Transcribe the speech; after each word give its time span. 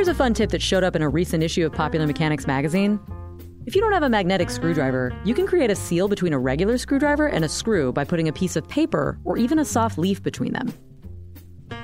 Here's 0.00 0.08
a 0.08 0.14
fun 0.14 0.32
tip 0.32 0.48
that 0.52 0.62
showed 0.62 0.82
up 0.82 0.96
in 0.96 1.02
a 1.02 1.10
recent 1.10 1.42
issue 1.42 1.66
of 1.66 1.74
Popular 1.74 2.06
Mechanics 2.06 2.46
magazine. 2.46 2.98
If 3.66 3.74
you 3.74 3.82
don't 3.82 3.92
have 3.92 4.02
a 4.02 4.08
magnetic 4.08 4.48
screwdriver, 4.48 5.12
you 5.26 5.34
can 5.34 5.46
create 5.46 5.70
a 5.70 5.76
seal 5.76 6.08
between 6.08 6.32
a 6.32 6.38
regular 6.38 6.78
screwdriver 6.78 7.26
and 7.26 7.44
a 7.44 7.50
screw 7.50 7.92
by 7.92 8.04
putting 8.04 8.26
a 8.26 8.32
piece 8.32 8.56
of 8.56 8.66
paper 8.66 9.18
or 9.26 9.36
even 9.36 9.58
a 9.58 9.64
soft 9.66 9.98
leaf 9.98 10.22
between 10.22 10.54
them. 10.54 10.72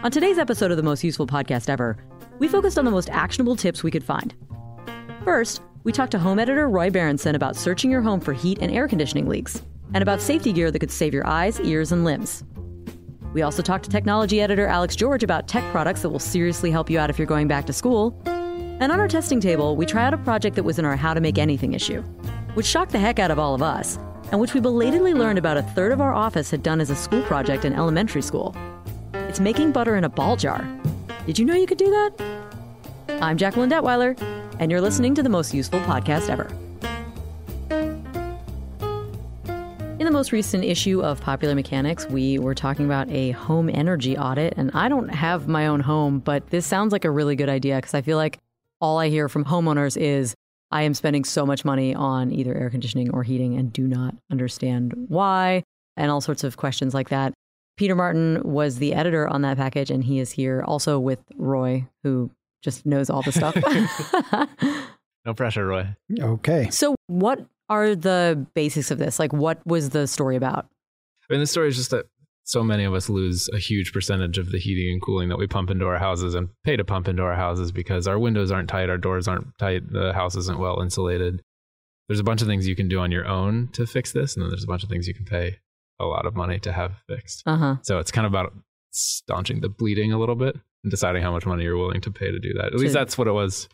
On 0.02 0.11
today's 0.11 0.39
episode 0.39 0.71
of 0.71 0.79
the 0.79 0.83
most 0.83 1.05
useful 1.05 1.27
podcast 1.27 1.69
ever, 1.69 1.98
we 2.39 2.48
focused 2.48 2.79
on 2.79 2.87
the 2.87 2.91
most 2.91 3.11
actionable 3.11 3.55
tips 3.55 3.83
we 3.83 3.91
could 3.91 4.02
find. 4.02 4.35
First, 5.23 5.61
we 5.85 5.93
talked 5.93 6.12
to 6.12 6.19
home 6.19 6.39
editor 6.39 6.71
Roy 6.71 6.89
Berendsohn 6.89 7.35
about 7.35 7.55
searching 7.55 7.91
your 7.91 8.01
home 8.01 8.21
for 8.21 8.33
heat 8.33 8.61
and 8.62 8.73
air 8.73 8.89
conditioning 8.89 9.29
leaks, 9.29 9.61
and 9.93 10.01
about 10.01 10.23
safety 10.23 10.55
gear 10.55 10.71
that 10.71 10.79
could 10.79 10.91
save 10.91 11.12
your 11.12 11.27
eyes, 11.27 11.61
ears, 11.61 11.93
and 11.93 12.03
limbs. 12.03 12.45
We 13.37 13.43
also 13.43 13.61
talked 13.61 13.84
to 13.84 13.91
technology 13.91 14.41
editor 14.41 14.66
Alex 14.66 14.97
George 14.97 15.23
about 15.23 15.47
tech 15.47 15.62
products 15.70 16.01
that 16.01 16.09
will 16.09 16.19
seriously 16.19 16.70
help 16.70 16.88
you 16.88 16.98
out 16.98 17.11
if 17.11 17.19
you're 17.19 17.27
going 17.27 17.48
back 17.48 17.66
to 17.66 17.73
school. 17.74 18.19
And 18.24 18.91
on 18.91 18.98
our 18.98 19.09
testing 19.09 19.41
table, 19.41 19.77
we 19.77 19.84
try 19.84 20.06
out 20.06 20.15
a 20.15 20.16
project 20.16 20.56
that 20.56 20.62
was 20.62 20.78
in 20.78 20.87
our 20.87 20.97
How 20.97 21.12
to 21.12 21.20
Make 21.20 21.37
Anything 21.37 21.75
issue, 21.75 22.01
which 22.55 22.64
shocked 22.64 22.92
the 22.92 22.98
heck 22.98 23.19
out 23.19 23.30
of 23.30 23.38
all 23.38 23.55
of 23.55 23.61
us, 23.61 23.98
and 24.33 24.41
which 24.41 24.55
we 24.55 24.61
belatedly 24.61 25.12
learned 25.12 25.38
about 25.38 25.59
a 25.59 25.62
third 25.62 25.92
of 25.92 26.01
our 26.01 26.14
office 26.14 26.51
had 26.51 26.62
done 26.62 26.80
as 26.80 26.88
a 26.88 26.97
school 26.97 27.20
project 27.25 27.66
in 27.66 27.75
elementary 27.75 28.23
school. 28.23 28.56
It's 29.12 29.39
making 29.39 29.73
butter 29.73 29.97
in 29.97 30.05
a 30.05 30.09
ball 30.09 30.37
jar. 30.37 30.66
Did 31.27 31.39
you 31.39 31.45
know 31.45 31.56
you 31.56 31.66
could 31.66 31.77
do 31.77 31.91
that? 31.91 33.20
I'm 33.20 33.37
Jacqueline 33.37 33.69
Detwiler, 33.69 34.19
and 34.61 34.70
you're 34.70 34.80
listening 34.80 35.14
to 35.14 35.23
the 35.23 35.28
most 35.28 35.53
useful 35.53 35.80
podcast 35.80 36.30
ever. 36.30 36.48
In 40.06 40.12
the 40.12 40.19
most 40.19 40.30
recent 40.30 40.62
issue 40.62 41.02
of 41.02 41.20
Popular 41.20 41.56
Mechanics, 41.56 42.06
we 42.06 42.38
were 42.38 42.55
talking 42.55 42.87
about 42.87 43.10
a 43.10 43.33
home 43.33 43.69
energy 43.69 44.16
audit. 44.16 44.55
And 44.56 44.70
I 44.73 44.88
don't 44.88 45.09
have 45.09 45.48
my 45.48 45.66
own 45.66 45.80
home, 45.80 46.20
but 46.20 46.48
this 46.50 46.64
sounds 46.64 46.92
like 46.92 47.05
a 47.05 47.11
really 47.11 47.34
good 47.34 47.48
idea 47.48 47.75
because 47.75 47.92
I 47.92 48.03
feel 48.03 48.16
like 48.16 48.39
all 48.81 48.98
I 48.98 49.08
hear 49.08 49.28
from 49.28 49.44
homeowners 49.44 49.97
is 49.97 50.36
I 50.70 50.83
am 50.83 50.94
spending 50.94 51.25
so 51.25 51.44
much 51.44 51.64
money 51.64 51.92
on 51.92 52.31
either 52.31 52.55
air 52.55 52.70
conditioning 52.70 53.12
or 53.12 53.25
heating 53.25 53.58
and 53.58 53.72
do 53.72 53.84
not 53.84 54.14
understand 54.31 54.94
why, 55.08 55.64
and 55.97 56.09
all 56.09 56.20
sorts 56.20 56.44
of 56.44 56.56
questions 56.56 56.94
like 56.94 57.09
that. 57.09 57.34
Peter 57.77 57.97
Martin 57.97 58.41
was 58.44 58.78
the 58.78 58.94
editor 58.94 59.27
on 59.27 59.42
that 59.42 59.56
package, 59.56 59.91
and 59.91 60.05
he 60.05 60.20
is 60.20 60.31
here 60.31 60.62
also 60.69 61.00
with 61.00 61.19
Roy, 61.34 61.84
who 62.05 62.31
just 62.62 62.86
knows 62.86 63.11
all 63.11 63.22
the 63.22 63.33
stuff. 63.33 63.56
no 65.27 65.34
pressure, 65.34 65.66
Roy. 65.66 65.97
Okay. 66.16 66.70
So, 66.70 66.94
what 67.09 67.44
are 67.69 67.95
the 67.95 68.47
basics 68.55 68.91
of 68.91 68.98
this? 68.98 69.19
Like, 69.19 69.33
what 69.33 69.64
was 69.67 69.91
the 69.91 70.06
story 70.06 70.36
about? 70.36 70.67
I 71.28 71.34
mean, 71.34 71.41
the 71.41 71.47
story 71.47 71.69
is 71.69 71.77
just 71.77 71.91
that 71.91 72.06
so 72.45 72.62
many 72.62 72.84
of 72.84 72.95
us 72.95 73.09
lose 73.09 73.48
a 73.53 73.59
huge 73.59 73.92
percentage 73.92 74.39
of 74.39 74.53
the 74.53 74.59
heating 74.59 74.92
and 74.92 75.03
cooling 75.03 75.28
that 75.31 75.39
we 75.39 75.48
pump 75.48 75.69
into 75.69 75.87
our 75.87 75.98
houses 75.98 76.34
and 76.37 76.48
pay 76.64 76.77
to 76.77 76.84
pump 76.84 77.09
into 77.09 77.22
our 77.22 77.34
houses 77.34 77.72
because 77.72 78.06
our 78.06 78.20
windows 78.20 78.53
aren't 78.53 78.69
tight, 78.69 78.89
our 78.89 78.98
doors 78.98 79.27
aren't 79.27 79.47
tight, 79.59 79.83
the 79.91 80.12
house 80.12 80.37
isn't 80.37 80.61
well 80.61 80.81
insulated. 80.81 81.42
There's 82.09 82.20
a 82.20 82.25
bunch 82.25 82.42
of 82.42 82.47
things 82.47 82.69
you 82.69 82.77
can 82.77 82.87
do 82.87 83.00
on 83.00 83.11
your 83.11 83.27
own 83.27 83.69
to 83.72 83.84
fix 83.84 84.12
this, 84.12 84.37
and 84.37 84.42
then 84.42 84.50
there's 84.50 84.62
a 84.62 84.69
bunch 84.69 84.84
of 84.84 84.89
things 84.89 85.09
you 85.09 85.14
can 85.14 85.25
pay 85.25 85.59
a 85.98 86.05
lot 86.05 86.25
of 86.25 86.37
money 86.37 86.61
to 86.61 86.72
have 86.72 87.03
fixed. 87.09 87.42
Uh-huh. 87.47 87.77
So 87.83 87.98
it's 87.98 88.12
kind 88.12 88.27
of 88.27 88.33
about 88.33 88.55
staunching 88.92 89.61
the 89.61 89.69
bleeding 89.69 90.12
a 90.12 90.19
little 90.19 90.37
bit 90.37 90.56
and 90.84 90.91
deciding 90.91 91.22
how 91.22 91.33
much 91.33 91.47
money 91.47 91.64
you're 91.64 91.77
willing 91.77 92.00
to 92.03 92.12
pay 92.12 92.31
to 92.31 92.39
do 92.39 92.53
that. 92.55 92.67
At 92.67 92.75
least 92.75 92.94
that's 92.94 93.19
what 93.19 93.27
it 93.27 93.33
was 93.33 93.69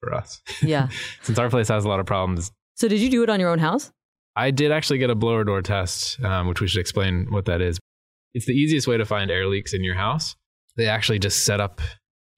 for 0.00 0.14
us. 0.14 0.40
Yeah. 0.62 0.88
Since 1.22 1.38
our 1.38 1.50
place 1.50 1.68
has 1.68 1.84
a 1.84 1.88
lot 1.88 2.00
of 2.00 2.06
problems, 2.06 2.52
so, 2.74 2.88
did 2.88 3.00
you 3.00 3.10
do 3.10 3.22
it 3.22 3.30
on 3.30 3.40
your 3.40 3.50
own 3.50 3.58
house? 3.58 3.92
I 4.36 4.50
did 4.50 4.72
actually 4.72 4.98
get 4.98 5.10
a 5.10 5.14
blower 5.14 5.44
door 5.44 5.62
test, 5.62 6.22
um, 6.22 6.48
which 6.48 6.60
we 6.60 6.66
should 6.66 6.80
explain 6.80 7.28
what 7.30 7.44
that 7.44 7.60
is. 7.60 7.78
It's 8.34 8.46
the 8.46 8.52
easiest 8.52 8.88
way 8.88 8.96
to 8.96 9.04
find 9.04 9.30
air 9.30 9.46
leaks 9.46 9.72
in 9.72 9.84
your 9.84 9.94
house. 9.94 10.34
They 10.76 10.88
actually 10.88 11.20
just 11.20 11.44
set 11.44 11.60
up 11.60 11.80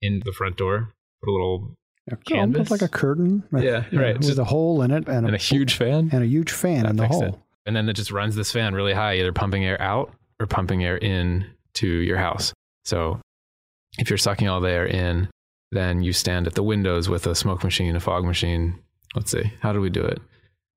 in 0.01 0.21
the 0.23 0.31
front 0.31 0.57
door, 0.57 0.93
put 1.23 1.31
a 1.31 1.33
little 1.33 1.73
a, 2.11 2.15
canvas, 2.17 2.69
like 2.69 2.83
a 2.83 2.87
curtain. 2.87 3.43
Yeah, 3.51 3.85
right. 3.91 4.15
With 4.15 4.27
just, 4.27 4.37
a 4.37 4.43
hole 4.43 4.83
in 4.83 4.91
it 4.91 5.07
and, 5.07 5.25
and 5.25 5.29
a, 5.31 5.33
a, 5.33 5.37
huge 5.37 5.73
fan, 5.73 6.09
and 6.11 6.23
a 6.23 6.27
huge 6.27 6.51
fan 6.51 6.85
in 6.85 6.97
the 6.97 7.07
hole. 7.07 7.23
It. 7.23 7.35
And 7.65 7.75
then 7.75 7.89
it 7.89 7.93
just 7.93 8.11
runs 8.11 8.35
this 8.35 8.51
fan 8.51 8.75
really 8.75 8.93
high, 8.93 9.15
either 9.15 9.33
pumping 9.33 9.65
air 9.65 9.81
out 9.81 10.13
or 10.39 10.45
pumping 10.45 10.83
air 10.83 10.97
in 10.97 11.47
to 11.75 11.87
your 11.87 12.17
house. 12.17 12.53
So 12.85 13.19
if 13.97 14.09
you're 14.09 14.17
sucking 14.17 14.47
all 14.47 14.61
the 14.61 14.69
air 14.69 14.85
in, 14.85 15.29
then 15.71 16.03
you 16.03 16.13
stand 16.13 16.47
at 16.47 16.53
the 16.53 16.63
windows 16.63 17.09
with 17.09 17.25
a 17.27 17.35
smoke 17.35 17.63
machine, 17.63 17.95
a 17.95 17.99
fog 17.99 18.23
machine, 18.23 18.79
let's 19.17 19.31
see, 19.31 19.51
how 19.61 19.73
do 19.73 19.81
we 19.81 19.89
do 19.89 20.01
it? 20.03 20.19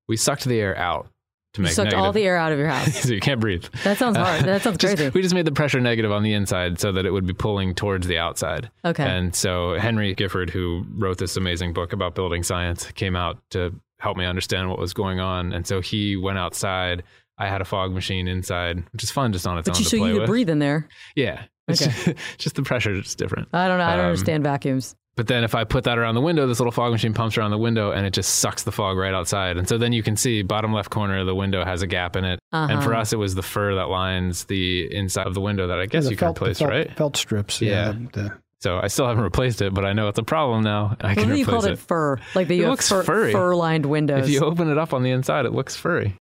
We 0.09 0.17
sucked 0.17 0.45
the 0.45 0.59
air 0.59 0.77
out 0.77 1.09
to 1.55 1.61
make 1.61 1.71
you 1.71 1.75
sucked 1.75 1.87
negative. 1.87 2.05
all 2.05 2.13
the 2.13 2.23
air 2.23 2.37
out 2.37 2.53
of 2.53 2.59
your 2.59 2.69
house, 2.69 2.95
so 3.03 3.13
you 3.13 3.21
can't 3.21 3.41
breathe. 3.41 3.65
That 3.85 3.99
sounds 3.99 4.17
hard. 4.17 4.45
That 4.45 4.63
sounds 4.63 4.79
just, 4.79 4.97
crazy. 4.97 5.11
We 5.11 5.23
just 5.23 5.35
made 5.35 5.45
the 5.45 5.53
pressure 5.53 5.81
negative 5.81 6.11
on 6.13 6.23
the 6.23 6.33
inside 6.33 6.81
so 6.81 6.91
that 6.93 7.05
it 7.07 7.11
would 7.13 7.27
be 7.27 7.33
pulling 7.33 7.75
towards 7.75 8.07
the 8.07 8.19
outside. 8.19 8.71
Okay. 8.85 9.05
And 9.05 9.35
so 9.35 9.79
Henry 9.79 10.15
Gifford, 10.15 10.51
who 10.51 10.85
wrote 10.97 11.19
this 11.19 11.37
amazing 11.37 11.73
book 11.73 11.93
about 11.93 12.15
building 12.15 12.43
science, 12.43 12.87
came 12.93 13.15
out 13.17 13.39
to 13.51 13.75
help 13.99 14.17
me 14.17 14.25
understand 14.25 14.69
what 14.71 14.79
was 14.79 14.93
going 14.95 15.21
on. 15.21 15.53
And 15.53 15.67
so 15.67 15.81
he 15.81 16.17
went 16.17 16.39
outside. 16.39 17.03
I 17.39 17.49
had 17.49 17.61
a 17.61 17.65
fog 17.65 17.93
machine 17.93 18.29
inside, 18.29 18.83
which 18.93 19.03
is 19.03 19.11
fun 19.11 19.33
just 19.33 19.47
on 19.47 19.59
its 19.59 19.69
but 19.69 19.77
own. 19.77 19.83
You, 19.83 19.89
so 19.89 19.97
you 19.97 20.03
with. 20.05 20.15
could 20.23 20.27
breathe 20.27 20.51
in 20.51 20.59
there. 20.59 20.89
Yeah. 21.15 21.43
Okay. 21.71 21.85
Just, 21.85 22.17
just 22.39 22.57
the 22.57 22.63
pressure 22.65 22.93
is 22.95 23.15
different. 23.15 23.47
I 23.53 23.69
don't 23.69 23.79
know. 23.79 23.85
I 23.85 23.91
don't 23.95 24.01
Um, 24.01 24.07
understand 24.07 24.43
vacuums. 24.43 24.97
But 25.17 25.27
then 25.27 25.45
if 25.45 25.55
I 25.55 25.65
put 25.65 25.85
that 25.85 25.99
around 25.99 26.15
the 26.15 26.21
window, 26.21 26.47
this 26.47 26.61
little 26.61 26.71
fog 26.73 26.93
machine 26.93 27.13
pumps 27.13 27.37
around 27.37 27.51
the 27.51 27.59
window 27.59 27.91
and 27.91 28.07
it 28.07 28.13
just 28.13 28.37
sucks 28.37 28.63
the 28.63 28.73
fog 28.73 28.97
right 28.97 29.13
outside. 29.13 29.57
And 29.59 29.69
so 29.69 29.77
then 29.77 29.93
you 29.93 30.03
can 30.03 30.17
see 30.17 30.43
bottom 30.43 30.73
left 30.73 30.91
corner 30.91 31.19
of 31.19 31.27
the 31.27 31.35
window 31.35 31.65
has 31.65 31.83
a 31.83 31.87
gap 31.87 32.17
in 32.17 32.25
it. 32.25 32.39
Uh-huh. 32.53 32.73
And 32.73 32.83
for 32.83 32.95
us, 32.95 33.13
it 33.13 33.17
was 33.17 33.35
the 33.35 33.43
fur 33.43 33.75
that 33.75 33.89
lines 33.91 34.45
the 34.45 34.89
inside 34.95 35.27
of 35.27 35.35
the 35.35 35.41
window 35.41 35.67
that 35.67 35.79
I 35.79 35.87
guess 35.87 36.05
Yeah, 36.05 36.11
you 36.11 36.17
felt, 36.17 36.37
can 36.37 36.45
replace, 36.45 36.59
felt, 36.61 36.71
right? 36.71 36.97
Felt 36.97 37.17
strips. 37.17 37.61
Yeah. 37.61 37.71
Yeah. 37.93 37.93
the- 38.13 38.33
So 38.61 38.79
I 38.79 38.87
still 38.87 39.07
haven't 39.09 39.25
replaced 39.25 39.61
it, 39.63 39.75
but 39.75 39.85
I 39.85 39.93
know 39.93 40.09
it's 40.09 40.19
a 40.19 40.23
problem 40.23 40.63
now. 40.63 40.97
I 41.01 41.09
What 41.09 41.17
can 41.19 41.29
do 41.29 41.37
you 41.37 41.45
called 41.45 41.67
it? 41.67 41.79
Fur, 41.79 42.19
like 42.35 42.47
the 42.49 42.63
It 42.63 42.69
looks 42.69 42.89
fur, 42.89 43.03
furry. 43.03 43.33
fur-lined 43.33 43.87
windows. 43.87 44.25
If 44.25 44.31
you 44.31 44.41
open 44.41 44.71
it 44.71 44.79
up 44.79 44.95
on 44.95 45.03
the 45.03 45.11
inside, 45.11 45.45
it 45.45 45.53
looks 45.53 45.77
furry. 45.77 46.15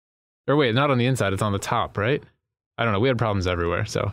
Or 0.49 0.57
wait, 0.57 0.75
not 0.75 0.91
on 0.91 0.99
the 0.99 1.07
inside, 1.07 1.33
it's 1.35 1.43
on 1.43 1.53
the 1.53 1.59
top, 1.59 1.99
right? 1.99 2.23
I 2.79 2.85
don't 2.85 2.93
know. 2.95 3.01
We 3.01 3.09
had 3.09 3.19
problems 3.19 3.47
everywhere. 3.47 3.85
So 3.87 4.13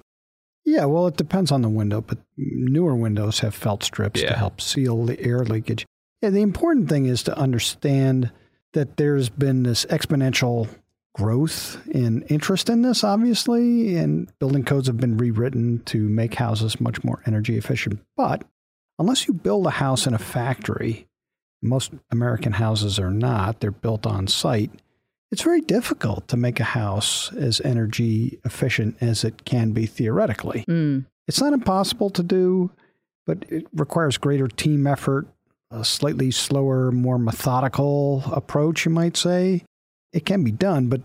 yeah, 0.65 0.85
well, 0.85 1.07
it 1.07 1.15
depends 1.17 1.51
on 1.51 1.61
the 1.61 1.69
window, 1.69 2.01
but 2.01 2.17
newer 2.37 2.95
windows 2.95 3.39
have 3.39 3.53
felt 3.55 3.83
strips 3.83 4.21
Yeah. 4.21 4.29
to 4.29 4.37
help 4.37 4.59
seal 4.59 5.05
the 5.05 5.19
air 5.21 5.43
leakage. 5.45 5.85
Yeah, 6.21 6.29
the 6.31 6.41
important 6.41 6.89
thing 6.89 7.05
is 7.05 7.23
to 7.23 7.37
understand 7.37 8.31
that 8.73 8.97
there's 8.97 9.29
been 9.29 9.63
this 9.63 9.85
exponential 9.85 10.67
growth 11.13 11.77
in 11.87 12.23
interest 12.23 12.69
in 12.69 12.81
this, 12.81 13.03
obviously, 13.03 13.95
and 13.95 14.29
building 14.39 14.65
codes 14.65 14.87
have 14.87 14.97
been 14.97 15.17
rewritten 15.17 15.81
to 15.85 16.09
make 16.09 16.33
houses 16.35 16.81
much 16.81 17.03
more 17.03 17.21
energy 17.25 17.57
efficient. 17.57 18.01
But 18.17 18.43
unless 18.99 19.27
you 19.27 19.33
build 19.33 19.65
a 19.67 19.71
house 19.71 20.07
in 20.07 20.13
a 20.13 20.17
factory, 20.19 21.07
most 21.61 21.91
American 22.11 22.51
houses 22.53 22.99
are 22.99 23.11
not, 23.11 23.59
they're 23.61 23.71
built 23.71 24.05
on 24.05 24.27
site. 24.27 24.71
It's 25.31 25.41
very 25.41 25.61
difficult 25.61 26.27
to 26.29 26.37
make 26.37 26.59
a 26.59 26.65
house 26.65 27.33
as 27.33 27.59
energy 27.61 28.39
efficient 28.45 28.97
as 29.01 29.23
it 29.23 29.45
can 29.45 29.71
be 29.71 29.85
theoretically. 29.85 30.63
Mm. 30.69 31.05
It's 31.27 31.41
not 31.41 31.53
impossible 31.53 32.09
to 32.11 32.23
do, 32.23 32.71
but 33.25 33.43
it 33.49 33.67
requires 33.73 34.17
greater 34.17 34.47
team 34.47 34.85
effort, 34.85 35.27
a 35.71 35.83
slightly 35.83 36.31
slower, 36.31 36.91
more 36.91 37.17
methodical 37.17 38.23
approach, 38.27 38.85
you 38.85 38.91
might 38.91 39.17
say. 39.17 39.63
It 40.13 40.25
can 40.25 40.43
be 40.43 40.51
done, 40.51 40.87
but 40.87 41.01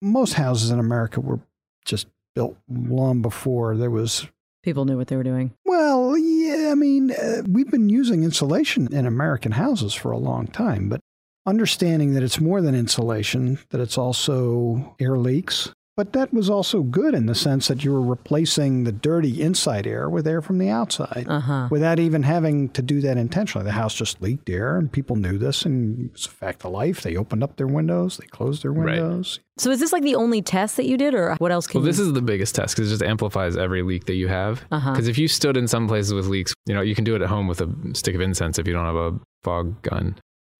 most 0.00 0.34
houses 0.34 0.70
in 0.70 0.78
America 0.78 1.20
were 1.20 1.40
just 1.84 2.06
built 2.34 2.56
long 2.68 3.22
before 3.22 3.76
there 3.76 3.90
was. 3.90 4.26
People 4.62 4.84
knew 4.84 4.96
what 4.96 5.08
they 5.08 5.16
were 5.16 5.22
doing. 5.22 5.52
Well, 5.64 6.16
yeah, 6.16 6.70
I 6.70 6.74
mean, 6.74 7.10
uh, 7.10 7.42
we've 7.46 7.70
been 7.70 7.90
using 7.90 8.24
insulation 8.24 8.92
in 8.94 9.04
American 9.04 9.52
houses 9.52 9.92
for 9.92 10.10
a 10.10 10.18
long 10.18 10.46
time, 10.46 10.88
but 10.88 11.00
understanding 11.46 12.14
that 12.14 12.22
it's 12.22 12.40
more 12.40 12.60
than 12.60 12.74
insulation, 12.74 13.58
that 13.70 13.80
it's 13.80 13.98
also 13.98 14.94
air 15.00 15.16
leaks. 15.18 15.70
But 15.96 16.12
that 16.14 16.34
was 16.34 16.50
also 16.50 16.82
good 16.82 17.14
in 17.14 17.26
the 17.26 17.36
sense 17.36 17.68
that 17.68 17.84
you 17.84 17.92
were 17.92 18.02
replacing 18.02 18.82
the 18.82 18.90
dirty 18.90 19.40
inside 19.40 19.86
air 19.86 20.10
with 20.10 20.26
air 20.26 20.42
from 20.42 20.58
the 20.58 20.68
outside 20.68 21.26
Uh 21.28 21.38
huh. 21.38 21.68
without 21.70 22.00
even 22.00 22.24
having 22.24 22.68
to 22.70 22.82
do 22.82 23.00
that 23.02 23.16
intentionally. 23.16 23.64
The 23.64 23.70
house 23.70 23.94
just 23.94 24.20
leaked 24.20 24.50
air, 24.50 24.76
and 24.76 24.90
people 24.90 25.14
knew 25.14 25.38
this, 25.38 25.64
and 25.64 26.10
it's 26.12 26.26
a 26.26 26.30
fact 26.30 26.64
of 26.64 26.72
life. 26.72 27.02
They 27.02 27.14
opened 27.14 27.44
up 27.44 27.54
their 27.58 27.68
windows, 27.68 28.16
they 28.16 28.26
closed 28.26 28.64
their 28.64 28.72
windows. 28.72 28.90
Right. 28.98 29.02
windows. 29.08 29.40
So 29.58 29.70
is 29.70 29.78
this 29.78 29.92
like 29.92 30.02
the 30.02 30.16
only 30.16 30.42
test 30.42 30.76
that 30.78 30.86
you 30.86 30.96
did, 30.96 31.14
or 31.14 31.36
what 31.38 31.52
else 31.52 31.68
can 31.68 31.78
Well, 31.80 31.86
you? 31.86 31.92
this 31.92 32.00
is 32.00 32.12
the 32.12 32.22
biggest 32.22 32.56
test 32.56 32.74
because 32.74 32.90
it 32.90 32.94
just 32.94 33.04
amplifies 33.08 33.56
every 33.56 33.82
leak 33.82 34.06
that 34.06 34.14
you 34.16 34.26
have. 34.26 34.64
Uh-huh. 34.72 34.90
Because 34.90 35.06
if 35.06 35.16
you 35.16 35.28
stood 35.28 35.56
in 35.56 35.68
some 35.68 35.86
places 35.86 36.12
with 36.12 36.26
leaks, 36.26 36.52
you 36.66 36.74
know, 36.74 36.80
you 36.80 36.96
can 36.96 37.04
do 37.04 37.14
it 37.14 37.22
at 37.22 37.28
home 37.28 37.46
with 37.46 37.60
a 37.60 37.70
stick 37.94 38.16
of 38.16 38.20
incense 38.20 38.58
if 38.58 38.66
you 38.66 38.72
don't 38.72 38.84
have 38.86 38.96
a 38.96 39.20
fog 39.44 39.80
gun, 39.82 40.16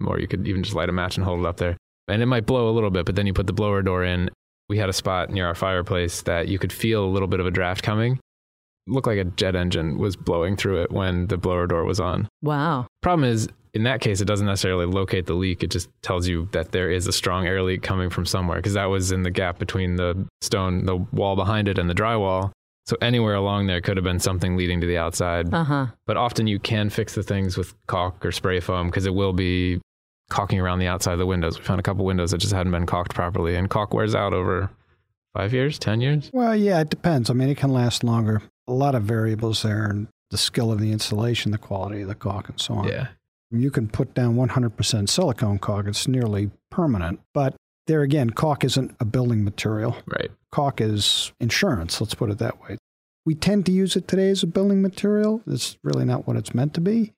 or 0.07 0.19
you 0.19 0.27
could 0.27 0.47
even 0.47 0.63
just 0.63 0.75
light 0.75 0.89
a 0.89 0.93
match 0.93 1.17
and 1.17 1.25
hold 1.25 1.41
it 1.41 1.47
up 1.47 1.57
there. 1.57 1.77
And 2.09 2.23
it 2.23 2.27
might 2.27 2.47
blow 2.47 2.69
a 2.69 2.73
little 2.73 2.91
bit, 2.91 3.07
but 3.07 3.17
then 3.17 3.27
you 3.27 3.33
put 3.33 3.47
the 3.47 3.53
blower 3.53 3.83
door 3.83 4.05
in. 4.05 4.31
We 4.69 4.79
had 4.79 4.89
a 4.89 4.93
spot 4.93 5.31
near 5.31 5.47
our 5.47 5.55
fireplace 5.55 6.23
that 6.23 6.49
you 6.49 6.59
could 6.59 6.73
feel 6.73 7.05
a 7.05 7.07
little 7.07 7.29
bit 7.29 7.41
of 7.41 7.47
a 7.47 7.51
draft 7.51 7.83
coming. 7.83 8.19
Looked 8.87 9.07
like 9.07 9.19
a 9.19 9.25
jet 9.25 9.57
engine 9.57 9.99
was 9.99 10.15
blowing 10.17 10.57
through 10.57 10.83
it 10.83 10.93
when 10.93 11.27
the 11.29 11.39
blower 11.39 11.67
door 11.67 11.85
was 11.85 12.01
on. 12.01 12.29
wow. 12.43 12.87
Problem 13.01 13.29
is, 13.31 13.49
in 13.73 13.85
that 13.85 14.01
case, 14.01 14.21
it 14.21 14.27
doesn't 14.27 14.47
necessarily 14.47 14.87
locate 14.87 15.27
the 15.27 15.35
leak. 15.35 15.63
It 15.63 15.71
just 15.71 15.89
tells 16.03 16.29
you 16.29 16.49
that 16.53 16.73
there 16.73 16.91
is 16.91 17.07
a 17.07 17.13
strong 17.13 17.47
air 17.47 17.63
leak 17.63 17.83
coming 17.83 18.11
from 18.11 18.25
somewhere 18.27 18.59
because 18.59 18.75
that 18.75 18.85
was 18.87 19.11
in 19.11 19.23
the 19.23 19.31
gap 19.31 19.59
between 19.59 19.97
the 19.97 20.27
stone, 20.43 20.85
the 20.85 20.97
wall 20.97 21.35
behind 21.35 21.69
it, 21.69 21.79
and 21.79 21.89
the 21.89 21.95
drywall. 21.95 22.53
So 22.87 22.97
anywhere 23.01 23.35
along 23.35 23.67
there 23.67 23.81
could 23.81 23.97
have 23.97 24.05
been 24.05 24.21
something 24.21 24.57
leading 24.57 24.81
to 24.81 24.87
the 24.87 24.99
outside. 24.99 25.53
Uh 25.53 25.65
huh. 25.65 25.87
But 26.07 26.17
often 26.17 26.47
you 26.47 26.59
can 26.59 26.91
fix 26.91 27.15
the 27.15 27.23
things 27.23 27.57
with 27.57 27.75
caulk 27.87 28.25
or 28.25 28.33
spray 28.33 28.61
foam 28.61 28.89
because 28.89 29.07
it 29.07 29.15
will 29.15 29.33
be 29.33 29.81
caulking 30.31 30.61
around 30.61 30.79
the 30.79 30.87
outside 30.87 31.13
of 31.13 31.19
the 31.19 31.27
windows. 31.27 31.59
We 31.59 31.65
found 31.65 31.81
a 31.81 31.83
couple 31.83 32.05
windows 32.05 32.31
that 32.31 32.39
just 32.39 32.53
hadn't 32.53 32.73
been 32.73 32.87
caulked 32.87 33.15
properly, 33.15 33.57
and 33.57 33.69
caulk 33.71 33.95
wears 33.95 34.15
out 34.15 34.35
over 34.35 34.71
five 35.35 35.53
years, 35.53 35.79
10 35.79 36.01
years. 36.01 36.31
Well, 36.33 36.57
yeah, 36.57 36.81
it 36.81 36.91
depends. 36.91 37.31
I 37.31 37.35
mean, 37.35 37.49
it 37.49 37.57
can 37.57 37.73
last 37.73 38.05
longer. 38.05 38.43
A 38.67 38.73
lot 38.73 38.95
of 38.95 39.03
variables 39.03 39.63
there, 39.63 39.85
and 39.85 40.09
the 40.31 40.39
skill 40.39 40.73
of 40.73 40.81
the 40.81 40.93
installation, 40.93 41.53
the 41.53 41.59
quality 41.59 42.03
of 42.03 42.09
the 42.09 42.15
caulk, 42.15 42.49
and 42.49 42.61
so 42.61 42.75
on. 42.75 42.89
Yeah. 42.89 43.09
You 43.51 43.71
can 43.71 43.89
put 43.89 44.15
down 44.15 44.37
100% 44.37 45.09
silicone 45.09 45.59
caulk, 45.59 45.87
it's 45.87 46.09
nearly 46.09 46.51
permanent. 46.71 47.21
But 47.33 47.55
there 47.87 48.03
again, 48.03 48.31
caulk 48.31 48.65
isn't 48.65 48.97
a 49.01 49.05
building 49.05 49.45
material. 49.45 49.97
Right. 50.07 50.31
Caulk 50.51 50.81
is 50.81 51.33
insurance, 51.41 52.01
let's 52.01 52.15
put 52.15 52.31
it 52.31 52.39
that 52.39 52.61
way. 52.63 52.79
We 53.27 53.35
tend 53.35 53.67
to 53.67 53.73
use 53.73 53.97
it 53.97 54.07
today 54.07 54.29
as 54.29 54.43
a 54.43 54.47
building 54.47 54.83
material. 54.83 55.41
It's 55.47 55.79
really 55.83 56.05
not 56.05 56.27
what 56.27 56.37
it's 56.37 56.55
meant 56.55 56.75
to 56.75 56.81
be. 56.81 57.13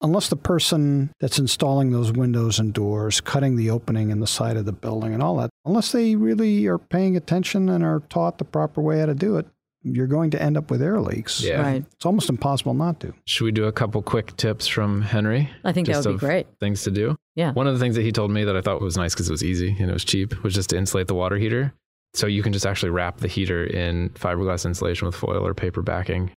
Unless 0.00 0.28
the 0.28 0.36
person 0.36 1.12
that's 1.20 1.38
installing 1.38 1.92
those 1.92 2.10
windows 2.10 2.58
and 2.58 2.72
doors, 2.72 3.20
cutting 3.20 3.54
the 3.54 3.70
opening 3.70 4.10
in 4.10 4.18
the 4.18 4.26
side 4.26 4.56
of 4.56 4.64
the 4.64 4.72
building 4.72 5.14
and 5.14 5.22
all 5.22 5.36
that, 5.36 5.50
unless 5.64 5.92
they 5.92 6.16
really 6.16 6.66
are 6.66 6.78
paying 6.78 7.16
attention 7.16 7.68
and 7.68 7.84
are 7.84 8.00
taught 8.08 8.38
the 8.38 8.44
proper 8.44 8.80
way 8.80 8.98
how 8.98 9.06
to 9.06 9.14
do 9.14 9.36
it, 9.36 9.46
you're 9.84 10.06
going 10.06 10.30
to 10.30 10.40
end 10.42 10.56
up 10.56 10.70
with 10.70 10.82
air 10.82 11.00
leaks. 11.00 11.40
Yeah. 11.42 11.60
Right. 11.60 11.84
It's 11.92 12.06
almost 12.06 12.28
impossible 12.28 12.74
not 12.74 13.00
to. 13.00 13.12
Should 13.24 13.44
we 13.44 13.52
do 13.52 13.64
a 13.64 13.72
couple 13.72 14.02
quick 14.02 14.36
tips 14.36 14.66
from 14.66 15.02
Henry? 15.02 15.50
I 15.64 15.72
think 15.72 15.86
that 15.86 15.94
Just 15.94 16.06
would 16.06 16.14
be 16.14 16.18
great. 16.20 16.46
Things 16.60 16.82
to 16.84 16.90
do. 16.90 17.16
Yeah. 17.34 17.52
One 17.52 17.66
of 17.66 17.74
the 17.74 17.80
things 17.80 17.94
that 17.96 18.02
he 18.02 18.12
told 18.12 18.30
me 18.30 18.44
that 18.44 18.56
I 18.56 18.60
thought 18.60 18.80
was 18.80 18.96
nice 18.96 19.14
because 19.14 19.28
it 19.28 19.32
was 19.32 19.42
easy 19.44 19.76
and 19.78 19.90
it 19.90 19.92
was 19.92 20.04
cheap 20.04 20.42
was 20.44 20.54
just 20.54 20.70
to 20.70 20.76
insulate 20.76 21.08
the 21.08 21.14
water 21.14 21.36
heater. 21.36 21.72
So 22.14 22.26
you 22.26 22.42
can 22.42 22.52
just 22.52 22.66
actually 22.66 22.90
wrap 22.90 23.18
the 23.18 23.28
heater 23.28 23.64
in 23.64 24.10
fiberglass 24.10 24.66
insulation 24.66 25.06
with 25.06 25.14
foil 25.14 25.46
or 25.46 25.54
paper 25.54 25.82
backing. 25.82 26.30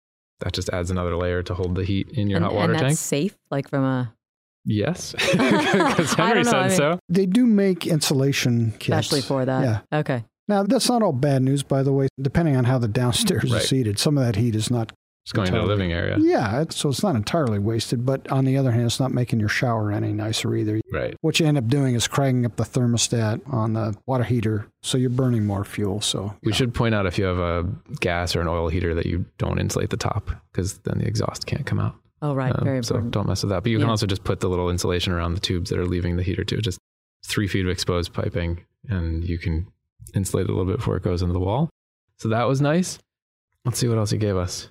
That 0.40 0.52
just 0.52 0.68
adds 0.70 0.90
another 0.90 1.16
layer 1.16 1.42
to 1.44 1.54
hold 1.54 1.74
the 1.76 1.84
heat 1.84 2.10
in 2.10 2.28
your 2.28 2.38
and, 2.38 2.44
hot 2.44 2.54
water 2.54 2.72
and 2.72 2.80
that's 2.80 2.90
tank. 2.90 2.98
safe, 2.98 3.38
like 3.50 3.68
from 3.68 3.84
a 3.84 4.14
Yes, 4.64 5.12
because 5.32 6.12
Henry 6.14 6.44
said 6.44 6.54
I 6.54 6.68
mean- 6.68 6.76
so. 6.76 6.98
They 7.08 7.26
do 7.26 7.46
make 7.46 7.86
insulation 7.86 8.72
kits. 8.72 8.88
especially 8.88 9.22
for 9.22 9.44
that. 9.44 9.84
Yeah. 9.92 9.98
Okay. 10.00 10.24
Now, 10.52 10.62
that's 10.64 10.88
not 10.88 11.02
all 11.02 11.12
bad 11.12 11.42
news, 11.42 11.62
by 11.62 11.82
the 11.82 11.92
way. 11.94 12.08
Depending 12.20 12.56
on 12.56 12.64
how 12.64 12.76
the 12.78 12.88
downstairs 12.88 13.50
Right. 13.50 13.62
is 13.62 13.68
seated, 13.68 13.98
some 13.98 14.18
of 14.18 14.24
that 14.24 14.36
heat 14.36 14.54
is 14.54 14.70
not. 14.70 14.92
It's 15.24 15.32
going 15.32 15.46
to 15.52 15.58
the 15.58 15.62
living 15.62 15.92
area. 15.92 16.16
Yeah, 16.18 16.60
it's, 16.62 16.76
so 16.76 16.88
it's 16.88 17.02
not 17.02 17.14
entirely 17.14 17.58
wasted. 17.60 18.04
But 18.04 18.28
on 18.30 18.44
the 18.44 18.56
other 18.58 18.72
hand, 18.72 18.84
it's 18.86 18.98
not 18.98 19.12
making 19.14 19.38
your 19.40 19.48
shower 19.48 19.92
any 19.92 20.12
nicer 20.12 20.54
either. 20.54 20.80
Right. 20.92 21.14
What 21.20 21.38
you 21.40 21.46
end 21.46 21.56
up 21.56 21.68
doing 21.68 21.94
is 21.94 22.06
cranking 22.08 22.44
up 22.44 22.56
the 22.56 22.64
thermostat 22.64 23.40
on 23.52 23.72
the 23.72 23.96
water 24.04 24.24
heater, 24.24 24.66
so 24.82 24.98
you're 24.98 25.10
burning 25.10 25.46
more 25.46 25.64
fuel. 25.64 26.00
So 26.00 26.34
We 26.42 26.50
yeah. 26.52 26.56
should 26.56 26.74
point 26.74 26.94
out 26.94 27.06
if 27.06 27.18
you 27.18 27.24
have 27.24 27.38
a 27.38 27.64
gas 28.00 28.34
or 28.36 28.40
an 28.42 28.48
oil 28.48 28.68
heater 28.68 28.94
that 28.96 29.06
you 29.06 29.24
don't 29.38 29.58
insulate 29.60 29.90
the 29.90 29.96
top 29.96 30.30
because 30.50 30.78
then 30.78 30.98
the 30.98 31.06
exhaust 31.06 31.46
can't 31.46 31.64
come 31.64 31.78
out. 31.78 31.94
Oh, 32.20 32.34
right. 32.34 32.52
Um, 32.54 32.64
Very 32.64 32.78
important. 32.78 33.06
so 33.06 33.10
don't 33.20 33.28
mess 33.28 33.42
with 33.44 33.50
that. 33.50 33.62
But 33.62 33.70
you 33.70 33.78
can 33.78 33.88
also 33.88 34.06
just 34.06 34.24
put 34.24 34.40
the 34.40 34.48
little 34.48 34.68
insulation 34.70 35.12
around 35.12 35.34
the 35.34 35.40
tubes 35.40 35.70
that 35.70 35.78
are 35.78 35.86
leaving 35.86 36.16
the 36.16 36.22
heater 36.24 36.42
too. 36.44 36.58
Just 36.60 36.78
three 37.24 37.46
feet 37.48 37.64
of 37.64 37.70
exposed 37.70 38.12
piping, 38.12 38.64
and 38.88 39.22
you 39.24 39.38
can 39.38 39.68
insulate 40.14 40.46
a 40.46 40.52
little 40.52 40.64
bit 40.64 40.78
before 40.78 40.96
it 40.96 41.02
goes 41.02 41.22
into 41.22 41.32
the 41.32 41.40
wall. 41.40 41.70
So 42.18 42.28
that 42.28 42.44
was 42.44 42.60
nice. 42.60 42.98
Let's 43.64 43.78
see 43.78 43.88
what 43.88 43.98
else 43.98 44.10
he 44.10 44.18
gave 44.18 44.36
us. 44.36 44.70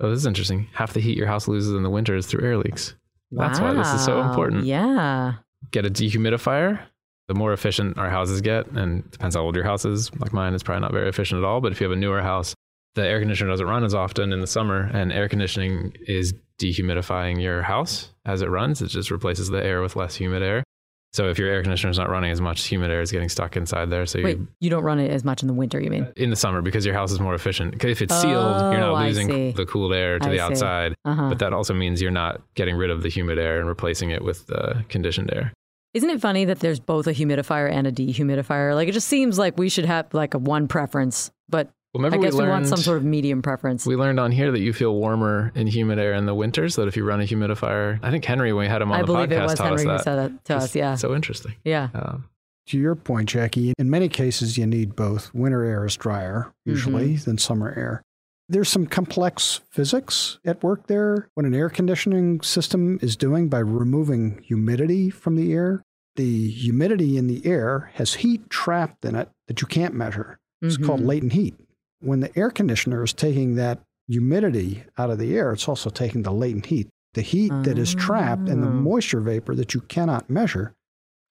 Oh, 0.00 0.08
this 0.08 0.18
is 0.18 0.26
interesting. 0.26 0.68
Half 0.72 0.94
the 0.94 1.00
heat 1.00 1.16
your 1.16 1.26
house 1.26 1.48
loses 1.48 1.74
in 1.74 1.82
the 1.82 1.90
winter 1.90 2.16
is 2.16 2.26
through 2.26 2.46
air 2.46 2.56
leaks. 2.56 2.94
That's 3.30 3.60
why 3.60 3.72
this 3.74 3.92
is 3.92 4.04
so 4.04 4.20
important. 4.20 4.64
Yeah. 4.64 5.34
Get 5.70 5.86
a 5.86 5.90
dehumidifier. 5.90 6.80
The 7.28 7.34
more 7.34 7.52
efficient 7.52 7.96
our 7.96 8.10
houses 8.10 8.40
get, 8.40 8.66
and 8.72 9.04
it 9.04 9.10
depends 9.12 9.36
how 9.36 9.42
old 9.42 9.54
your 9.54 9.64
house 9.64 9.84
is. 9.84 10.12
Like 10.16 10.32
mine, 10.32 10.52
it's 10.52 10.64
probably 10.64 10.80
not 10.80 10.92
very 10.92 11.08
efficient 11.08 11.38
at 11.38 11.44
all. 11.44 11.60
But 11.60 11.70
if 11.70 11.80
you 11.80 11.84
have 11.84 11.96
a 11.96 12.00
newer 12.00 12.22
house, 12.22 12.54
the 12.96 13.06
air 13.06 13.20
conditioner 13.20 13.50
doesn't 13.50 13.66
run 13.66 13.84
as 13.84 13.94
often 13.94 14.32
in 14.32 14.40
the 14.40 14.48
summer, 14.48 14.90
and 14.92 15.12
air 15.12 15.28
conditioning 15.28 15.94
is 16.08 16.34
dehumidifying 16.58 17.40
your 17.40 17.62
house 17.62 18.10
as 18.26 18.42
it 18.42 18.48
runs. 18.48 18.82
It 18.82 18.88
just 18.88 19.12
replaces 19.12 19.48
the 19.48 19.64
air 19.64 19.80
with 19.80 19.94
less 19.94 20.16
humid 20.16 20.42
air. 20.42 20.64
So 21.12 21.28
if 21.28 21.38
your 21.38 21.48
air 21.48 21.60
conditioner 21.62 21.90
is 21.90 21.98
not 21.98 22.08
running 22.08 22.30
as 22.30 22.40
much, 22.40 22.64
humid 22.66 22.90
air 22.90 23.00
is 23.00 23.10
getting 23.10 23.28
stuck 23.28 23.56
inside 23.56 23.90
there. 23.90 24.06
So 24.06 24.22
Wait, 24.22 24.38
you 24.38 24.48
you 24.60 24.70
don't 24.70 24.84
run 24.84 25.00
it 25.00 25.10
as 25.10 25.24
much 25.24 25.42
in 25.42 25.48
the 25.48 25.54
winter, 25.54 25.80
you 25.80 25.90
mean? 25.90 26.06
in 26.16 26.30
the 26.30 26.36
summer 26.36 26.62
because 26.62 26.86
your 26.86 26.94
house 26.94 27.10
is 27.10 27.18
more 27.18 27.34
efficient. 27.34 27.82
If 27.84 28.00
it's 28.00 28.14
sealed, 28.20 28.56
Oh, 28.60 28.70
you're 28.70 28.80
not 28.80 29.04
losing 29.04 29.52
the 29.54 29.66
cooled 29.66 29.92
air 29.92 30.18
to 30.20 30.28
I 30.28 30.30
the 30.30 30.40
outside. 30.40 30.94
Uh 31.04 31.14
huh. 31.14 31.28
But 31.30 31.40
that 31.40 31.52
also 31.52 31.74
means 31.74 32.00
you're 32.00 32.12
not 32.12 32.40
getting 32.54 32.76
rid 32.76 32.90
of 32.90 33.02
the 33.02 33.08
humid 33.08 33.38
air 33.38 33.58
and 33.58 33.68
replacing 33.68 34.10
it 34.10 34.22
with 34.22 34.46
the 34.46 34.84
conditioned 34.88 35.32
air. 35.32 35.52
Isn't 35.94 36.10
it 36.10 36.20
funny 36.20 36.44
that 36.44 36.60
there's 36.60 36.78
both 36.78 37.08
a 37.08 37.12
humidifier 37.12 37.68
and 37.68 37.88
a 37.88 37.92
dehumidifier? 37.92 38.76
Like 38.76 38.88
it 38.88 38.92
just 38.92 39.08
seems 39.08 39.36
like 39.36 39.58
we 39.58 39.68
should 39.68 39.86
have 39.86 40.14
like 40.14 40.34
a 40.34 40.38
one 40.38 40.68
preference, 40.68 41.32
but 41.48 41.70
remember 41.94 42.18
I 42.18 42.20
guess 42.20 42.34
we 42.34 42.42
we, 42.44 42.48
want 42.48 42.66
some 42.66 42.78
sort 42.78 42.98
of 42.98 43.04
medium 43.04 43.42
preference. 43.42 43.84
we 43.86 43.96
learned 43.96 44.20
on 44.20 44.30
here 44.32 44.50
that 44.52 44.60
you 44.60 44.72
feel 44.72 44.94
warmer 44.94 45.52
in 45.54 45.66
humid 45.66 45.98
air 45.98 46.14
in 46.14 46.26
the 46.26 46.34
winter. 46.34 46.68
So 46.68 46.82
that 46.82 46.88
if 46.88 46.96
you 46.96 47.04
run 47.04 47.20
a 47.20 47.24
humidifier, 47.24 47.98
I 48.02 48.10
think 48.10 48.24
Henry 48.24 48.52
when 48.52 48.64
we 48.66 48.68
had 48.68 48.82
him 48.82 48.92
on 48.92 48.98
I 48.98 49.02
the 49.02 49.06
believe 49.06 49.28
podcast 49.30 49.38
it 49.38 49.42
was 49.42 49.54
taught 49.54 49.66
Henry 49.68 49.84
who 49.84 49.90
us 49.90 49.98
that. 50.00 50.04
said 50.04 50.16
that 50.16 50.44
to 50.46 50.56
us. 50.56 50.74
Yeah. 50.76 50.94
So 50.94 51.14
interesting. 51.14 51.54
Yeah. 51.64 51.88
Um, 51.94 52.28
to 52.68 52.78
your 52.78 52.94
point, 52.94 53.28
Jackie, 53.28 53.72
in 53.78 53.90
many 53.90 54.08
cases, 54.08 54.56
you 54.56 54.66
need 54.66 54.94
both. 54.94 55.34
Winter 55.34 55.64
air 55.64 55.84
is 55.84 55.96
drier, 55.96 56.52
usually, 56.64 57.14
Mm-hmm. 57.14 57.24
than 57.30 57.38
summer 57.38 57.74
air. 57.76 58.02
There's 58.48 58.68
some 58.68 58.86
complex 58.86 59.60
physics 59.70 60.38
at 60.44 60.62
work 60.62 60.86
there. 60.86 61.28
What 61.34 61.46
an 61.46 61.54
air 61.54 61.68
conditioning 61.70 62.40
system 62.42 62.98
is 63.02 63.16
doing 63.16 63.48
by 63.48 63.58
removing 63.60 64.40
humidity 64.44 65.10
from 65.10 65.34
the 65.36 65.52
air, 65.52 65.82
the 66.16 66.48
humidity 66.50 67.16
in 67.16 67.26
the 67.28 67.44
air 67.46 67.90
has 67.94 68.14
heat 68.14 68.48
trapped 68.50 69.04
in 69.04 69.14
it 69.16 69.28
that 69.48 69.60
you 69.60 69.66
can't 69.66 69.94
measure. 69.94 70.38
It's 70.62 70.76
called 70.76 71.00
Mhm. 71.00 71.06
latent 71.06 71.32
heat. 71.32 71.54
When 72.00 72.20
the 72.20 72.36
air 72.38 72.50
conditioner 72.50 73.02
is 73.02 73.12
taking 73.12 73.54
that 73.56 73.80
humidity 74.08 74.84
out 74.98 75.10
of 75.10 75.18
the 75.18 75.36
air, 75.36 75.52
it's 75.52 75.68
also 75.68 75.90
taking 75.90 76.22
the 76.22 76.32
latent 76.32 76.66
heat, 76.66 76.88
the 77.14 77.22
heat 77.22 77.52
that 77.64 77.78
is 77.78 77.94
trapped 77.94 78.48
and 78.48 78.62
the 78.62 78.66
Oh. 78.68 78.70
moisture 78.70 79.20
vapor 79.20 79.54
that 79.54 79.74
you 79.74 79.80
cannot 79.82 80.28
measure. 80.30 80.72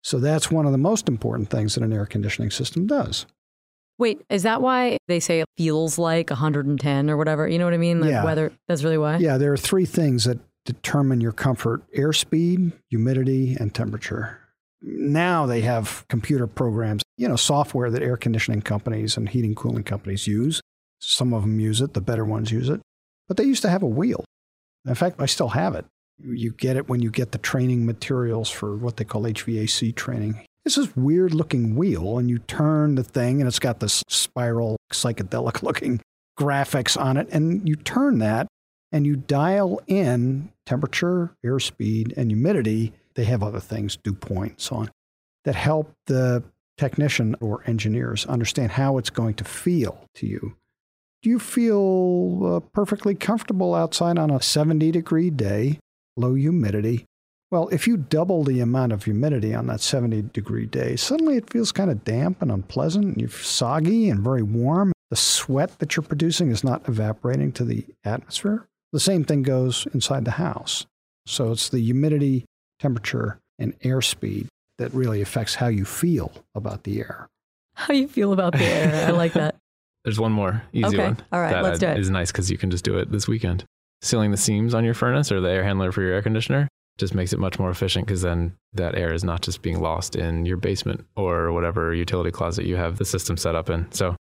So 0.04 0.20
that's 0.20 0.50
one 0.50 0.66
of 0.66 0.72
the 0.72 0.78
most 0.78 1.08
important 1.10 1.50
things 1.50 1.76
that 1.76 1.84
an 1.84 1.92
air 1.92 2.06
conditioning 2.06 2.52
system 2.52 2.88
does. 2.88 3.26
Wait, 3.98 4.22
is 4.30 4.44
that 4.44 4.62
why 4.62 4.98
they 5.10 5.20
say 5.20 5.42
it 5.42 5.48
feels 5.58 5.98
like 5.98 6.30
110 6.30 7.10
or 7.10 7.18
whatever? 7.18 7.48
You 7.50 7.58
know 7.60 7.66
what 7.66 7.74
I 7.74 7.78
mean? 7.78 8.00
Like 8.00 8.12
Yeah. 8.12 8.24
weather. 8.24 8.54
That's 8.68 8.84
really 8.84 8.98
why. 8.98 9.18
Yeah, 9.18 9.38
there 9.38 9.52
are 9.52 9.58
three 9.58 9.86
things 9.86 10.24
that 10.24 10.40
determine 10.64 11.20
your 11.20 11.34
comfort 11.34 11.82
airspeed, 11.98 12.72
humidity, 12.90 13.58
and 13.60 13.74
temperature. 13.76 14.39
Now 14.82 15.46
they 15.46 15.62
have 15.62 16.06
computer 16.08 16.48
programs, 16.48 17.04
you 17.18 17.28
know, 17.28 17.36
software 17.36 17.92
that 17.92 18.02
air 18.02 18.18
conditioning 18.18 18.62
companies 18.62 19.18
and 19.18 19.28
heating 19.28 19.56
cooling 19.56 19.84
companies 19.84 20.28
use. 20.28 20.62
Some 21.00 21.34
of 21.34 21.42
them 21.44 21.60
use 21.60 21.82
it, 21.82 21.94
the 21.94 22.02
better 22.02 22.26
ones 22.26 22.52
use 22.52 22.70
it. 22.70 22.82
But 23.28 23.38
they 23.38 23.44
used 23.44 23.62
to 23.62 23.70
have 23.70 23.84
a 23.84 23.88
wheel. 23.88 24.24
In 24.86 24.96
fact, 24.96 25.22
I 25.22 25.26
still 25.26 25.50
have 25.50 25.76
it. 25.76 25.86
You 26.22 26.52
get 26.52 26.76
it 26.76 26.90
when 26.90 27.02
you 27.02 27.12
get 27.12 27.32
the 27.32 27.38
training 27.38 27.86
materials 27.86 28.50
for 28.50 28.76
what 28.76 28.98
they 28.98 29.06
call 29.06 29.24
HVAC 29.24 29.96
training. 29.96 30.44
It's 30.66 30.76
this 30.76 30.96
weird 30.96 31.34
looking 31.34 31.76
wheel, 31.76 32.18
and 32.18 32.30
you 32.30 32.40
turn 32.40 32.96
the 32.96 33.04
thing, 33.04 33.42
and 33.42 33.48
it's 33.48 33.60
got 33.60 33.80
this 33.80 34.04
spiral, 34.08 34.78
psychedelic 34.92 35.62
looking 35.64 36.02
graphics 36.38 37.00
on 37.00 37.18
it. 37.18 37.28
And 37.32 37.68
you 37.68 37.76
turn 37.76 38.20
that, 38.20 38.48
and 38.92 39.06
you 39.06 39.16
dial 39.16 39.80
in 39.88 40.52
temperature, 40.66 41.36
airspeed, 41.46 42.16
and 42.18 42.32
humidity. 42.32 42.94
They 43.20 43.26
have 43.26 43.44
other 43.44 43.60
things, 43.60 43.98
dew 43.98 44.14
point, 44.14 44.62
so 44.62 44.78
on, 44.78 44.92
that 45.44 45.54
help 45.54 45.92
the 46.06 46.42
technician 46.78 47.36
or 47.42 47.62
engineers 47.68 48.26
understand 48.26 48.72
how 48.72 48.98
it's 48.98 49.10
going 49.10 49.34
to 49.34 49.44
feel 49.44 50.06
to 50.16 50.26
you. 50.26 50.56
Do 51.22 51.30
you 51.30 51.38
feel 51.38 52.46
uh, 52.46 52.60
perfectly 52.72 53.16
comfortable 53.16 53.76
outside 53.76 54.18
on 54.18 54.32
a 54.32 54.42
70 54.42 54.90
degree 54.92 55.30
day, 55.30 55.80
low 56.16 56.34
humidity? 56.34 57.04
Well, 57.52 57.68
if 57.74 57.88
you 57.88 57.98
double 57.98 58.46
the 58.46 58.62
amount 58.62 58.94
of 58.94 59.04
humidity 59.04 59.54
on 59.54 59.68
that 59.68 59.82
70 59.82 60.22
degree 60.32 60.66
day, 60.66 60.96
suddenly 60.96 61.36
it 61.36 61.52
feels 61.52 61.74
kind 61.74 61.92
of 61.92 62.06
damp 62.06 62.42
and 62.42 62.50
unpleasant, 62.50 63.04
and 63.04 63.18
you're 63.18 63.30
soggy 63.30 64.10
and 64.10 64.22
very 64.22 64.44
warm. 64.44 64.94
The 65.10 65.18
sweat 65.18 65.78
that 65.80 65.98
you're 65.98 66.04
producing 66.04 66.52
is 66.52 66.64
not 66.64 66.88
evaporating 66.88 67.52
to 67.52 67.66
the 67.66 67.86
atmosphere. 68.06 68.66
The 68.94 69.02
same 69.02 69.26
thing 69.26 69.44
goes 69.44 69.86
inside 69.94 70.24
the 70.24 70.32
house. 70.32 70.86
So 71.26 71.52
it's 71.52 71.68
the 71.68 71.82
humidity, 71.82 72.46
temperature, 72.80 73.40
and 73.58 73.78
airspeed 73.82 74.48
that 74.78 74.94
really 74.94 75.22
affects 75.22 75.56
how 75.56 75.68
you 75.68 75.86
feel 75.86 76.32
about 76.56 76.84
the 76.84 77.00
air. 77.00 77.28
How 77.76 77.94
you 77.94 78.08
feel 78.08 78.34
about 78.34 78.54
the 78.54 78.64
air? 78.66 79.08
I 79.08 79.12
like 79.12 79.34
that. 79.34 79.56
there's 80.04 80.20
one 80.20 80.32
more 80.32 80.64
easy 80.74 80.96
Okay. 80.96 81.04
one. 81.08 81.18
All 81.32 81.40
right, 81.42 81.52
that 81.52 81.64
let's 81.64 81.80
do 81.80 81.88
it. 81.88 82.00
Is 82.00 82.10
nice 82.10 82.32
because 82.32 82.50
you 82.50 82.58
can 82.58 82.72
just 82.72 82.84
do 82.86 82.98
it 82.98 83.12
this 83.12 83.28
weekend. 83.28 83.66
Sealing 84.02 84.32
the 84.32 84.38
seams 84.38 84.74
on 84.74 84.86
your 84.86 84.94
furnace 84.94 85.32
or 85.32 85.42
the 85.42 85.50
air 85.50 85.64
handler 85.64 85.92
for 85.92 86.02
your 86.02 86.14
air 86.14 86.22
conditioner 86.22 86.68
just 86.98 87.14
makes 87.14 87.32
it 87.34 87.40
much 87.40 87.60
more 87.60 87.70
efficient 87.70 88.06
because 88.06 88.22
then 88.22 88.54
that 88.74 88.96
air 88.96 89.14
is 89.14 89.24
not 89.24 89.42
just 89.42 89.62
being 89.62 89.80
lost 89.82 90.16
in 90.16 90.46
your 90.46 90.58
basement 90.58 91.06
or 91.16 91.52
whatever 91.52 91.94
utility 91.94 92.32
closet 92.32 92.66
you 92.66 92.76
have 92.76 92.98
the 92.98 93.06
system 93.06 93.38
set 93.38 93.56
up 93.56 93.70
in. 93.70 93.90
So 93.92 94.16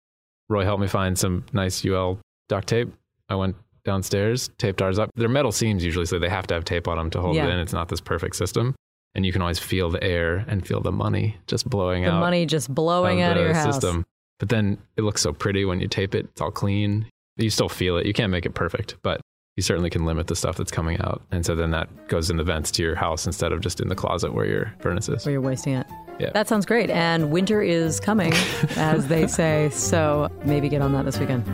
Roy 0.49 0.65
helped 0.65 0.81
me 0.81 0.87
find 0.87 1.19
some 1.19 1.45
nice 1.53 1.85
UL 1.85 2.19
duct 2.49 2.69
tape. 2.69 2.93
I 3.29 3.35
went 3.35 3.57
downstairs, 3.87 4.51
taped 4.59 4.83
ours 4.83 4.99
up. 4.99 5.11
They're 5.17 5.29
metal 5.29 5.53
seams 5.53 5.83
usually, 5.83 6.05
so 6.05 6.19
they 6.19 6.29
have 6.29 6.47
to 6.49 6.55
have 6.55 6.65
tape 6.67 6.87
on 6.89 6.99
them 6.99 7.09
to 7.11 7.21
hold 7.23 7.37
Yeah. 7.37 7.47
it 7.47 7.51
in. 7.55 7.59
It's 7.61 7.73
not 7.73 7.89
this 7.89 8.01
perfect 8.01 8.37
system. 8.37 8.75
And 9.15 9.25
you 9.25 9.33
can 9.33 9.41
always 9.41 9.59
feel 9.59 9.89
the 9.89 10.03
air 10.05 10.45
and 10.47 10.67
feel 10.67 10.81
the 10.83 10.93
money 10.93 11.39
just 11.47 11.67
blowing 11.71 12.03
The 12.03 12.11
out 12.11 12.15
The 12.17 12.21
money 12.21 12.45
just 12.45 12.73
blowing 12.75 13.23
of 13.23 13.31
out 13.31 13.37
of 13.39 13.45
your 13.45 13.55
house. 13.55 13.75
system. 13.77 14.05
But 14.39 14.51
then 14.51 14.77
it 14.99 15.03
looks 15.03 15.23
so 15.23 15.33
pretty 15.33 15.65
when 15.65 15.81
you 15.81 15.89
tape 15.89 16.15
it. 16.15 16.27
It's 16.33 16.41
all 16.43 16.51
clean. 16.51 17.07
You 17.39 17.49
still 17.49 17.71
feel 17.71 17.97
it. 17.97 18.05
You 18.05 18.13
can't 18.13 18.31
make 18.31 18.45
it 18.45 18.53
perfect, 18.55 18.97
but 19.03 19.23
you 19.57 19.63
certainly 19.63 19.89
can 19.89 20.05
limit 20.05 20.27
the 20.27 20.37
stuff 20.37 20.57
that's 20.57 20.71
coming 20.71 21.01
out. 21.01 21.23
And 21.31 21.47
so 21.47 21.55
then 21.55 21.71
that 21.71 22.09
goes 22.09 22.29
in 22.29 22.37
the 22.37 22.45
vents 22.45 22.71
to 22.73 22.83
your 22.83 22.95
house 22.95 23.25
instead 23.27 23.53
of 23.53 23.61
just 23.63 23.81
in 23.81 23.89
the 23.89 23.95
closet 23.95 24.35
where 24.35 24.45
your 24.45 24.75
furnace 24.81 25.09
is. 25.09 25.25
Where 25.25 25.33
you're 25.33 25.41
wasting 25.41 25.73
it. 25.75 25.87
Yeah. 26.19 26.31
That 26.35 26.47
sounds 26.49 26.67
great. 26.67 26.91
And 26.91 27.31
winter 27.31 27.63
is 27.63 27.99
coming, 28.01 28.35
as 28.77 29.09
they 29.09 29.27
say. 29.27 29.71
So 29.71 30.29
maybe 30.45 30.69
get 30.69 30.83
on 30.83 30.93
that 30.93 31.07
this 31.07 31.19
weekend. 31.19 31.45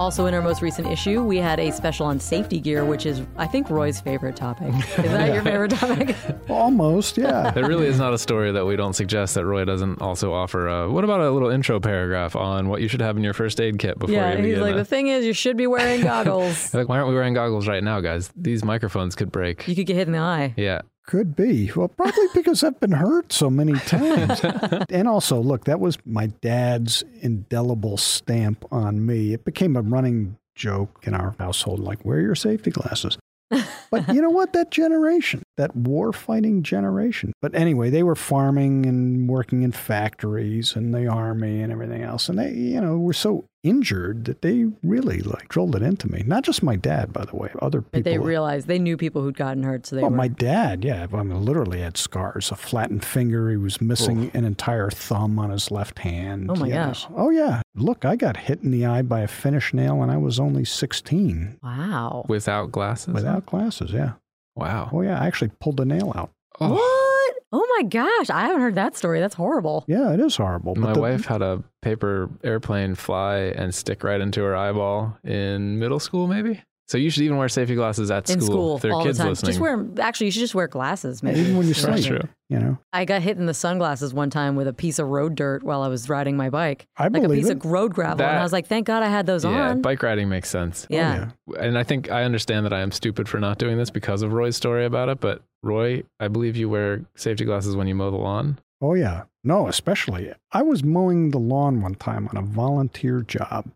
Also, 0.00 0.26
in 0.26 0.34
our 0.34 0.40
most 0.42 0.62
recent 0.62 0.86
issue, 0.86 1.24
we 1.24 1.38
had 1.38 1.58
a 1.58 1.72
special 1.72 2.06
on 2.06 2.20
safety 2.20 2.60
gear, 2.60 2.84
which 2.84 3.04
is, 3.04 3.20
I 3.36 3.48
think, 3.48 3.68
Roy's 3.68 4.00
favorite 4.00 4.36
topic. 4.36 4.72
Is 4.72 4.96
that 5.10 5.34
your 5.34 5.42
favorite 5.42 5.72
topic? 5.72 6.14
Almost, 6.48 7.18
yeah. 7.18 7.50
There 7.58 7.66
really 7.66 7.88
is 7.88 7.98
not 7.98 8.14
a 8.14 8.18
story 8.18 8.52
that 8.52 8.64
we 8.64 8.76
don't 8.76 8.92
suggest 8.92 9.34
that 9.34 9.44
Roy 9.44 9.64
doesn't 9.64 10.00
also 10.00 10.32
offer. 10.32 10.68
A, 10.68 10.88
what 10.88 11.02
about 11.02 11.20
a 11.20 11.30
little 11.32 11.50
intro 11.50 11.80
paragraph 11.80 12.36
on 12.36 12.68
what 12.68 12.80
you 12.80 12.86
should 12.86 13.00
have 13.00 13.16
in 13.16 13.24
your 13.24 13.34
first 13.34 13.60
aid 13.60 13.80
kit 13.80 13.98
before 13.98 14.14
yeah, 14.14 14.36
you 14.36 14.44
he's 14.44 14.58
like, 14.58 14.74
a- 14.74 14.78
the 14.78 14.84
thing 14.84 15.08
is, 15.08 15.24
you 15.24 15.32
should 15.32 15.56
be 15.56 15.66
wearing 15.66 16.00
goggles. 16.04 16.72
like, 16.72 16.88
why 16.88 16.96
aren't 16.98 17.08
we 17.08 17.14
wearing 17.14 17.34
goggles 17.34 17.66
right 17.66 17.82
now, 17.82 18.00
guys? 18.00 18.30
These 18.36 18.64
microphones 18.64 19.16
could 19.16 19.32
break. 19.32 19.66
you 19.66 19.74
could 19.74 19.86
get 19.86 19.96
hit 19.96 20.06
in 20.06 20.12
the 20.12 20.20
eye. 20.20 20.54
Yeah. 20.56 20.82
Could 21.08 21.34
be. 21.34 21.72
Well, 21.74 21.88
probably 21.88 22.26
because 22.34 22.62
I've 22.62 22.78
been 22.80 22.92
hurt 22.92 23.32
so 23.32 23.48
many 23.48 23.72
times. 23.72 24.42
and 24.90 25.08
also, 25.08 25.40
look, 25.40 25.64
that 25.64 25.80
was 25.80 25.96
my 26.04 26.26
dad's 26.26 27.02
indelible 27.22 27.96
stamp 27.96 28.66
on 28.70 29.06
me. 29.06 29.32
It 29.32 29.42
became 29.42 29.74
a 29.74 29.80
running 29.80 30.36
joke 30.54 31.00
in 31.04 31.14
our 31.14 31.34
household 31.38 31.80
like, 31.80 32.04
wear 32.04 32.20
your 32.20 32.34
safety 32.34 32.70
glasses. 32.70 33.16
But 33.90 34.14
you 34.14 34.20
know 34.20 34.28
what? 34.28 34.52
That 34.52 34.70
generation, 34.70 35.42
that 35.58 35.76
war 35.76 36.12
fighting 36.12 36.62
generation. 36.62 37.32
But 37.42 37.54
anyway, 37.54 37.90
they 37.90 38.02
were 38.02 38.14
farming 38.16 38.86
and 38.86 39.28
working 39.28 39.62
in 39.62 39.72
factories 39.72 40.74
and 40.74 40.94
the 40.94 41.06
army 41.06 41.60
and 41.60 41.70
everything 41.70 42.02
else. 42.02 42.28
And 42.30 42.38
they, 42.38 42.52
you 42.52 42.80
know, 42.80 42.96
were 42.96 43.12
so 43.12 43.44
injured 43.64 44.24
that 44.26 44.40
they 44.40 44.66
really 44.84 45.20
like 45.20 45.48
drilled 45.48 45.74
it 45.74 45.82
into 45.82 46.10
me. 46.10 46.22
Not 46.24 46.44
just 46.44 46.62
my 46.62 46.76
dad, 46.76 47.12
by 47.12 47.24
the 47.24 47.34
way, 47.36 47.50
other 47.60 47.82
people. 47.82 47.90
But 48.00 48.04
they 48.04 48.16
realized 48.18 48.68
they 48.68 48.78
knew 48.78 48.96
people 48.96 49.20
who'd 49.20 49.36
gotten 49.36 49.64
hurt, 49.64 49.84
so 49.84 49.96
they 49.96 50.02
Well, 50.02 50.12
were. 50.12 50.16
my 50.16 50.28
dad, 50.28 50.84
yeah, 50.84 51.06
I 51.12 51.22
mean, 51.24 51.44
literally 51.44 51.80
had 51.80 51.96
scars, 51.96 52.50
a 52.52 52.56
flattened 52.56 53.04
finger. 53.04 53.50
He 53.50 53.56
was 53.56 53.80
missing 53.80 54.30
an 54.32 54.44
entire 54.44 54.90
thumb 54.90 55.38
on 55.40 55.50
his 55.50 55.70
left 55.72 55.98
hand. 55.98 56.50
Oh, 56.50 56.54
my 56.54 56.66
you 56.68 56.74
know. 56.74 56.86
gosh. 56.86 57.06
Oh, 57.14 57.30
yeah. 57.30 57.60
Look, 57.74 58.04
I 58.04 58.14
got 58.16 58.36
hit 58.36 58.62
in 58.62 58.70
the 58.70 58.86
eye 58.86 59.02
by 59.02 59.20
a 59.20 59.28
finish 59.28 59.74
nail 59.74 59.98
when 59.98 60.08
I 60.08 60.16
was 60.16 60.38
only 60.38 60.64
16 60.64 61.58
wow. 61.62 62.24
Without 62.28 62.70
glasses? 62.72 63.12
without 63.12 63.44
glasses. 63.44 63.90
Yeah. 63.92 64.12
Wow. 64.58 64.90
Oh, 64.92 65.02
yeah. 65.02 65.20
I 65.20 65.26
actually 65.26 65.50
pulled 65.60 65.76
the 65.76 65.84
nail 65.84 66.12
out. 66.14 66.30
Oh. 66.60 66.72
What? 66.74 67.34
Oh 67.50 67.66
my 67.78 67.88
gosh, 67.88 68.28
I 68.28 68.42
haven't 68.42 68.60
heard 68.60 68.74
that 68.74 68.94
story. 68.94 69.20
That's 69.20 69.34
horrible. 69.34 69.84
Yeah, 69.88 70.12
it 70.12 70.20
is 70.20 70.36
horrible. 70.36 70.74
My 70.74 70.92
the- 70.92 71.00
wife 71.00 71.24
had 71.24 71.40
a 71.40 71.62
paper 71.80 72.28
airplane 72.44 72.94
fly 72.94 73.36
and 73.36 73.74
stick 73.74 74.04
right 74.04 74.20
into 74.20 74.42
her 74.42 74.54
eyeball 74.54 75.16
in 75.24 75.78
middle 75.78 76.00
school, 76.00 76.26
maybe. 76.26 76.62
So 76.88 76.96
you 76.96 77.10
should 77.10 77.22
even 77.24 77.36
wear 77.36 77.50
safety 77.50 77.74
glasses 77.74 78.10
at 78.10 78.30
In 78.30 78.40
school. 78.40 78.46
school, 78.50 78.76
if 78.76 78.82
there 78.82 78.92
are 78.92 78.94
all 78.94 79.04
kids 79.04 79.18
the 79.18 79.24
time. 79.24 79.30
listening. 79.32 79.48
Just 79.50 79.60
wear. 79.60 79.86
Actually, 80.00 80.26
you 80.28 80.30
should 80.32 80.40
just 80.40 80.54
wear 80.54 80.68
glasses. 80.68 81.22
Maybe 81.22 81.40
Even 81.40 81.58
when 81.58 81.66
you 81.68 81.74
That's 81.74 82.02
sleep, 82.02 82.06
true. 82.20 82.28
you 82.48 82.58
know. 82.58 82.78
I 82.94 83.04
got 83.04 83.20
hit 83.20 83.36
in 83.36 83.44
the 83.44 83.52
sunglasses 83.52 84.14
one 84.14 84.30
time 84.30 84.56
with 84.56 84.66
a 84.68 84.72
piece 84.72 84.98
of 84.98 85.06
road 85.08 85.34
dirt 85.34 85.62
while 85.62 85.82
I 85.82 85.88
was 85.88 86.08
riding 86.08 86.36
my 86.38 86.48
bike, 86.48 86.86
I 86.96 87.04
like 87.08 87.18
a 87.18 87.20
believe 87.28 87.42
piece 87.42 87.50
it. 87.50 87.58
of 87.58 87.70
road 87.70 87.92
gravel, 87.94 88.24
and 88.24 88.38
I 88.38 88.42
was 88.42 88.52
like, 88.54 88.66
"Thank 88.68 88.86
God 88.86 89.02
I 89.02 89.08
had 89.08 89.26
those 89.26 89.44
on. 89.44 89.52
Yeah, 89.52 89.68
on." 89.70 89.82
bike 89.82 90.02
riding 90.02 90.30
makes 90.30 90.48
sense. 90.48 90.86
Oh, 90.90 90.94
yeah. 90.94 91.30
And 91.60 91.76
I 91.76 91.82
think 91.84 92.10
I 92.10 92.24
understand 92.24 92.64
that 92.64 92.72
I 92.72 92.80
am 92.80 92.90
stupid 92.90 93.28
for 93.28 93.38
not 93.38 93.58
doing 93.58 93.76
this 93.76 93.90
because 93.90 94.22
of 94.22 94.32
Roy's 94.32 94.56
story 94.56 94.86
about 94.86 95.10
it. 95.10 95.20
But 95.20 95.42
Roy, 95.62 96.04
I 96.20 96.28
believe 96.28 96.56
you 96.56 96.70
wear 96.70 97.04
safety 97.16 97.44
glasses 97.44 97.76
when 97.76 97.86
you 97.86 97.94
mow 97.94 98.10
the 98.10 98.16
lawn. 98.16 98.58
Oh, 98.80 98.94
yeah. 98.94 99.24
No, 99.44 99.66
especially. 99.66 100.32
I 100.52 100.62
was 100.62 100.82
mowing 100.84 101.30
the 101.32 101.38
lawn 101.38 101.82
one 101.82 101.96
time 101.96 102.28
on 102.28 102.36
a 102.36 102.42
volunteer 102.42 103.20
job 103.22 103.66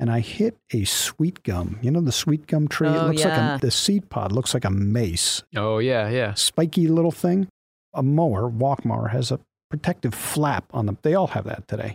and 0.00 0.10
I 0.10 0.20
hit 0.20 0.56
a 0.72 0.84
sweet 0.84 1.42
gum. 1.42 1.78
You 1.82 1.90
know 1.90 2.00
the 2.00 2.12
sweet 2.12 2.46
gum 2.46 2.68
tree? 2.68 2.88
Oh, 2.88 3.06
it 3.06 3.08
looks 3.08 3.20
yeah. 3.20 3.52
like 3.52 3.62
a, 3.62 3.66
the 3.66 3.70
seed 3.70 4.08
pod 4.10 4.32
looks 4.32 4.54
like 4.54 4.64
a 4.64 4.70
mace. 4.70 5.42
Oh 5.56 5.78
yeah, 5.78 6.08
yeah. 6.08 6.34
spiky 6.34 6.86
little 6.88 7.10
thing. 7.10 7.48
A 7.94 8.02
mower, 8.02 8.48
walk 8.48 8.84
mower, 8.84 9.08
has 9.08 9.32
a 9.32 9.40
protective 9.70 10.14
flap 10.14 10.64
on 10.72 10.86
them. 10.86 10.98
They 11.02 11.14
all 11.14 11.28
have 11.28 11.44
that 11.44 11.66
today. 11.68 11.94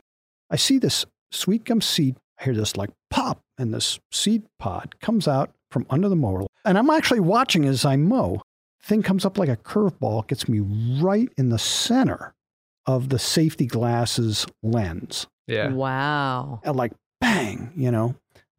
I 0.50 0.56
see 0.56 0.78
this 0.78 1.06
sweet 1.32 1.64
gum 1.64 1.82
seed. 1.82 2.18
I 2.40 2.46
hear 2.46 2.56
this 2.56 2.76
like 2.76 2.90
pop, 3.10 3.40
and 3.58 3.74
this 3.74 4.00
seed 4.12 4.44
pod 4.60 4.96
comes 5.00 5.28
out 5.28 5.52
from 5.72 5.86
under 5.90 6.10
the 6.10 6.16
mower. 6.16 6.46
And 6.66 6.78
I'm 6.78 6.90
actually 6.90 7.20
watching 7.20 7.66
as 7.66 7.86
I 7.86 7.96
mow. 7.96 8.42
Thing 8.82 9.02
comes 9.02 9.24
up 9.24 9.38
like 9.38 9.50
a 9.50 9.56
curveball, 9.56 10.28
gets 10.28 10.50
me 10.50 10.60
right 10.60 11.30
in 11.38 11.50
the 11.50 11.60
center 11.60 12.34
of 12.86 13.10
the 13.10 13.20
safety 13.20 13.66
glasses 13.66 14.46
lens. 14.62 15.26
Yeah. 15.48 15.70
Wow. 15.70 16.60
And 16.64 16.76
like 16.76 16.92
bang, 17.24 17.72
you 17.76 17.90
know. 17.92 18.16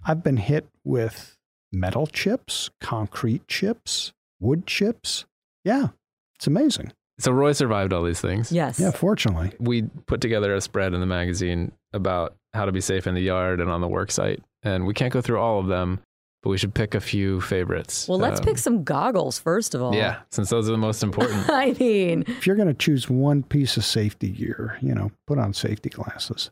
I've 0.07 0.23
been 0.23 0.37
hit 0.39 0.67
with 0.85 1.37
metal 1.73 2.07
chips, 2.07 2.71
concrete 2.81 3.47
chips, 3.49 4.13
wood 4.41 4.67
chips. 4.67 5.25
Yeah, 5.65 5.89
it's 6.37 6.47
amazing. 6.47 6.93
So 7.19 7.31
Roy 7.33 7.53
survived 7.53 7.93
all 7.93 8.03
these 8.03 8.21
things. 8.21 8.51
Yes. 8.51 8.81
Yeah, 8.81 8.91
fortunately. 8.91 9.53
We 9.61 9.83
put 10.07 10.21
together 10.21 10.55
a 10.55 10.61
spread 10.61 10.95
in 10.95 11.01
the 11.01 11.07
magazine 11.07 11.73
about 11.93 12.35
how 12.53 12.65
to 12.65 12.73
be 12.73 12.81
safe 12.81 13.07
in 13.07 13.15
the 13.15 13.21
yard 13.21 13.61
and 13.61 13.71
on 13.71 13.81
the 13.81 13.89
work 13.89 14.11
site. 14.11 14.43
And 14.63 14.87
we 14.87 14.95
can't 14.95 15.13
go 15.13 15.21
through 15.21 15.39
all 15.39 15.61
of 15.61 15.67
them, 15.69 16.01
but 16.43 16.51
we 16.51 16.59
should 16.59 16.75
pick 16.75 16.95
a 16.95 17.01
few 17.01 17.41
favorites. 17.41 18.09
Well, 18.09 18.19
let's 18.19 18.41
Um, 18.41 18.47
pick 18.47 18.59
some 18.59 18.83
goggles 18.83 19.39
first 19.39 19.75
of 19.75 19.83
all. 19.83 19.95
Yeah, 19.95 20.21
since 20.33 20.51
those 20.51 20.69
are 20.69 20.73
the 20.73 20.79
most 20.79 21.03
important. 21.03 21.49
I 21.51 21.73
mean, 21.79 22.25
If 22.27 22.47
you're 22.47 22.57
going 22.57 22.69
to 22.69 22.75
choose 22.75 23.09
one 23.09 23.43
piece 23.45 23.77
of 23.77 23.85
safety 23.85 24.31
gear, 24.31 24.77
you 24.83 24.95
know, 24.95 25.13
put 25.27 25.39
on 25.39 25.53
safety 25.55 25.91
glasses. 25.91 26.51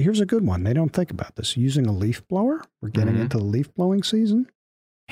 Here's 0.00 0.20
a 0.20 0.26
good 0.26 0.46
one. 0.46 0.64
They 0.64 0.72
don't 0.72 0.92
think 0.92 1.10
about 1.10 1.36
this. 1.36 1.56
Using 1.56 1.86
a 1.86 1.92
leaf 1.92 2.26
blower, 2.28 2.62
we're 2.80 2.88
getting 2.88 3.14
Mhm. 3.14 3.22
into 3.22 3.38
the 3.38 3.44
leaf 3.44 3.72
blowing 3.74 4.02
season. 4.02 4.46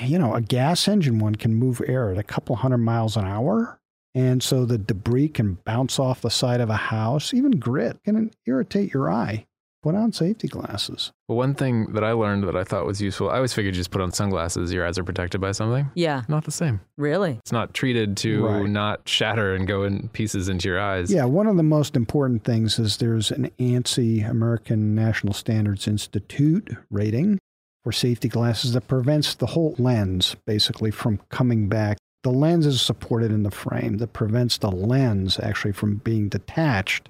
You 0.01 0.17
know, 0.19 0.33
a 0.33 0.41
gas 0.41 0.87
engine 0.87 1.19
one 1.19 1.35
can 1.35 1.55
move 1.55 1.81
air 1.85 2.09
at 2.11 2.17
a 2.17 2.23
couple 2.23 2.55
hundred 2.57 2.77
miles 2.79 3.17
an 3.17 3.25
hour. 3.25 3.79
And 4.15 4.41
so 4.41 4.65
the 4.65 4.77
debris 4.77 5.27
can 5.29 5.59
bounce 5.65 5.99
off 5.99 6.21
the 6.21 6.29
side 6.31 6.61
of 6.61 6.69
a 6.69 6.75
house, 6.75 7.33
even 7.33 7.51
grit 7.59 8.01
can 8.03 8.31
irritate 8.45 8.93
your 8.93 9.11
eye. 9.11 9.45
Put 9.81 9.95
on 9.95 10.11
safety 10.11 10.49
glasses. 10.49 11.13
Well, 11.29 11.37
one 11.37 11.55
thing 11.55 11.93
that 11.93 12.03
I 12.03 12.11
learned 12.11 12.43
that 12.43 12.55
I 12.55 12.65
thought 12.65 12.85
was 12.85 13.01
useful, 13.01 13.29
I 13.29 13.35
always 13.37 13.53
figured 13.53 13.75
you 13.75 13.79
just 13.79 13.91
put 13.91 14.01
on 14.01 14.11
sunglasses, 14.11 14.73
your 14.73 14.85
eyes 14.85 14.97
are 14.99 15.05
protected 15.05 15.39
by 15.39 15.53
something. 15.53 15.89
yeah, 15.95 16.23
Not 16.27 16.43
the 16.43 16.51
same. 16.51 16.81
really. 16.97 17.37
It's 17.39 17.53
not 17.53 17.73
treated 17.73 18.17
to 18.17 18.45
Right. 18.45 18.69
not 18.69 19.07
shatter 19.07 19.55
and 19.55 19.65
go 19.65 19.83
in 19.83 20.09
pieces 20.09 20.49
into 20.49 20.67
your 20.67 20.81
eyes. 20.81 21.09
Yeah, 21.13 21.23
one 21.25 21.47
of 21.47 21.55
the 21.55 21.63
most 21.63 21.95
important 21.95 22.43
things 22.43 22.77
is 22.77 22.97
there's 22.97 23.31
an 23.31 23.51
ANSI, 23.57 24.29
American 24.29 24.95
National 24.95 25.33
Standards 25.33 25.87
Institute 25.87 26.75
rating 26.91 27.39
for 27.81 27.93
safety 27.93 28.27
glasses 28.27 28.73
that 28.73 28.89
prevents 28.89 29.33
the 29.33 29.45
whole 29.47 29.75
lens 29.77 30.35
basically 30.45 30.91
from 30.91 31.21
coming 31.29 31.69
back. 31.69 31.97
The 32.23 32.31
lens 32.31 32.65
is 32.65 32.81
supported 32.81 33.31
in 33.31 33.43
the 33.43 33.51
frame 33.51 33.97
that 33.99 34.11
prevents 34.11 34.57
the 34.57 34.69
lens 34.71 35.39
actually 35.39 35.71
from 35.71 35.95
being 36.03 36.27
detached 36.27 37.07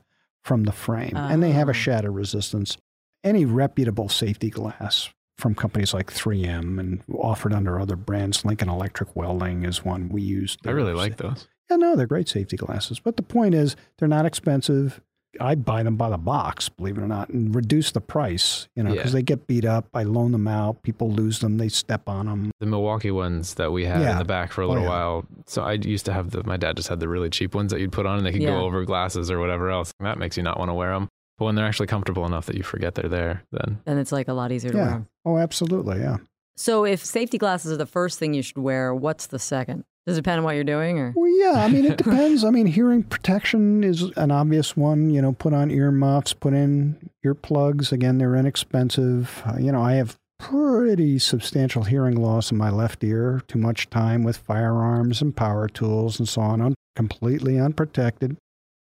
from 0.50 0.64
the 0.64 0.72
frame. 0.72 1.16
And 1.16 1.44
they 1.44 1.52
have 1.52 1.68
a 1.68 1.70
ah. 1.70 1.74
shatter 1.74 2.12
resistance. 2.12 2.76
Any 3.24 3.46
reputable 3.46 4.10
safety 4.10 4.50
glass 4.50 5.10
from 5.38 5.54
companies 5.54 5.94
like 5.94 6.12
3M 6.12 6.80
and 6.80 7.04
offered 7.14 7.54
under 7.54 7.80
other 7.80 7.96
brands, 7.96 8.44
Lincoln 8.44 8.68
Electric 8.68 9.16
Welding 9.16 9.64
is 9.64 9.86
one 9.86 10.10
we 10.10 10.24
use. 10.24 10.58
I 10.66 10.72
really 10.72 10.94
like 10.94 11.18
those. 11.18 11.48
Yeah, 11.70 11.78
no, 11.78 11.96
they're 11.96 12.08
great 12.08 12.28
safety 12.28 12.58
glasses. 12.58 13.00
But 13.00 13.16
the 13.16 13.22
point 13.22 13.54
is, 13.54 13.76
they're 14.00 14.08
not 14.08 14.26
expensive. 14.26 15.02
I 15.42 15.56
buy 15.56 15.84
them 15.84 15.96
by 15.96 16.10
the 16.10 16.18
box, 16.18 16.70
believe 16.70 16.98
it 16.98 17.02
or 17.02 17.08
not, 17.08 17.30
and 17.30 17.54
reduce 17.56 17.92
the 17.92 18.02
price, 18.02 18.68
you 18.76 18.84
know, 18.84 18.92
because 18.94 19.12
Yeah. 19.12 19.18
they 19.20 19.24
get 19.24 19.48
beat 19.48 19.66
up. 19.66 19.88
I 19.94 20.04
loan 20.04 20.32
them 20.32 20.48
out. 20.48 20.82
People 20.84 21.12
lose 21.12 21.40
them. 21.40 21.58
They 21.58 21.70
step 21.70 22.08
on 22.10 22.26
them. 22.28 22.52
The 22.60 22.66
Milwaukee 22.66 23.12
ones 23.12 23.56
that 23.56 23.72
we 23.72 23.86
had 23.86 24.02
in 24.02 24.18
the 24.18 24.26
back 24.26 24.52
for 24.52 24.62
a 24.62 24.66
Oh, 24.66 24.70
little 24.70 24.84
yeah. 24.84 24.90
while. 24.90 25.26
So 25.48 25.64
I 25.64 25.74
used 25.74 26.06
to 26.06 26.14
have 26.14 26.32
the, 26.32 26.44
my 26.46 26.58
dad 26.58 26.76
just 26.78 26.90
had 26.90 27.00
the 27.00 27.08
really 27.08 27.30
cheap 27.30 27.56
ones 27.56 27.72
that 27.72 27.80
you'd 27.80 27.92
put 27.92 28.06
on 28.06 28.18
and 28.18 28.26
they 28.26 28.32
could 28.32 28.42
Yeah. 28.42 28.52
go 28.52 28.62
over 28.66 28.84
glasses 28.86 29.30
or 29.32 29.40
whatever 29.40 29.70
else. 29.70 29.92
And 30.00 30.06
That 30.08 30.18
makes 30.18 30.38
you 30.38 30.44
not 30.44 30.58
want 30.60 30.70
to 30.70 30.74
wear 30.74 30.94
them. 30.94 31.08
But 31.38 31.46
when 31.46 31.56
they're 31.56 31.66
actually 31.66 31.88
comfortable 31.88 32.26
enough 32.26 32.46
that 32.48 32.56
you 32.58 32.64
forget 32.64 32.96
they're 32.96 33.08
there, 33.10 33.44
then 33.52 33.80
And 33.86 33.98
it's 34.00 34.12
like 34.12 34.28
a 34.28 34.34
lot 34.34 34.52
easier 34.52 34.72
to 34.72 34.78
wear. 34.78 35.06
Oh, 35.26 35.38
absolutely. 35.38 36.00
Yeah. 36.00 36.18
So 36.58 36.84
if 36.84 37.04
safety 37.06 37.38
glasses 37.38 37.72
are 37.72 37.78
the 37.78 37.86
first 37.86 38.20
thing 38.20 38.34
you 38.34 38.42
should 38.42 38.58
wear, 38.58 38.94
what's 38.94 39.28
the 39.28 39.40
second? 39.40 39.86
Does 40.10 40.18
it 40.18 40.22
depend 40.22 40.40
on 40.40 40.44
what 40.44 40.56
you're 40.56 40.64
doing 40.64 40.98
or? 40.98 41.14
Well, 41.16 41.30
yeah. 41.30 41.64
I 41.64 41.70
mean, 41.70 41.86
it 41.86 41.98
depends. 42.04 42.44
I 42.44 42.50
mean, 42.50 42.66
hearing 42.66 43.04
protection 43.04 43.84
is 43.84 44.02
an 44.18 44.32
obvious 44.32 44.76
one. 44.76 45.12
You 45.12 45.22
know, 45.22 45.34
put 45.34 45.54
on 45.54 45.70
ear 45.70 45.92
muffs, 45.92 46.34
put 46.34 46.56
in 46.56 47.12
earplugs. 47.24 47.92
Again, 47.92 48.18
they're 48.18 48.36
inexpensive. 48.36 49.44
Uh, 49.46 49.60
you 49.60 49.72
know, 49.72 49.84
I 49.84 49.94
have 49.94 50.18
pretty 50.40 51.20
substantial 51.20 51.84
hearing 51.84 52.16
loss 52.16 52.52
in 52.52 52.58
my 52.58 52.72
left 52.72 53.04
ear. 53.04 53.44
Too 53.48 53.60
much 53.60 53.88
time 53.92 54.24
with 54.24 54.38
firearms 54.38 55.22
and 55.22 55.36
power 55.36 55.68
tools 55.68 56.18
and 56.18 56.28
so 56.28 56.42
on, 56.42 56.60
un- 56.60 56.74
completely 56.96 57.60
unprotected. 57.60 58.36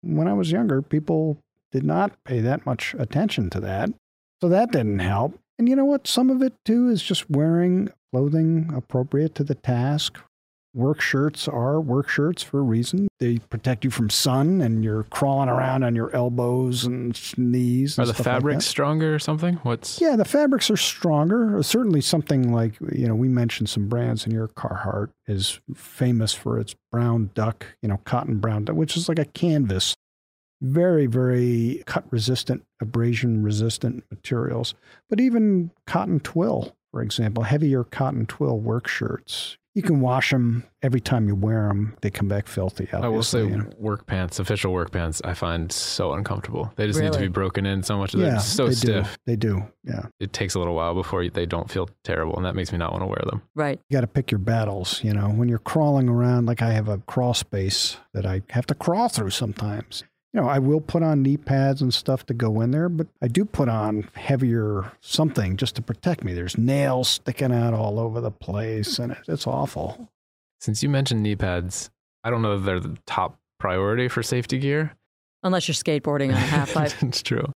When 0.01 0.27
I 0.27 0.33
was 0.33 0.51
younger, 0.51 0.81
people 0.81 1.37
did 1.71 1.85
not 1.85 2.13
pay 2.25 2.41
that 2.41 2.65
much 2.65 2.95
attention 2.99 3.51
to 3.51 3.61
that. 3.61 3.91
So 4.41 4.49
that 4.49 4.73
didn't 4.73 5.01
help. 5.01 5.39
And 5.59 5.69
you 5.69 5.77
know 5.77 5.85
what? 5.85 6.07
Some 6.07 6.31
of 6.31 6.41
it 6.41 6.55
too 6.65 6.89
is 6.89 7.03
just 7.03 7.29
wearing 7.29 7.91
clothing 8.11 8.73
appropriate 8.75 9.35
to 9.35 9.45
the 9.45 9.55
task. 9.55 10.19
Work 10.73 11.01
shirts 11.01 11.49
are 11.49 11.81
work 11.81 12.09
shirts 12.09 12.45
for 12.45 12.61
a 12.61 12.63
reason. 12.63 13.09
They 13.19 13.39
protect 13.39 13.83
you 13.83 13.91
from 13.91 14.09
sun 14.09 14.61
and 14.61 14.85
you're 14.85 15.03
crawling 15.05 15.49
around 15.49 15.83
on 15.83 15.97
your 15.97 16.15
elbows 16.15 16.85
and 16.85 17.19
knees. 17.37 17.99
Are 17.99 18.07
the 18.07 18.15
stuff 18.15 18.27
like 18.27 18.35
fabrics 18.35 18.65
that. 18.65 18.71
stronger 18.71 19.13
or 19.13 19.19
something? 19.19 19.57
What's 19.57 20.01
Yeah, 20.01 20.15
the 20.15 20.25
fabrics 20.25 20.71
are 20.71 20.77
stronger. 20.77 21.59
Uh, 21.59 21.63
certainly, 21.63 22.01
something 22.01 22.53
like 22.53 22.79
you 22.93 23.09
know 23.09 23.17
we 23.17 23.27
mentioned 23.27 23.69
some 23.69 23.89
brands 23.89 24.27
in 24.27 24.33
your 24.33 24.47
Carhartt 24.47 25.11
is 25.27 25.61
famous 25.75 26.35
for 26.35 26.61
its 26.61 26.77
brown 26.93 27.31
duck, 27.35 27.67
you 27.83 27.89
know, 27.89 27.99
cotton 28.05 28.39
brown 28.39 28.65
duck, 28.65 28.77
which 28.77 28.97
is 28.97 29.09
like 29.09 29.19
a 29.19 29.25
canvas. 29.25 29.97
Very, 30.63 31.07
very 31.07 31.83
cut 31.87 32.05
resistant, 32.13 32.65
abrasion 32.83 33.43
resistant 33.43 34.05
materials. 34.11 34.75
But 35.09 35.19
even 35.19 35.71
cotton 35.87 36.21
twill, 36.21 36.77
for 36.93 37.03
example, 37.03 37.45
heavier 37.45 37.83
cotton 37.83 38.27
twill 38.27 38.59
work 38.59 38.87
shirts. 38.87 39.57
You 39.75 39.83
can 39.83 40.01
wash 40.01 40.31
them 40.31 40.65
every 40.83 41.01
time 41.01 41.29
you 41.29 41.35
wear 41.37 41.69
them. 41.69 41.97
They 42.01 42.11
come 42.11 42.27
back 42.27 42.49
filthy. 42.49 42.85
Obviously, 42.93 43.05
I 43.05 43.09
will 43.09 43.23
say 43.23 43.45
you 43.45 43.59
know. 43.59 43.71
work 43.79 44.07
pants, 44.07 44.41
official 44.41 44.73
work 44.73 44.91
pants, 44.91 45.23
I 45.25 45.35
find 45.35 45.71
so 45.71 46.13
uncomfortable. 46.13 46.73
They 46.77 46.87
just 46.87 47.01
need 47.01 47.13
to 47.13 47.19
be 47.21 47.29
broken 47.29 47.67
in 47.67 47.83
so 47.83 47.97
much. 47.97 48.13
They're 48.13 48.27
yeah, 48.27 48.39
so 48.39 48.67
they 48.67 48.75
stiff. 48.75 49.07
do. 49.07 49.11
They 49.27 49.37
do. 49.37 49.63
Yeah. 49.85 50.07
It 50.19 50.33
takes 50.33 50.55
a 50.55 50.59
little 50.59 50.75
while 50.75 50.95
before 50.95 51.29
they 51.29 51.47
don't 51.47 51.71
feel 51.71 51.89
terrible, 52.03 52.37
and 52.37 52.45
that 52.45 52.55
makes 52.55 52.73
me 52.73 52.79
not 52.79 52.93
want 52.93 53.03
to 53.03 53.07
wear 53.07 53.23
them. 53.27 53.43
Right. 53.55 53.81
you 53.89 53.97
got 53.97 54.01
to 54.01 54.07
pick 54.07 54.31
your 54.31 54.41
battles. 54.41 55.03
You 55.05 55.15
know, 55.15 55.29
when 55.29 55.49
you're 55.49 55.59
crawling 55.59 56.09
around, 56.09 56.47
like 56.47 56.63
I 56.63 56.73
have 56.73 56.89
a 56.89 56.99
crawl 56.99 57.35
space 57.35 57.97
that 58.13 58.27
I 58.27 58.43
have 58.51 58.67
to 58.67 58.75
crawl 58.75 59.09
through 59.09 59.31
sometimes. 59.31 60.05
You 60.33 60.41
know, 60.41 60.49
I 60.49 60.61
will 60.61 60.81
put 60.81 61.03
on 61.03 61.23
knee 61.23 61.37
pads 61.37 61.83
and 61.83 61.93
stuff 61.93 62.25
to 62.27 62.35
go 62.35 62.61
in 62.61 62.71
there, 62.71 62.89
but 62.89 63.09
I 63.21 63.27
do 63.27 63.45
put 63.45 63.69
on 63.69 64.09
heavier 64.15 64.93
something 65.01 65.57
just 65.57 65.75
to 65.77 65.83
protect 65.83 66.23
me. 66.23 66.35
There's 66.35 66.57
nails 66.57 67.09
sticking 67.09 67.53
out 67.53 67.75
all 67.75 67.99
over 67.99 68.21
the 68.21 68.31
place, 68.31 69.01
and 69.01 69.17
it's 69.27 69.47
awful. 69.47 70.09
Since 70.61 70.83
you 70.85 70.89
mentioned 70.89 71.23
knee 71.23 71.35
pads, 71.35 71.91
I 72.23 72.31
don't 72.31 72.43
know 72.43 72.57
if 72.57 72.65
they're 72.65 72.79
the 72.79 72.97
top 73.07 73.39
priority 73.59 74.09
for 74.09 74.23
safety 74.23 74.59
gear. 74.59 74.95
Unless 75.43 75.67
you're 75.67 75.75
skateboarding 75.75 76.29
on 76.29 76.35
a 76.35 76.39
half 76.39 76.75
pipe. 76.75 76.93
it's 77.03 77.23
true. 77.23 77.51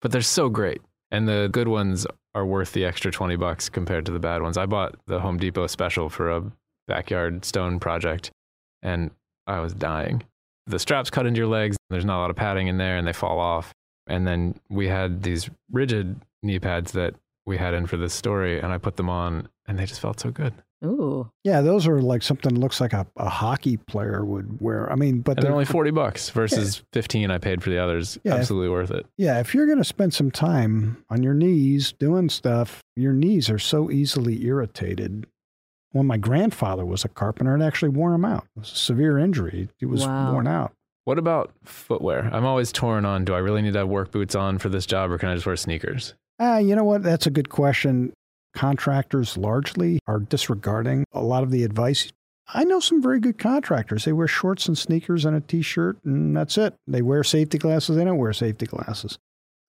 But 0.00 0.12
they're 0.12 0.22
so 0.22 0.48
great. 0.48 0.80
And 1.10 1.28
the 1.28 1.48
good 1.50 1.68
ones 1.68 2.06
are 2.34 2.46
worth 2.46 2.72
the 2.72 2.84
extra 2.84 3.10
20 3.10 3.36
bucks 3.36 3.68
compared 3.68 4.06
to 4.06 4.12
the 4.12 4.18
bad 4.18 4.42
ones. 4.42 4.56
I 4.56 4.66
bought 4.66 4.96
the 5.06 5.20
Home 5.20 5.38
Depot 5.38 5.66
special 5.66 6.08
for 6.08 6.30
a 6.30 6.42
backyard 6.86 7.44
stone 7.44 7.80
project 7.80 8.30
and 8.82 9.10
I 9.46 9.60
was 9.60 9.74
dying. 9.74 10.24
The 10.66 10.78
straps 10.78 11.10
cut 11.10 11.26
into 11.26 11.38
your 11.38 11.48
legs, 11.48 11.76
there's 11.90 12.04
not 12.04 12.18
a 12.18 12.22
lot 12.22 12.30
of 12.30 12.36
padding 12.36 12.68
in 12.68 12.78
there 12.78 12.96
and 12.96 13.06
they 13.06 13.12
fall 13.12 13.38
off. 13.38 13.72
And 14.06 14.26
then 14.26 14.58
we 14.68 14.88
had 14.88 15.22
these 15.22 15.48
rigid 15.70 16.16
knee 16.42 16.58
pads 16.58 16.92
that 16.92 17.14
we 17.46 17.56
had 17.56 17.74
in 17.74 17.86
for 17.86 17.96
this 17.96 18.14
story 18.14 18.60
and 18.60 18.72
I 18.72 18.78
put 18.78 18.96
them 18.96 19.10
on 19.10 19.48
and 19.66 19.78
they 19.78 19.86
just 19.86 20.00
felt 20.00 20.20
so 20.20 20.30
good. 20.30 20.54
Ooh. 20.84 21.30
Yeah, 21.44 21.60
those 21.60 21.86
are 21.86 22.00
like 22.02 22.22
something 22.22 22.54
that 22.54 22.60
looks 22.60 22.80
like 22.80 22.92
a, 22.92 23.06
a 23.16 23.28
hockey 23.28 23.76
player 23.76 24.24
would 24.24 24.60
wear. 24.60 24.90
I 24.90 24.96
mean, 24.96 25.20
but 25.20 25.36
And 25.38 25.44
they're 25.44 25.52
only 25.52 25.64
40 25.78 25.92
bucks 25.92 26.30
versus 26.30 26.82
15 26.92 27.30
I 27.30 27.38
paid 27.38 27.62
for 27.62 27.70
the 27.70 27.78
others. 27.78 28.18
Yeah. 28.24 28.34
Absolutely 28.34 28.68
worth 28.68 28.90
it. 28.90 29.06
Yeah, 29.16 29.38
if 29.38 29.54
you're 29.54 29.66
going 29.66 29.78
to 29.78 29.84
spend 29.84 30.12
some 30.12 30.30
time 30.32 31.04
on 31.08 31.22
your 31.22 31.34
knees 31.34 31.92
doing 31.92 32.28
stuff, 32.28 32.82
your 32.96 33.12
knees 33.12 33.48
are 33.48 33.60
so 33.60 33.90
easily 33.90 34.44
irritated. 34.44 35.26
When 35.92 36.06
my 36.06 36.16
grandfather 36.16 36.84
was 36.84 37.04
a 37.04 37.08
carpenter, 37.08 37.54
it 37.56 37.62
actually 37.62 37.90
wore 37.90 38.14
him 38.14 38.24
out. 38.24 38.44
It 38.56 38.60
was 38.60 38.72
a 38.72 38.76
severe 38.76 39.18
injury. 39.18 39.68
He 39.78 39.86
was 39.86 40.06
Wow. 40.06 40.32
worn 40.32 40.46
out. 40.46 40.72
What 41.04 41.18
about 41.18 41.52
footwear? 41.64 42.30
I'm 42.32 42.44
always 42.44 42.72
torn 42.72 43.04
on 43.04 43.24
do 43.24 43.34
I 43.34 43.38
really 43.38 43.60
need 43.62 43.72
to 43.74 43.80
have 43.80 43.88
work 43.88 44.10
boots 44.12 44.34
on 44.34 44.58
for 44.58 44.68
this 44.68 44.86
job 44.86 45.10
or 45.10 45.18
can 45.18 45.28
I 45.28 45.34
just 45.34 45.46
wear 45.46 45.56
sneakers? 45.56 46.14
Ah, 46.38 46.58
you 46.58 46.74
know 46.76 46.84
what? 46.84 47.02
That's 47.02 47.26
a 47.26 47.30
good 47.30 47.48
question. 47.48 48.12
Contractors 48.54 49.36
largely 49.36 49.98
are 50.06 50.20
disregarding 50.20 51.04
a 51.12 51.22
lot 51.22 51.42
of 51.42 51.50
the 51.50 51.64
advice. 51.64 52.12
I 52.54 52.64
know 52.64 52.80
some 52.80 53.02
very 53.02 53.18
good 53.18 53.38
contractors. 53.38 54.04
They 54.04 54.12
wear 54.12 54.26
shorts 54.28 54.66
and 54.66 54.76
sneakers 54.76 55.24
and 55.24 55.34
a 55.36 55.40
t 55.40 55.62
shirt, 55.62 55.98
and 56.04 56.36
that's 56.36 56.58
it. 56.58 56.74
They 56.86 57.02
wear 57.02 57.24
safety 57.24 57.58
glasses. 57.58 57.96
They 57.96 58.04
don't 58.04 58.18
wear 58.18 58.32
safety 58.32 58.66
glasses. 58.66 59.18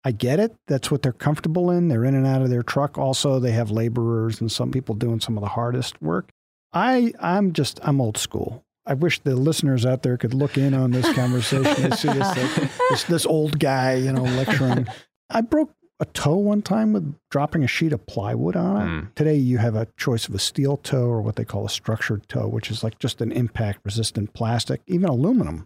I 0.03 0.11
get 0.11 0.39
it. 0.39 0.55
That's 0.67 0.91
what 0.91 1.01
they're 1.01 1.13
comfortable 1.13 1.71
in. 1.71 1.87
They're 1.87 2.03
in 2.03 2.15
and 2.15 2.27
out 2.27 2.41
of 2.41 2.49
their 2.49 2.63
truck. 2.63 2.97
Also, 2.97 3.39
they 3.39 3.51
have 3.51 3.71
laborers 3.71 4.41
and 4.41 4.51
some 4.51 4.71
people 4.71 4.95
doing 4.95 5.19
some 5.19 5.37
of 5.37 5.41
the 5.41 5.49
hardest 5.49 6.01
work. 6.01 6.29
I, 6.73 7.13
I'm 7.19 7.53
just, 7.53 7.79
I'm 7.83 8.01
old 8.01 8.17
school. 8.17 8.63
I 8.85 8.95
wish 8.95 9.19
the 9.19 9.35
listeners 9.35 9.85
out 9.85 10.03
there 10.03 10.17
could 10.17 10.33
look 10.33 10.57
in 10.57 10.73
on 10.73 10.91
this 10.91 11.11
conversation 11.13 11.85
and 11.85 11.95
see 11.95 12.09
this, 12.09 12.37
like, 12.37 12.71
this, 12.89 13.03
this 13.05 13.25
old 13.25 13.59
guy, 13.59 13.95
you 13.95 14.11
know, 14.11 14.23
lecturing. 14.23 14.87
I 15.29 15.39
broke 15.41 15.71
a 16.01 16.05
toe 16.05 16.35
one 16.35 16.61
time 16.61 16.91
with 16.91 17.15
dropping 17.31 17.63
a 17.63 17.67
sheet 17.67 17.93
of 17.93 18.05
plywood 18.07 18.57
on 18.57 18.81
it. 18.81 18.85
Mm. 18.85 19.15
Today, 19.15 19.35
you 19.35 19.59
have 19.59 19.75
a 19.75 19.87
choice 19.95 20.27
of 20.27 20.35
a 20.35 20.39
steel 20.39 20.75
toe 20.75 21.05
or 21.05 21.21
what 21.21 21.37
they 21.37 21.45
call 21.45 21.65
a 21.65 21.69
structured 21.69 22.27
toe, 22.27 22.47
which 22.47 22.69
is 22.69 22.83
like 22.83 22.99
just 22.99 23.21
an 23.21 23.31
impact 23.31 23.79
resistant 23.85 24.33
plastic, 24.33 24.81
even 24.85 25.07
aluminum. 25.07 25.65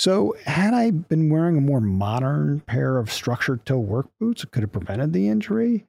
So, 0.00 0.34
had 0.46 0.72
I 0.72 0.92
been 0.92 1.28
wearing 1.28 1.58
a 1.58 1.60
more 1.60 1.82
modern 1.82 2.60
pair 2.60 2.96
of 2.96 3.12
structured 3.12 3.66
toe 3.66 3.76
work 3.76 4.06
boots, 4.18 4.42
it 4.42 4.50
could 4.50 4.62
have 4.62 4.72
prevented 4.72 5.12
the 5.12 5.28
injury. 5.28 5.84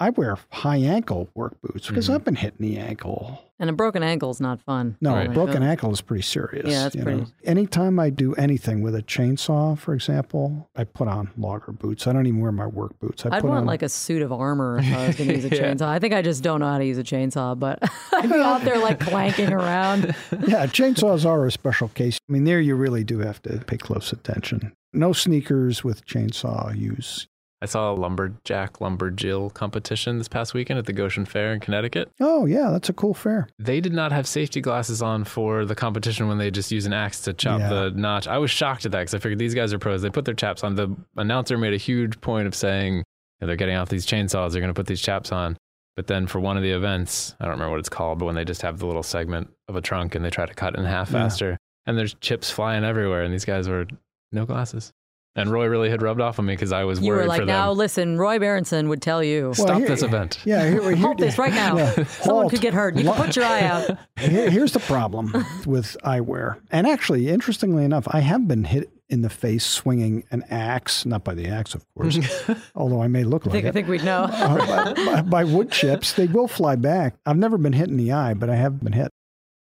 I 0.00 0.10
wear 0.10 0.38
high 0.50 0.78
ankle 0.78 1.28
work 1.34 1.60
boots 1.62 1.88
because 1.88 2.08
Mhm. 2.08 2.14
I've 2.14 2.24
been 2.24 2.36
hitting 2.36 2.58
the 2.66 2.78
ankle. 2.78 3.44
And 3.58 3.68
a 3.68 3.74
broken 3.74 4.02
ankle 4.02 4.30
is 4.30 4.40
not 4.40 4.62
fun. 4.62 4.96
No, 5.02 5.12
Right. 5.12 5.28
a 5.28 5.30
broken 5.30 5.62
ankle 5.62 5.92
is 5.92 6.00
pretty 6.00 6.22
serious. 6.22 6.66
Yeah, 6.66 6.84
that's 6.84 6.94
you 6.94 7.02
pretty- 7.02 7.20
know. 7.20 7.26
Anytime 7.44 7.98
I 7.98 8.08
do 8.08 8.32
anything 8.36 8.80
with 8.80 8.94
a 8.94 9.02
chainsaw, 9.02 9.76
for 9.76 9.92
example, 9.92 10.70
I 10.74 10.84
put 10.84 11.08
on 11.08 11.28
logger 11.36 11.72
boots. 11.72 12.06
I 12.06 12.14
don't 12.14 12.26
even 12.26 12.40
wear 12.40 12.52
my 12.52 12.66
work 12.66 12.98
boots. 12.98 13.26
I 13.26 13.36
I'd 13.36 13.42
put 13.42 13.48
want 13.48 13.60
on 13.60 13.66
like 13.66 13.82
a 13.82 13.90
suit 13.90 14.22
of 14.22 14.32
armor 14.32 14.78
if 14.78 14.86
I 14.96 15.06
was 15.08 15.16
going 15.16 15.28
to 15.28 15.36
use 15.36 15.44
a 15.44 15.48
Yeah. 15.54 15.74
chainsaw. 15.74 15.88
I 15.88 15.98
think 15.98 16.14
I 16.14 16.22
just 16.22 16.42
don't 16.42 16.60
know 16.60 16.68
how 16.68 16.78
to 16.78 16.86
use 16.86 16.96
a 16.96 17.04
chainsaw, 17.04 17.58
but 17.58 17.78
I'd 18.14 18.30
be 18.30 18.40
out 18.40 18.62
there 18.64 18.78
like 18.78 18.98
clanking 19.00 19.52
around. 19.52 20.04
yeah, 20.48 20.64
chainsaws 20.66 21.26
are 21.26 21.44
a 21.44 21.52
special 21.52 21.88
case. 21.88 22.18
I 22.28 22.32
mean, 22.32 22.44
there 22.44 22.62
you 22.62 22.74
really 22.76 23.04
do 23.04 23.18
have 23.18 23.42
to 23.42 23.58
pay 23.66 23.76
close 23.76 24.10
attention. 24.10 24.72
No 24.94 25.12
sneakers 25.12 25.84
with 25.84 26.06
chainsaw 26.06 26.74
use. 26.76 27.26
I 27.62 27.66
saw 27.66 27.92
a 27.92 27.94
lumberjack 27.94 28.78
lumberjill 28.78 29.52
competition 29.52 30.16
this 30.18 30.28
past 30.28 30.54
weekend 30.54 30.78
at 30.78 30.86
the 30.86 30.92
Goshen 30.94 31.26
Fair 31.26 31.52
in 31.52 31.60
Connecticut. 31.60 32.10
Oh, 32.18 32.46
yeah, 32.46 32.70
that's 32.70 32.88
a 32.88 32.92
cool 32.94 33.12
fair. 33.12 33.48
They 33.58 33.80
did 33.82 33.92
not 33.92 34.12
have 34.12 34.26
safety 34.26 34.60
glasses 34.62 35.02
on 35.02 35.24
for 35.24 35.66
the 35.66 35.74
competition 35.74 36.26
when 36.28 36.38
they 36.38 36.50
just 36.50 36.72
use 36.72 36.86
an 36.86 36.92
axe 36.94 37.20
to 37.22 37.32
chop 37.34 37.60
Yeah. 37.60 37.68
the 37.68 37.90
notch. 37.90 38.26
I 38.26 38.38
was 38.38 38.50
shocked 38.50 38.86
at 38.86 38.92
that 38.92 39.00
because 39.00 39.14
I 39.14 39.18
figured 39.18 39.38
these 39.38 39.54
guys 39.54 39.72
are 39.74 39.78
pros. 39.78 40.00
They 40.00 40.08
put 40.10 40.24
their 40.24 40.34
chaps 40.34 40.64
on. 40.64 40.74
The 40.74 40.88
announcer 41.16 41.58
made 41.58 41.74
a 41.74 41.78
huge 41.78 42.20
point 42.22 42.46
of 42.46 42.54
saying 42.54 42.94
you 42.96 43.02
know, 43.42 43.46
they're 43.46 43.56
getting 43.56 43.74
out 43.74 43.90
these 43.90 44.06
chainsaws. 44.06 44.52
They're 44.52 44.60
going 44.62 44.72
to 44.72 44.78
put 44.78 44.86
these 44.86 45.00
chaps 45.02 45.30
on. 45.30 45.56
But 45.96 46.06
then 46.06 46.26
for 46.26 46.40
one 46.40 46.56
of 46.56 46.62
the 46.62 46.70
events, 46.70 47.34
I 47.40 47.44
don't 47.44 47.52
remember 47.52 47.72
what 47.72 47.80
it's 47.80 47.88
called, 47.90 48.20
but 48.20 48.24
when 48.26 48.36
they 48.36 48.44
just 48.44 48.62
have 48.62 48.78
the 48.78 48.86
little 48.86 49.02
segment 49.02 49.50
of 49.68 49.76
a 49.76 49.82
trunk 49.82 50.14
and 50.14 50.24
they 50.24 50.30
try 50.30 50.46
to 50.46 50.54
cut 50.54 50.74
it 50.74 50.78
in 50.78 50.86
half 50.86 51.10
Yeah. 51.10 51.18
faster, 51.24 51.58
and 51.84 51.98
there's 51.98 52.14
chips 52.14 52.50
flying 52.50 52.84
everywhere, 52.84 53.22
and 53.22 53.34
these 53.34 53.44
guys 53.44 53.68
were 53.68 53.86
no 54.32 54.46
glasses. 54.46 54.92
And 55.36 55.50
Roy 55.52 55.66
really 55.66 55.90
had 55.90 56.02
rubbed 56.02 56.20
off 56.20 56.38
on 56.40 56.46
me 56.46 56.54
because 56.54 56.72
I 56.72 56.82
was 56.84 57.00
You 57.00 57.08
worried 57.08 57.22
were 57.22 57.26
like, 57.28 57.40
for 57.42 57.46
now 57.46 57.70
listen, 57.72 58.18
Roy 58.18 58.38
Berendsohn 58.38 58.88
would 58.88 59.00
tell 59.00 59.22
you. 59.22 59.54
Stop 59.54 59.78
here- 59.78 59.88
this 59.88 60.02
event. 60.02 60.40
Yeah, 60.44 60.68
here, 60.68 60.82
here, 60.82 60.96
Halt 60.96 61.18
this 61.18 61.38
right 61.38 61.52
now. 61.52 61.76
Yeah, 61.76 61.92
Someone 62.04 62.42
halt. 62.44 62.50
could 62.52 62.60
get 62.60 62.74
hurt. 62.74 62.96
You 62.96 63.04
can 63.04 63.14
put 63.14 63.36
your 63.36 63.44
eye 63.44 63.62
out. 63.62 63.96
Here's 64.18 64.72
the 64.72 64.80
problem 64.80 65.32
with 65.66 65.96
eyewear. 66.04 66.60
And 66.72 66.86
actually, 66.86 67.28
interestingly 67.28 67.84
enough, 67.84 68.08
I 68.10 68.20
have 68.20 68.48
been 68.48 68.64
hit 68.64 68.90
in 69.08 69.22
the 69.22 69.30
face 69.30 69.64
swinging 69.64 70.24
an 70.30 70.44
axe, 70.50 71.04
not 71.06 71.24
by 71.24 71.34
the 71.34 71.46
axe, 71.48 71.74
of 71.74 71.84
course, 71.94 72.18
although 72.76 73.02
I 73.02 73.08
may 73.08 73.24
look 73.24 73.44
I 73.46 73.50
like 73.50 73.52
think, 73.52 73.66
I 73.66 73.70
think 73.72 73.88
we'd 73.88 74.04
know. 74.04 74.24
uh, 74.30 74.94
by, 74.94 75.04
by, 75.04 75.22
by 75.22 75.44
wood 75.44 75.70
chips. 75.72 76.12
They 76.12 76.26
will 76.26 76.46
fly 76.48 76.76
back. 76.76 77.14
I've 77.26 77.36
never 77.36 77.58
been 77.58 77.72
hit 77.72 77.88
in 77.88 77.96
the 77.96 78.12
eye, 78.12 78.34
but 78.34 78.50
I 78.50 78.56
have 78.56 78.80
been 78.82 78.92
hit. 78.92 79.10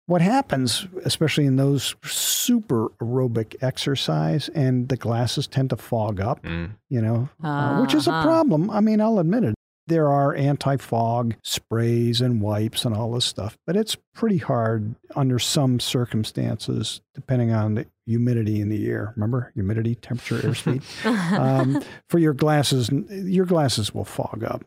What 0.08 0.22
happens, 0.22 0.88
especially 1.06 1.46
in 1.46 1.58
those 1.58 1.96
super 2.04 2.88
aerobic 3.02 3.56
exercise, 3.62 4.50
and 4.50 4.88
the 4.90 4.98
glasses 4.98 5.48
tend 5.48 5.70
to 5.72 5.76
fog 5.78 6.20
up, 6.22 6.42
Mm. 6.44 6.72
you 6.90 7.02
know, 7.02 7.30
uh, 7.44 7.80
which 7.82 7.94
is 7.94 8.08
a 8.08 8.12
Uh-huh. 8.12 8.24
problem. 8.24 8.70
I 8.70 8.80
mean, 8.80 9.02
I'll 9.02 9.20
admit 9.20 9.44
it. 9.44 9.54
There 9.88 10.08
are 10.10 10.34
anti 10.36 10.76
fog 10.78 11.36
sprays 11.44 12.20
and 12.22 12.42
wipes 12.42 12.84
and 12.86 12.94
all 12.96 13.12
this 13.12 13.24
stuff, 13.26 13.58
but 13.66 13.76
it's 13.78 13.96
pretty 14.14 14.38
hard 14.38 14.96
under 15.16 15.40
some 15.40 15.80
circumstances, 15.80 17.02
depending 17.14 17.52
on 17.52 17.76
the 17.76 17.86
humidity 18.06 18.60
in 18.62 18.70
the 18.70 18.88
air. 18.90 19.14
Remember, 19.16 19.52
humidity, 19.56 19.96
temperature, 19.96 20.40
airspeed 20.48 20.84
um, 21.40 21.82
for 22.10 22.20
your 22.20 22.34
glasses, 22.34 22.90
your 22.92 23.46
glasses 23.46 23.94
will 23.94 24.06
fog 24.06 24.44
up. 24.46 24.64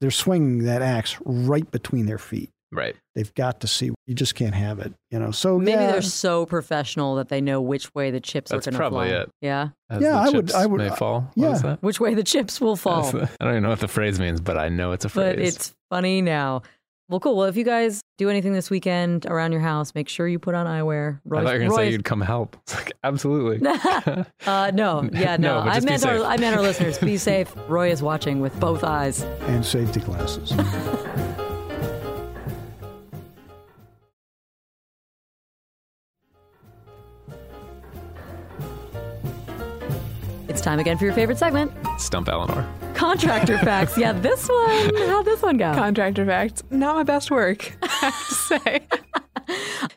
They're 0.00 0.10
swinging 0.10 0.64
that 0.64 0.82
axe 0.82 1.16
right 1.24 1.68
between 1.70 2.06
their 2.06 2.18
feet. 2.18 2.50
Right. 2.72 2.94
They've 3.14 3.32
got 3.34 3.60
to 3.62 3.66
see. 3.66 3.90
You 4.06 4.14
just 4.14 4.34
can't 4.36 4.54
have 4.54 4.78
it, 4.78 4.92
you 5.10 5.18
know. 5.18 5.30
So 5.32 5.58
Maybe 5.58 5.72
yeah, 5.72 5.92
they're 5.92 6.02
so 6.02 6.46
professional 6.46 7.16
that 7.16 7.28
they 7.28 7.40
know 7.40 7.60
which 7.60 7.92
way 7.94 8.10
the 8.12 8.20
chips 8.20 8.50
That's 8.50 8.66
are 8.66 8.70
going 8.70 8.74
to 8.74 8.78
probably 8.78 9.08
fly. 9.08 9.16
it. 9.22 9.30
Yeah, 9.40 9.68
As 9.88 10.02
Yeah, 10.02 10.10
the 10.12 10.16
I 10.18 10.28
would- 10.30 10.52
I 10.52 10.66
would- 10.66 10.78
may 10.78 10.88
uh, 10.88 10.94
fall. 10.94 11.30
yeah. 11.34 11.48
What 11.48 11.54
is 11.56 11.62
that? 11.62 11.82
which 11.82 11.98
way 12.00 12.14
the 12.14 12.22
chips 12.24 12.60
will 12.60 12.76
fall. 12.86 13.10
The- 13.10 13.28
I 13.40 13.44
don't 13.44 13.54
even 13.54 13.62
know 13.64 13.70
what 13.70 13.80
the 13.80 13.88
phrase 13.88 14.20
means, 14.20 14.40
but 14.40 14.56
I 14.56 14.68
know 14.68 14.92
it's 14.92 15.04
a 15.04 15.08
phrase. 15.08 15.34
but 15.36 15.38
it's 15.44 15.74
funny 15.90 16.22
now. 16.22 16.62
Well, 17.08 17.18
cool. 17.18 17.36
Well, 17.36 17.48
if 17.48 17.56
you 17.56 17.64
guys 17.64 18.02
do 18.18 18.30
anything 18.30 18.52
this 18.52 18.70
weekend 18.70 19.26
around 19.26 19.50
your 19.50 19.60
house, 19.60 19.96
make 19.96 20.08
sure 20.08 20.28
you 20.28 20.38
put 20.38 20.54
on 20.54 20.66
eyewear. 20.66 21.18
I 21.26 21.28
thought 21.28 21.38
you 21.40 21.44
were 21.44 21.58
going 21.58 21.70
to 21.70 21.74
say 21.74 21.90
you'd 21.90 22.04
come 22.04 22.20
help. 22.20 22.56
Like, 22.72 22.92
absolutely. 23.02 23.68
uh, 24.46 24.70
no, 24.72 25.10
yeah, 25.12 25.36
No, 25.36 25.58
no. 25.58 25.64
but 25.64 25.68
I 25.70 25.74
just 25.80 25.86
be 25.86 25.90
meant 25.90 26.06
our. 26.06 26.24
I 26.24 26.36
meant 26.36 26.54
our 26.56 26.62
listeners. 26.62 26.98
Be 26.98 27.16
safe. 27.16 27.52
Roy 27.66 27.90
is 27.90 28.00
watching 28.00 28.40
with 28.40 28.58
both 28.60 28.84
eyes. 28.84 29.22
and 29.48 29.66
safety 29.66 29.98
glasses. 29.98 30.52
Time 40.62 40.78
again 40.78 40.96
for 40.98 41.04
your 41.04 41.14
favorite 41.14 41.38
segment, 41.38 41.72
Stump 41.98 42.28
Eleanor. 42.28 42.66
Contractor 42.94 43.58
Facts. 43.64 43.96
Yeah, 43.96 44.12
this 44.12 44.48
one, 44.48 44.94
how'd 45.08 45.24
this 45.24 45.42
one 45.42 45.56
go? 45.56 45.72
Contractor 45.74 46.26
facts, 46.26 46.62
not 46.70 46.96
my 46.96 47.02
best 47.02 47.30
work, 47.30 47.76
I 47.82 47.86
have 47.86 48.28
to 48.28 48.34
say. 48.34 48.86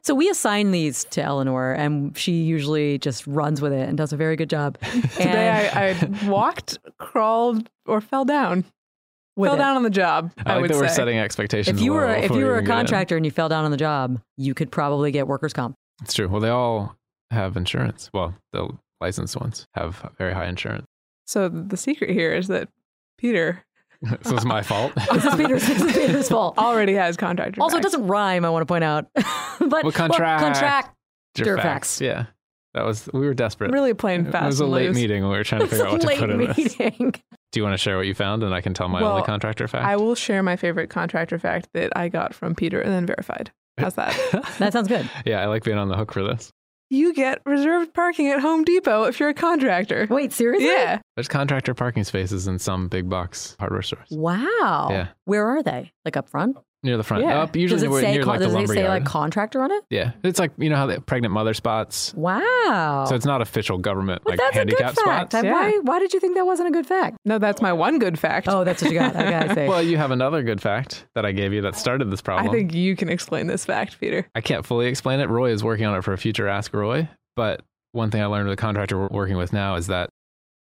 So 0.01 0.15
we 0.15 0.29
assign 0.29 0.71
these 0.71 1.03
to 1.11 1.21
Eleanor, 1.21 1.73
and 1.73 2.17
she 2.17 2.41
usually 2.41 2.97
just 2.97 3.27
runs 3.27 3.61
with 3.61 3.71
it 3.71 3.87
and 3.87 3.95
does 3.95 4.11
a 4.11 4.17
very 4.17 4.35
good 4.35 4.49
job. 4.49 4.79
Today 4.81 5.11
And 5.19 5.77
I, 5.77 6.25
I 6.25 6.27
walked, 6.27 6.79
crawled, 6.97 7.69
or 7.85 8.01
fell 8.01 8.25
down. 8.25 8.65
with 9.35 9.49
fell 9.49 9.55
it. 9.55 9.59
down 9.59 9.75
on 9.75 9.83
the 9.83 9.91
job. 9.91 10.31
I, 10.39 10.41
I, 10.41 10.53
like 10.55 10.61
would 10.63 10.71
that 10.71 10.77
we're 10.77 10.87
say. 10.87 10.95
setting 10.95 11.19
expectations. 11.19 11.77
If 11.77 11.83
you 11.83 11.93
were 11.93 12.07
if 12.15 12.31
you 12.31 12.45
were 12.45 12.53
a 12.55 12.57
even 12.57 12.65
get 12.65 12.71
in. 12.71 12.77
contractor 12.77 13.15
and 13.15 13.25
you 13.25 13.31
fell 13.31 13.47
down 13.47 13.63
on 13.63 13.69
the 13.71 13.77
job, 13.77 14.19
you 14.37 14.55
could 14.55 14.71
probably 14.71 15.11
get 15.11 15.27
workers' 15.27 15.53
comp. 15.53 15.75
it's 16.01 16.15
true. 16.15 16.27
Well, 16.27 16.41
they 16.41 16.49
all 16.49 16.95
have 17.29 17.55
insurance. 17.55 18.09
Well, 18.11 18.33
the 18.53 18.69
licensed 19.03 19.35
ones 19.39 19.67
have 19.73 20.09
very 20.17 20.33
high 20.33 20.47
insurance. 20.47 20.85
So 21.25 21.49
the 21.49 21.77
secret 21.77 22.09
here 22.09 22.33
is 22.33 22.47
that 22.47 22.69
Peter 23.17 23.63
so 24.23 24.35
it's 24.35 24.43
my 24.45 24.61
fault. 24.61 24.91
Oh, 25.09 25.15
this 25.15 25.25
is 25.25 25.35
Peter's, 25.35 25.67
this 25.67 25.81
is 25.81 25.93
Peter's 25.93 26.29
fault. 26.29 26.57
already 26.67 26.93
has 26.93 27.15
contractor. 27.17 27.61
Also, 27.61 27.77
it 27.77 27.83
doesn't 27.83 28.05
rhyme. 28.05 28.43
I 28.45 28.49
want 28.49 28.61
to 28.61 28.65
point 28.65 28.83
out, 28.83 29.07
but 29.59 29.83
Well, 29.83 29.91
contract- 29.91 30.41
contract. 30.41 30.95
Your 31.37 31.57
facts. 31.57 31.99
Yeah, 32.01 32.25
that 32.73 32.85
was. 32.85 33.09
We 33.13 33.21
were 33.21 33.33
desperate. 33.33 33.71
really 33.71 33.93
playing 33.93 34.29
fast. 34.31 34.43
it 34.43 34.47
was 34.47 34.59
a 34.59 34.65
late 34.65 34.87
loose. 34.89 34.95
meeting. 34.95 35.21
when 35.23 35.31
We 35.31 35.37
were 35.37 35.43
trying 35.45 35.61
to 35.61 35.67
figure 35.67 35.85
out 35.87 35.93
what 35.93 36.01
to 36.01 36.07
late 36.07 36.19
put 36.19 36.29
in 36.29 36.37
this. 36.45 36.57
meeting. 36.57 37.11
Do 37.51 37.59
you 37.59 37.63
want 37.63 37.73
to 37.73 37.77
share 37.77 37.95
what 37.97 38.05
you 38.07 38.13
found, 38.13 38.43
and 38.43 38.53
I 38.53 38.61
can 38.61 38.73
tell 38.73 38.87
my 38.89 39.01
Well, 39.01 39.11
only 39.13 39.23
contractor 39.23 39.67
fact? 39.67 39.85
I 39.85 39.95
will 39.95 40.15
share 40.15 40.43
my 40.43 40.55
favorite 40.57 40.89
contractor 40.89 41.39
fact 41.39 41.69
that 41.73 41.91
I 41.95 42.09
got 42.09 42.33
from 42.35 42.55
Peter 42.55 42.81
and 42.81 42.91
then 42.91 43.05
verified. 43.05 43.51
How's 43.77 43.95
that? 43.95 44.13
That 44.59 44.73
sounds 44.73 44.87
good. 44.89 45.09
yeah, 45.25 45.41
I 45.41 45.45
like 45.47 45.63
being 45.63 45.77
on 45.79 45.87
the 45.87 45.95
hook 45.97 46.11
for 46.11 46.23
this. 46.23 46.51
You 46.89 47.13
get 47.13 47.41
reserved 47.45 47.93
parking 47.93 48.27
at 48.27 48.39
Home 48.39 48.63
Depot 48.63 49.03
if 49.03 49.19
you're 49.19 49.29
a 49.29 49.33
contractor. 49.33 50.07
Wait, 50.09 50.31
seriously? 50.33 50.67
Yeah. 50.67 50.99
There's 51.15 51.27
contractor 51.27 51.73
parking 51.73 52.03
spaces 52.03 52.47
in 52.47 52.59
some 52.59 52.87
big 52.87 53.09
box 53.09 53.55
hardware 53.59 53.81
stores 53.81 54.07
Wow. 54.11 54.87
Yeah. 54.91 55.07
Where 55.25 55.47
are 55.47 55.63
they? 55.63 55.91
Like 56.05 56.17
up 56.17 56.29
front? 56.29 56.57
Near 56.83 56.97
the 56.97 57.03
front. 57.03 57.23
Yeah. 57.23 57.41
Up 57.41 57.55
usually 57.55 57.87
near, 57.87 58.01
say, 58.01 58.11
near 58.11 58.23
con- 58.23 58.27
like 58.27 58.39
the 58.39 58.45
does 58.47 58.69
it 58.69 58.73
say 58.73 58.81
yard. 58.81 58.89
like 58.89 59.05
contractor 59.05 59.61
on 59.61 59.71
it? 59.71 59.83
yeah, 59.89 60.11
it's 60.23 60.39
like 60.39 60.51
you 60.57 60.69
know 60.69 60.75
how 60.75 60.85
the 60.85 61.01
pregnant 61.01 61.33
mother 61.33 61.53
spots. 61.53 62.13
Wow. 62.15 63.05
So 63.07 63.15
it's 63.15 63.25
not 63.25 63.41
official 63.41 63.77
government 63.77 64.21
but 64.23 64.31
like 64.31 64.39
that's 64.39 64.55
a 64.55 64.59
handicap 64.59 64.95
good 64.95 65.03
fact. 65.05 65.31
spots. 65.31 65.43
Yeah. 65.43 65.51
Why, 65.53 65.79
why 65.83 65.99
did 65.99 66.13
you 66.13 66.19
think 66.19 66.35
that 66.35 66.45
wasn't 66.45 66.69
a 66.69 66.71
good 66.71 66.85
fact? 66.85 67.17
No, 67.25 67.39
that's 67.39 67.61
my 67.61 67.73
one 67.73 67.99
good 67.99 68.19
fact. 68.19 68.47
Oh, 68.49 68.63
that's 68.63 68.81
what 68.81 68.91
you 68.91 68.99
got. 68.99 69.15
Okay, 69.15 69.33
I 69.33 69.53
see. 69.55 69.67
Well, 69.67 69.81
you 69.81 69.97
have 69.97 70.11
another 70.11 70.43
good 70.43 70.61
fact 70.61 71.05
that 71.15 71.25
I 71.25 71.31
gave 71.31 71.53
you 71.53 71.61
that 71.61 71.75
started 71.75 72.11
this 72.11 72.21
problem. 72.21 72.49
I 72.49 72.51
think 72.51 72.73
you 72.73 72.95
can 72.95 73.09
explain 73.09 73.47
this 73.47 73.65
fact, 73.65 73.99
Peter. 73.99 74.27
I 74.35 74.41
can't 74.41 74.65
fully 74.65 74.87
explain 74.87 75.19
it. 75.19 75.29
Roy 75.29 75.51
is 75.51 75.63
working 75.63 75.85
on 75.85 75.97
it 75.97 76.03
for 76.03 76.13
a 76.13 76.17
future 76.17 76.47
Ask 76.47 76.73
Roy. 76.73 77.07
But 77.35 77.61
one 77.93 78.11
thing 78.11 78.21
I 78.21 78.25
learned 78.25 78.47
with 78.47 78.57
the 78.57 78.61
contractor 78.61 78.97
we're 78.97 79.07
working 79.09 79.37
with 79.37 79.53
now 79.53 79.75
is 79.75 79.87
that 79.87 80.09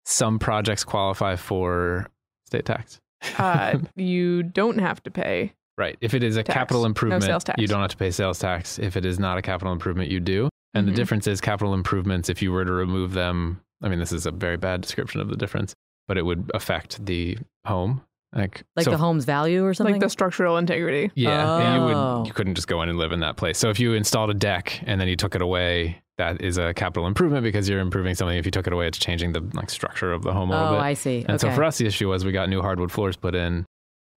some 0.05 0.39
projects 0.39 0.83
qualify 0.83 1.35
for 1.35 2.07
state 2.45 2.65
tax. 2.65 2.99
Uh, 3.37 3.79
you 3.95 4.43
don't 4.43 4.79
have 4.79 5.01
to 5.03 5.11
pay. 5.11 5.53
Right. 5.81 5.97
If 5.99 6.13
it 6.13 6.21
is 6.23 6.37
a 6.37 6.43
Tax. 6.43 6.53
capital 6.53 6.81
No 6.83 6.87
improvement, 6.87 7.23
sales 7.23 7.43
tax. 7.43 7.59
you 7.59 7.67
don't 7.67 7.81
have 7.81 7.89
to 7.89 7.97
pay 7.97 8.11
sales 8.11 8.37
tax. 8.37 8.77
If 8.77 8.95
it 8.95 9.03
is 9.03 9.17
not 9.17 9.39
a 9.39 9.41
capital 9.41 9.73
improvement, 9.73 10.11
you 10.11 10.19
do. 10.19 10.47
And 10.75 10.85
Mhm. 10.85 10.91
the 10.91 10.95
difference 10.95 11.25
is 11.25 11.41
capital 11.41 11.73
improvements, 11.73 12.29
if 12.29 12.41
you 12.43 12.51
were 12.51 12.63
to 12.63 12.71
remove 12.71 13.13
them, 13.13 13.61
I 13.83 13.89
mean, 13.89 13.97
this 13.97 14.11
is 14.11 14.27
a 14.27 14.31
very 14.31 14.57
bad 14.57 14.81
description 14.81 15.21
of 15.21 15.29
the 15.29 15.35
difference, 15.35 15.73
but 16.07 16.19
it 16.19 16.21
would 16.25 16.51
affect 16.53 17.03
the 17.05 17.39
home. 17.65 18.01
Like, 18.33 18.63
like 18.75 18.85
so 18.85 18.91
the 18.91 18.97
home's 18.97 19.25
value 19.25 19.65
or 19.65 19.73
something? 19.73 19.95
Like 19.95 20.01
the 20.01 20.09
structural 20.09 20.57
integrity. 20.57 21.11
Yeah, 21.15 21.57
and 21.57 21.75
you 21.83 21.89
Oh. 21.89 22.19
would 22.19 22.27
you 22.27 22.33
couldn't 22.33 22.53
just 22.55 22.67
go 22.67 22.81
in 22.83 22.87
and 22.89 22.97
live 22.99 23.11
in 23.11 23.19
that 23.21 23.35
place. 23.35 23.57
So 23.57 23.69
if 23.71 23.79
you 23.79 23.93
installed 23.93 24.29
a 24.29 24.33
deck 24.35 24.81
and 24.85 25.01
then 25.01 25.07
you 25.09 25.15
took 25.17 25.33
it 25.35 25.41
away, 25.41 26.01
that 26.17 26.39
is 26.41 26.57
a 26.57 26.73
capital 26.75 27.07
improvement 27.07 27.43
because 27.43 27.67
you're 27.67 27.79
improving 27.81 28.13
something. 28.15 28.37
If 28.37 28.45
you 28.45 28.51
took 28.51 28.67
it 28.67 28.73
away, 28.73 28.87
it's 28.87 28.99
changing 28.99 29.33
the 29.33 29.41
like 29.53 29.69
structure 29.71 30.13
of 30.13 30.21
the 30.21 30.31
home 30.31 30.49
a 30.51 30.53
little 30.53 30.67
oh, 30.69 30.77
bit. 30.77 30.81
I 30.81 30.93
see. 30.93 31.25
and 31.27 31.41
so 31.41 31.49
for 31.51 31.63
us, 31.63 31.79
the 31.79 31.87
issue 31.87 32.07
was 32.07 32.23
we 32.23 32.31
got 32.31 32.47
new 32.49 32.61
hardwood 32.61 32.91
floors 32.91 33.17
put 33.17 33.33
in, 33.35 33.65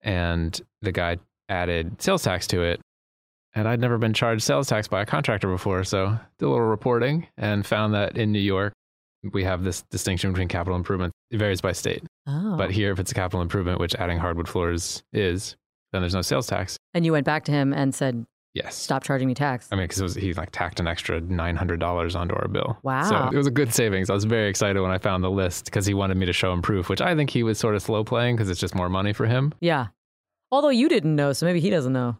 and 0.02 0.60
the 0.82 0.92
guy 0.92 1.16
added 1.48 2.00
sales 2.00 2.22
tax 2.22 2.46
to 2.48 2.62
it. 2.62 2.80
And 3.56 3.68
I'd 3.68 3.80
never 3.80 3.98
been 3.98 4.14
charged 4.14 4.42
sales 4.42 4.66
tax 4.66 4.88
by 4.88 5.02
a 5.02 5.06
contractor 5.06 5.48
before, 5.48 5.84
so 5.84 6.18
did 6.38 6.46
a 6.46 6.48
little 6.48 6.64
reporting 6.66 7.28
and 7.36 7.64
found 7.64 7.94
that 7.94 8.16
in 8.16 8.32
New 8.32 8.40
York 8.40 8.72
we 9.32 9.44
have 9.44 9.62
this 9.64 9.82
distinction 9.90 10.32
between 10.32 10.48
capital 10.48 10.76
improvements. 10.76 11.14
It 11.30 11.38
varies 11.38 11.60
by 11.60 11.72
state, 11.72 12.02
Oh. 12.26 12.56
but 12.56 12.70
here 12.72 12.90
if 12.92 12.98
it's 12.98 13.12
a 13.12 13.14
capital 13.14 13.40
improvement, 13.42 13.78
which 13.80 13.94
adding 13.94 14.18
hardwood 14.18 14.48
floors 14.48 15.02
is, 15.12 15.56
then 15.92 16.02
there's 16.02 16.14
no 16.14 16.22
sales 16.22 16.46
tax. 16.48 16.76
and 16.94 17.04
you 17.06 17.12
went 17.12 17.24
back 17.26 17.44
to 17.44 17.52
him 17.52 17.72
and 17.72 17.94
said, 17.94 18.24
Yes. 18.54 18.74
stop 18.76 19.02
charging 19.04 19.26
me 19.28 19.34
tax. 19.34 19.68
I 19.72 19.76
mean, 19.76 19.86
because 19.88 20.14
he 20.14 20.32
like 20.34 20.50
tacked 20.52 20.78
an 20.80 20.86
extra 20.88 21.20
nine 21.20 21.56
hundred 21.56 21.80
dollars 21.80 22.14
onto 22.16 22.34
our 22.34 22.46
bill. 22.48 22.78
Wow. 22.84 23.02
So 23.08 23.28
it 23.32 23.36
was 23.36 23.46
a 23.48 23.50
good 23.52 23.72
savings. 23.72 24.10
I 24.10 24.14
was 24.14 24.24
very 24.24 24.48
excited 24.48 24.80
when 24.80 24.90
I 24.92 24.98
found 24.98 25.24
the 25.24 25.30
list 25.30 25.64
because 25.66 25.86
he 25.86 25.94
wanted 25.94 26.16
me 26.16 26.26
to 26.26 26.32
show 26.32 26.52
him 26.52 26.62
proof, 26.62 26.88
which 26.88 27.00
I 27.00 27.14
think 27.16 27.30
he 27.30 27.42
was 27.42 27.58
sort 27.58 27.74
of 27.76 27.82
slow 27.82 28.04
playing 28.04 28.36
because 28.36 28.48
it's 28.50 28.60
just 28.60 28.74
more 28.74 28.88
money 28.88 29.12
for 29.12 29.26
him. 29.26 29.52
yeah. 29.60 29.86
Although 30.50 30.68
you 30.70 30.88
didn't 30.88 31.14
know, 31.16 31.32
so 31.32 31.46
maybe 31.46 31.60
he 31.60 31.70
doesn't 31.70 31.92
know. 31.92 32.16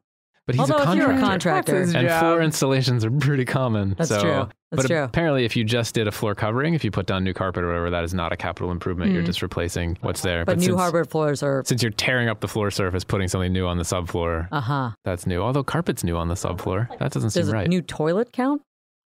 But 0.47 0.57
he's 0.57 0.61
Although 0.71 0.85
a 0.85 0.91
if 0.93 0.97
you're 0.99 1.11
a 1.11 1.19
contractor. 1.21 1.73
contractor, 1.85 1.99
and 1.99 2.21
floor 2.21 2.43
installations 2.43 3.03
are 3.03 3.11
pretty 3.11 3.47
common. 3.47 3.95
That's 3.97 4.11
so, 4.11 4.21
true. 4.21 4.31
That's 4.71 4.83
but 4.83 4.87
true. 4.89 5.03
apparently, 5.03 5.47
if 5.47 5.57
you 5.57 5.65
just 5.65 5.95
did 5.95 6.07
a 6.07 6.13
floor 6.13 6.35
covering, 6.35 6.75
if 6.75 6.85
you 6.85 6.91
put 6.91 7.07
down 7.07 7.25
new 7.25 7.33
carpet 7.33 7.65
or 7.65 7.69
whatever, 7.69 7.89
that 7.89 8.05
is 8.05 8.13
not 8.13 8.31
a 8.31 8.37
capital 8.37 8.71
improvement. 8.71 9.13
You're 9.13 9.23
Mhm. 9.23 9.27
just 9.27 9.41
replacing 9.41 9.97
what's 10.03 10.21
there. 10.21 10.41
Hmm. 10.43 10.47
but, 10.47 10.59
new 10.59 10.65
since, 10.67 10.77
hardwood 10.81 11.09
floors 11.09 11.43
are, 11.43 11.63
Since 11.65 11.83
you're 11.83 11.93
tearing 11.93 12.29
up 12.29 12.41
the 12.41 12.49
floor 12.49 12.71
surface, 12.71 13.05
putting 13.05 13.27
something 13.29 13.55
new 13.55 13.67
on 13.67 13.79
the 13.79 13.85
subfloor, 13.85 14.49
uh 14.53 14.61
huh. 14.61 14.91
that's 15.03 15.27
new. 15.27 15.41
Although 15.41 15.65
carpet's 15.65 16.05
new 16.05 16.17
on 16.19 16.29
the 16.29 16.35
subfloor, 16.35 16.89
that 16.99 17.13
doesn't 17.13 17.33
Does 17.33 17.47
seem 17.47 17.49
a 17.49 17.53
right. 17.53 17.69
new 17.69 17.81
toilet 17.81 18.31
count? 18.33 18.61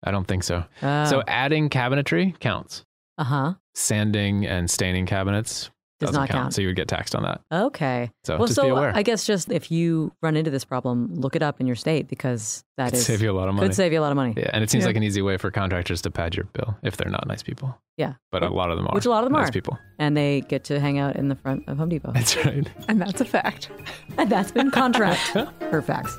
I 0.04 0.10
don't 0.10 0.26
think 0.28 0.42
so. 0.44 0.64
Uh, 0.82 1.06
So 1.06 1.22
adding 1.28 1.70
cabinetry 1.70 2.40
counts. 2.40 2.84
uh 3.20 3.24
huh. 3.26 3.54
Sanding 3.76 4.44
and 4.48 4.68
staining 4.72 5.06
cabinets 5.06 5.70
Does 6.00 6.10
doesn't 6.10 6.22
not 6.22 6.30
count. 6.30 6.54
So 6.54 6.62
you 6.62 6.68
would 6.68 6.76
get 6.76 6.88
taxed 6.88 7.16
on 7.16 7.24
that. 7.24 7.42
Okay. 7.52 8.12
So 8.24 8.38
well, 8.38 8.46
just 8.46 8.56
so 8.56 8.64
be 8.64 8.70
aware. 8.70 8.92
I 8.96 9.02
guess 9.02 9.26
just 9.26 9.52
if 9.52 9.72
you 9.72 10.12
run 10.22 10.36
into 10.36 10.52
this 10.52 10.64
problem, 10.64 11.16
look 11.16 11.36
it 11.36 11.42
up 11.42 11.60
in 11.60 11.66
your 11.66 11.76
state 11.76 12.08
because 12.08 12.64
that 12.78 12.92
Could 12.92 13.00
is 13.00 13.06
save 13.08 13.22
you 13.24 13.32
a 13.32 13.34
lot 13.34 13.48
of 13.50 13.56
money. 13.56 13.68
could 13.68 13.76
save 13.76 13.92
you 13.92 14.00
a 14.00 14.02
lot 14.02 14.12
of 14.12 14.16
money. 14.16 14.36
yeah, 14.38 14.52
and 14.54 14.64
it 14.64 14.70
seems 14.70 14.84
Yeah. 14.84 14.90
like 14.90 14.96
an 14.98 15.02
easy 15.04 15.24
way 15.24 15.38
for 15.38 15.50
contractors 15.50 16.04
to 16.04 16.12
pad 16.12 16.36
your 16.36 16.46
bill 16.54 16.78
if 16.84 16.98
they're 16.98 17.10
not 17.10 17.28
nice 17.28 17.42
people. 17.42 17.76
Yeah. 17.98 18.14
But 18.32 18.44
a 18.44 18.50
lot 18.50 18.70
of 18.70 18.78
them 18.78 18.88
are. 18.88 18.94
Which 18.94 19.08
a 19.08 19.10
lot 19.10 19.24
of 19.24 19.30
them 19.32 19.40
nice 19.40 19.50
are. 19.50 19.52
people. 19.52 19.80
And 19.98 20.16
they 20.16 20.42
get 20.42 20.66
to 20.66 20.80
hang 20.80 21.00
out 21.00 21.16
in 21.16 21.30
the 21.30 21.36
front 21.36 21.64
of 21.68 21.78
Home 21.80 21.90
Depot. 21.90 22.12
That's 22.12 22.36
right. 22.46 22.70
And 22.88 23.02
that's 23.02 23.20
a 23.22 23.26
fact. 23.26 23.72
and 24.20 24.30
that's 24.30 24.52
been 24.52 24.70
contract 24.70 25.20
for 25.72 25.82
facts. 25.82 26.16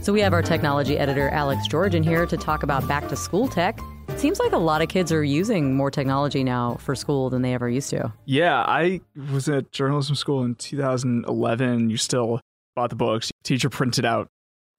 So 0.00 0.12
we 0.12 0.20
have 0.20 0.32
our 0.32 0.42
technology 0.42 0.98
editor 0.98 1.28
Alex 1.28 1.68
George 1.68 1.94
in 1.94 2.02
here 2.02 2.26
to 2.26 2.36
talk 2.36 2.64
about 2.64 2.88
back 2.88 3.06
to 3.08 3.14
school 3.14 3.46
tech. 3.46 3.78
It 4.08 4.18
seems 4.18 4.38
like 4.38 4.52
a 4.52 4.58
lot 4.58 4.82
of 4.82 4.88
kids 4.88 5.10
are 5.12 5.24
using 5.24 5.74
more 5.74 5.90
technology 5.90 6.44
now 6.44 6.76
for 6.76 6.94
school 6.94 7.30
than 7.30 7.42
they 7.42 7.54
ever 7.54 7.68
used 7.68 7.90
to. 7.90 8.12
Yeah, 8.24 8.60
I 8.60 9.00
was 9.32 9.48
at 9.48 9.72
journalism 9.72 10.14
school 10.16 10.44
in 10.44 10.54
2011. 10.54 11.90
You 11.90 11.96
still 11.96 12.40
bought 12.76 12.90
the 12.90 12.96
books. 12.96 13.30
Teacher 13.42 13.68
printed 13.68 14.04
out 14.04 14.28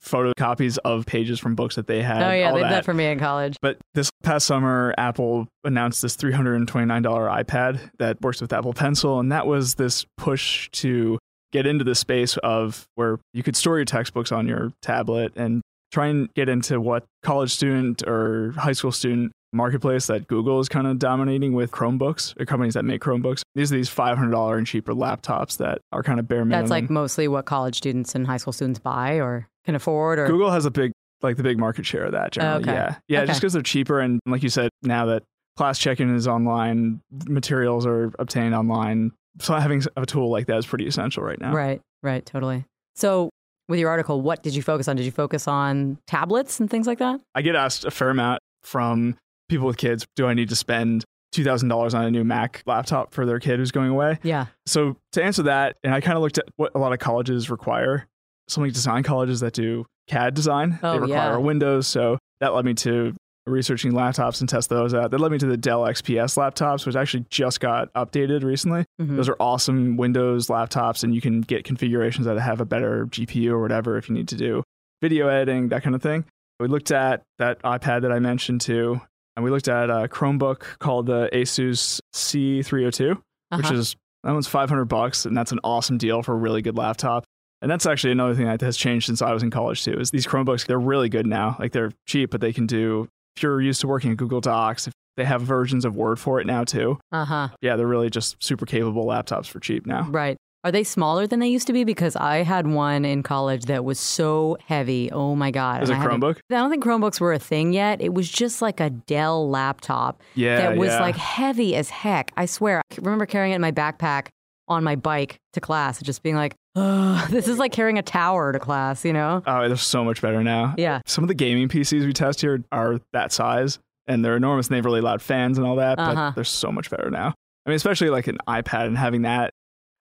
photocopies 0.03 0.77
of 0.83 1.05
pages 1.05 1.39
from 1.39 1.55
books 1.55 1.75
that 1.75 1.87
they 1.87 2.01
had. 2.01 2.21
oh 2.21 2.31
yeah, 2.33 2.49
all 2.49 2.55
they 2.55 2.61
did 2.61 2.65
that. 2.65 2.69
that 2.69 2.85
for 2.85 2.93
me 2.93 3.05
in 3.07 3.19
college. 3.19 3.55
But 3.61 3.77
this 3.93 4.09
past 4.21 4.45
summer, 4.45 4.93
Apple 4.97 5.47
announced 5.63 6.01
this 6.01 6.17
$329 6.17 6.65
iPad 6.65 7.79
that 7.99 8.21
works 8.21 8.41
with 8.41 8.51
Apple 8.51 8.73
Pencil. 8.73 9.19
And 9.19 9.31
that 9.31 9.47
was 9.47 9.75
this 9.75 10.05
push 10.17 10.69
to 10.71 11.17
get 11.53 11.65
into 11.65 11.83
the 11.83 11.95
space 11.95 12.35
of 12.37 12.85
where 12.95 13.19
you 13.33 13.43
could 13.43 13.55
store 13.55 13.77
your 13.77 13.85
textbooks 13.85 14.31
on 14.31 14.47
your 14.47 14.71
tablet 14.81 15.33
and 15.35 15.61
try 15.93 16.07
and 16.07 16.33
get 16.33 16.49
into 16.49 16.81
what 16.81 17.05
college 17.21 17.53
student 17.53 18.03
or 18.07 18.51
high 18.57 18.71
school 18.73 18.91
student 18.91 19.31
marketplace 19.53 20.07
that 20.07 20.27
Google 20.27 20.59
is 20.59 20.67
kind 20.67 20.87
of 20.87 20.97
dominating 20.97 21.53
with 21.53 21.71
Chromebooks 21.71 22.39
or 22.41 22.45
companies 22.45 22.73
that 22.73 22.83
make 22.83 23.01
Chromebooks. 23.01 23.43
These 23.53 23.71
are 23.71 23.75
these 23.75 23.89
$500 23.89 24.57
and 24.57 24.65
cheaper 24.65 24.93
laptops 24.93 25.57
that 25.57 25.79
are 25.91 26.01
kind 26.01 26.19
of 26.19 26.27
bare 26.27 26.43
minimum. 26.43 26.61
That's 26.63 26.71
like 26.71 26.89
mostly 26.89 27.27
what 27.27 27.45
college 27.45 27.75
students 27.77 28.15
and 28.15 28.25
high 28.25 28.37
school 28.37 28.51
students 28.51 28.79
buy 28.79 29.19
or 29.21 29.47
can 29.65 29.75
afford 29.75 30.17
or 30.19 30.27
Google 30.27 30.51
has 30.51 30.65
a 30.65 30.71
big 30.71 30.91
like 31.21 31.37
the 31.37 31.43
big 31.43 31.57
market 31.57 31.85
share 31.85 32.05
of 32.05 32.11
that 32.13 32.25
oh, 32.25 32.29
generally. 32.29 32.63
okay. 32.63 32.73
Yeah. 32.73 32.95
Yeah, 33.07 33.19
Okay. 33.19 33.27
just 33.27 33.39
because 33.39 33.53
they're 33.53 33.61
cheaper 33.61 33.99
and 33.99 34.19
like 34.25 34.43
you 34.43 34.49
said, 34.49 34.69
now 34.81 35.05
that 35.05 35.23
class 35.55 35.77
check-in 35.77 36.13
is 36.13 36.27
online, 36.27 36.99
materials 37.27 37.85
are 37.85 38.11
obtained 38.17 38.55
online. 38.55 39.11
So 39.39 39.53
having 39.53 39.83
a 39.95 40.05
tool 40.05 40.31
like 40.31 40.47
that 40.47 40.57
is 40.57 40.65
pretty 40.65 40.87
essential 40.87 41.23
right 41.23 41.39
now. 41.39 41.53
Right, 41.53 41.79
right, 42.01 42.25
totally. 42.25 42.65
So 42.95 43.29
with 43.69 43.79
your 43.79 43.89
article, 43.89 44.21
what 44.21 44.43
did 44.43 44.55
you 44.55 44.61
focus 44.61 44.87
on? 44.87 44.95
Did 44.95 45.05
you 45.05 45.11
focus 45.11 45.47
on 45.47 45.97
tablets 46.07 46.59
and 46.59 46.69
things 46.69 46.87
like 46.87 46.99
that? 46.99 47.19
I 47.35 47.41
get 47.41 47.55
asked 47.55 47.85
a 47.85 47.91
fair 47.91 48.09
amount 48.09 48.41
from 48.63 49.15
people 49.49 49.67
with 49.67 49.77
kids, 49.77 50.05
do 50.15 50.25
I 50.27 50.33
need 50.33 50.49
to 50.49 50.55
spend 50.55 51.03
$2,000 51.35 51.93
on 51.93 52.05
a 52.05 52.11
new 52.11 52.23
Mac 52.23 52.61
laptop 52.65 53.13
for 53.13 53.25
their 53.25 53.39
kid 53.39 53.59
who's 53.59 53.71
going 53.71 53.89
away? 53.89 54.19
Yeah. 54.23 54.47
So 54.65 54.97
to 55.13 55.23
answer 55.23 55.43
that, 55.43 55.77
and 55.83 55.93
I 55.93 56.01
kind 56.01 56.15
of 56.17 56.21
looked 56.21 56.37
at 56.37 56.45
what 56.57 56.71
a 56.75 56.79
lot 56.79 56.93
of 56.93 56.99
colleges 56.99 57.49
require. 57.49 58.07
Some 58.49 58.63
like 58.63 58.73
design 58.73 59.03
colleges 59.03 59.39
that 59.39 59.53
do 59.53 59.85
CAD 60.07 60.33
design, 60.33 60.77
Oh, 60.83 60.93
they 60.93 60.99
require 60.99 61.31
yeah. 61.31 61.37
Windows. 61.37 61.87
So 61.87 62.19
that 62.41 62.53
led 62.53 62.65
me 62.65 62.73
to 62.75 63.13
researching 63.45 63.91
laptops 63.91 64.39
and 64.39 64.47
test 64.49 64.69
those 64.69 64.93
out. 64.93 65.11
That 65.11 65.19
led 65.19 65.31
me 65.31 65.37
to 65.39 65.45
the 65.45 65.57
Dell 65.57 65.81
XPS 65.83 66.37
laptops, 66.37 66.85
which 66.85 66.95
actually 66.95 67.25
just 67.29 67.59
got 67.59 67.91
updated 67.93 68.43
recently. 68.43 68.85
Mhm. 69.01 69.15
Those 69.17 69.27
are 69.29 69.35
awesome 69.39 69.97
Windows 69.97 70.47
laptops, 70.47 71.03
and 71.03 71.13
you 71.13 71.21
can 71.21 71.41
get 71.41 71.63
configurations 71.63 72.25
that 72.25 72.39
have 72.39 72.61
a 72.61 72.65
better 72.65 73.05
GPU 73.05 73.51
or 73.53 73.61
whatever 73.61 73.97
if 73.97 74.07
you 74.09 74.15
need 74.15 74.27
to 74.29 74.35
do 74.35 74.63
video 75.01 75.27
editing, 75.27 75.67
that 75.69 75.83
kind 75.83 75.95
of 75.95 76.01
thing. 76.01 76.23
We 76.59 76.67
looked 76.67 76.91
at 76.91 77.23
that 77.39 77.61
iPad 77.63 78.03
that 78.03 78.11
I 78.11 78.19
mentioned 78.19 78.61
too. 78.61 79.01
And 79.35 79.43
we 79.43 79.49
looked 79.49 79.67
at 79.67 79.89
a 79.89 80.07
Chromebook 80.07 80.77
called 80.77 81.07
the 81.07 81.27
Asus 81.33 81.99
C302, 82.13 83.09
which 83.55 83.65
Uh-huh. 83.65 83.73
is 83.73 83.95
that 84.23 84.31
one's 84.31 84.47
500 84.47 84.85
bucks, 84.85 85.25
and 85.25 85.35
that's 85.35 85.51
an 85.51 85.59
awesome 85.63 85.97
deal 85.97 86.21
for 86.21 86.33
a 86.33 86.37
really 86.37 86.61
good 86.61 86.77
laptop. 86.77 87.25
And 87.61 87.71
that's 87.71 87.85
actually 87.85 88.11
another 88.11 88.35
thing 88.35 88.45
that 88.45 88.61
has 88.61 88.77
changed 88.77 89.07
since 89.07 89.21
I 89.21 89.33
was 89.33 89.41
in 89.41 89.49
college 89.49 89.83
too. 89.83 89.93
Is 89.99 90.11
these 90.11 90.27
Chromebooks 90.27 90.65
they're 90.67 90.79
really 90.79 91.09
good 91.09 91.25
now. 91.25 91.55
Like 91.59 91.71
they're 91.71 91.91
cheap, 92.07 92.29
but 92.31 92.41
they 92.41 92.53
can 92.53 92.67
do. 92.67 93.07
If 93.35 93.43
you're 93.43 93.61
used 93.61 93.81
to 93.81 93.87
working 93.87 94.11
in 94.11 94.15
Google 94.17 94.41
Docs, 94.41 94.87
if 94.87 94.93
they 95.17 95.25
have 95.25 95.41
versions 95.41 95.85
of 95.85 95.95
Word 95.95 96.19
for 96.19 96.39
it 96.39 96.47
now 96.47 96.63
too. 96.63 96.99
Uh-huh. 97.11 97.49
Yeah, 97.61 97.75
they're 97.75 97.87
really 97.87 98.09
just 98.09 98.41
super 98.43 98.65
capable 98.65 99.05
laptops 99.05 99.47
for 99.47 99.59
cheap 99.59 99.85
now. 99.85 100.07
Right. 100.09 100.37
Are 100.65 100.71
they 100.71 100.85
smaller 100.85 101.27
than 101.27 101.39
they 101.41 101.49
used 101.49 101.67
to 101.67 101.73
be? 101.73 101.83
Because 101.83 102.15
I 102.15 102.37
had 102.37 102.65
one 102.67 103.03
in 103.03 103.21
college 103.21 103.65
that 103.65 103.83
was 103.83 103.99
so 103.99 104.55
heavy. 104.65 105.11
Oh 105.11 105.35
my 105.35 105.51
god! 105.51 105.83
Is 105.83 105.89
it 105.89 105.95
Chromebook? 105.97 106.37
I 106.49 106.55
don't 106.55 106.69
think 106.69 106.81
Chromebooks 106.85 107.19
were 107.19 107.33
a 107.33 107.39
thing 107.39 107.73
yet. 107.73 107.99
It 107.99 108.13
was 108.13 108.29
just 108.29 108.61
like 108.61 108.79
a 108.79 108.89
Dell 108.89 109.49
laptop 109.49 110.21
Yeah, 110.35 110.55
that 110.57 110.77
was 110.77 110.87
yeah. 110.91 111.01
like 111.01 111.17
heavy 111.17 111.75
as 111.75 111.89
heck. 111.89 112.31
I 112.37 112.45
swear. 112.45 112.79
I 112.91 112.95
remember 112.95 113.25
carrying 113.25 113.51
it 113.51 113.55
in 113.55 113.61
my 113.61 113.73
backpack 113.73 114.27
on 114.73 114.83
my 114.83 114.95
bike 114.95 115.37
to 115.53 115.61
class, 115.61 116.01
just 116.01 116.21
being 116.23 116.35
like, 116.35 116.55
"Ugh, 116.75 117.27
this 117.31 117.47
is 117.47 117.57
like 117.57 117.71
carrying 117.71 117.97
a 117.97 118.01
tower 118.03 118.51
to 118.51 118.59
class," 118.59 119.05
you 119.05 119.13
know? 119.13 119.41
Oh, 119.47 119.67
they're 119.67 119.77
so 119.77 120.03
much 120.03 120.21
better 120.21 120.43
now. 120.43 120.75
Yeah. 120.77 121.01
Some 121.05 121.23
of 121.23 121.27
the 121.29 121.33
gaming 121.33 121.69
PCs 121.69 122.05
we 122.05 122.13
test 122.13 122.41
here 122.41 122.63
are 122.71 122.99
that 123.13 123.31
size, 123.31 123.79
and 124.07 124.23
they're 124.23 124.35
enormous. 124.35 124.67
And 124.67 124.73
they 124.73 124.77
have 124.79 124.85
really 124.85 125.01
loud 125.01 125.21
fans 125.21 125.57
and 125.57 125.65
all 125.65 125.77
that, 125.77 125.97
Uh-huh. 125.99 126.13
but 126.15 126.35
they're 126.35 126.43
so 126.43 126.71
much 126.71 126.89
better 126.89 127.09
now. 127.09 127.33
I 127.65 127.69
mean, 127.69 127.75
especially 127.77 128.09
like 128.09 128.27
an 128.27 128.37
iPad 128.47 128.87
and 128.87 128.97
having 128.97 129.21
that. 129.21 129.51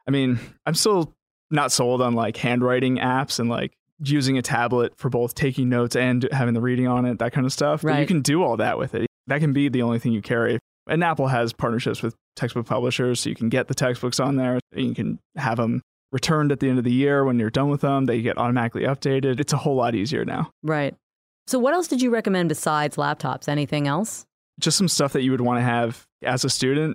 I 0.08 0.10
mean, 0.10 0.40
I'm 0.66 0.74
still 0.74 1.12
not 1.50 1.70
sold 1.70 2.02
on 2.02 2.14
like 2.14 2.36
handwriting 2.36 2.96
apps 2.96 3.38
and 3.38 3.48
like 3.48 3.72
using 4.02 4.36
a 4.36 4.42
tablet 4.42 4.94
for 4.96 5.08
both 5.10 5.34
taking 5.34 5.68
notes 5.68 5.94
and 5.94 6.26
having 6.32 6.54
the 6.54 6.60
reading 6.60 6.88
on 6.88 7.04
it, 7.06 7.20
that 7.20 7.32
kind 7.32 7.46
of 7.46 7.52
stuff. 7.52 7.82
But 7.82 8.00
you 8.00 8.06
can 8.06 8.20
do 8.20 8.42
all 8.42 8.56
that 8.56 8.78
with 8.78 8.94
it. 8.96 9.06
That 9.28 9.38
can 9.38 9.52
be 9.52 9.68
the 9.68 9.82
only 9.82 10.00
thing 10.00 10.10
you 10.12 10.22
carry. 10.22 10.58
And 10.88 11.04
Apple 11.04 11.28
has 11.28 11.52
partnerships 11.52 12.02
with 12.02 12.16
textbook 12.36 12.66
publishers, 12.66 13.20
so 13.20 13.28
you 13.30 13.36
can 13.36 13.48
get 13.48 13.68
the 13.68 13.74
textbooks 13.74 14.20
on 14.20 14.36
there. 14.36 14.58
And 14.72 14.86
you 14.88 14.94
can 14.94 15.18
have 15.36 15.56
them 15.58 15.82
returned 16.12 16.52
at 16.52 16.60
the 16.60 16.68
end 16.68 16.78
of 16.78 16.84
the 16.84 16.92
year 16.92 17.24
when 17.24 17.38
you're 17.38 17.50
done 17.50 17.68
with 17.70 17.80
them. 17.80 18.06
They 18.06 18.20
get 18.22 18.38
automatically 18.38 18.82
updated. 18.82 19.40
It's 19.40 19.52
a 19.52 19.56
whole 19.58 19.76
lot 19.76 19.94
easier 19.94 20.24
now. 20.24 20.50
Right. 20.62 20.94
So, 21.46 21.58
what 21.58 21.74
else 21.74 21.88
did 21.88 22.00
you 22.02 22.10
recommend 22.10 22.48
besides 22.48 22.96
laptops? 22.96 23.48
Anything 23.48 23.86
else? 23.88 24.24
just 24.60 24.76
some 24.76 24.86
stuff 24.86 25.14
that 25.14 25.22
you 25.22 25.30
would 25.30 25.40
want 25.40 25.58
to 25.58 25.62
have 25.62 26.04
as 26.22 26.44
a 26.44 26.50
student. 26.50 26.94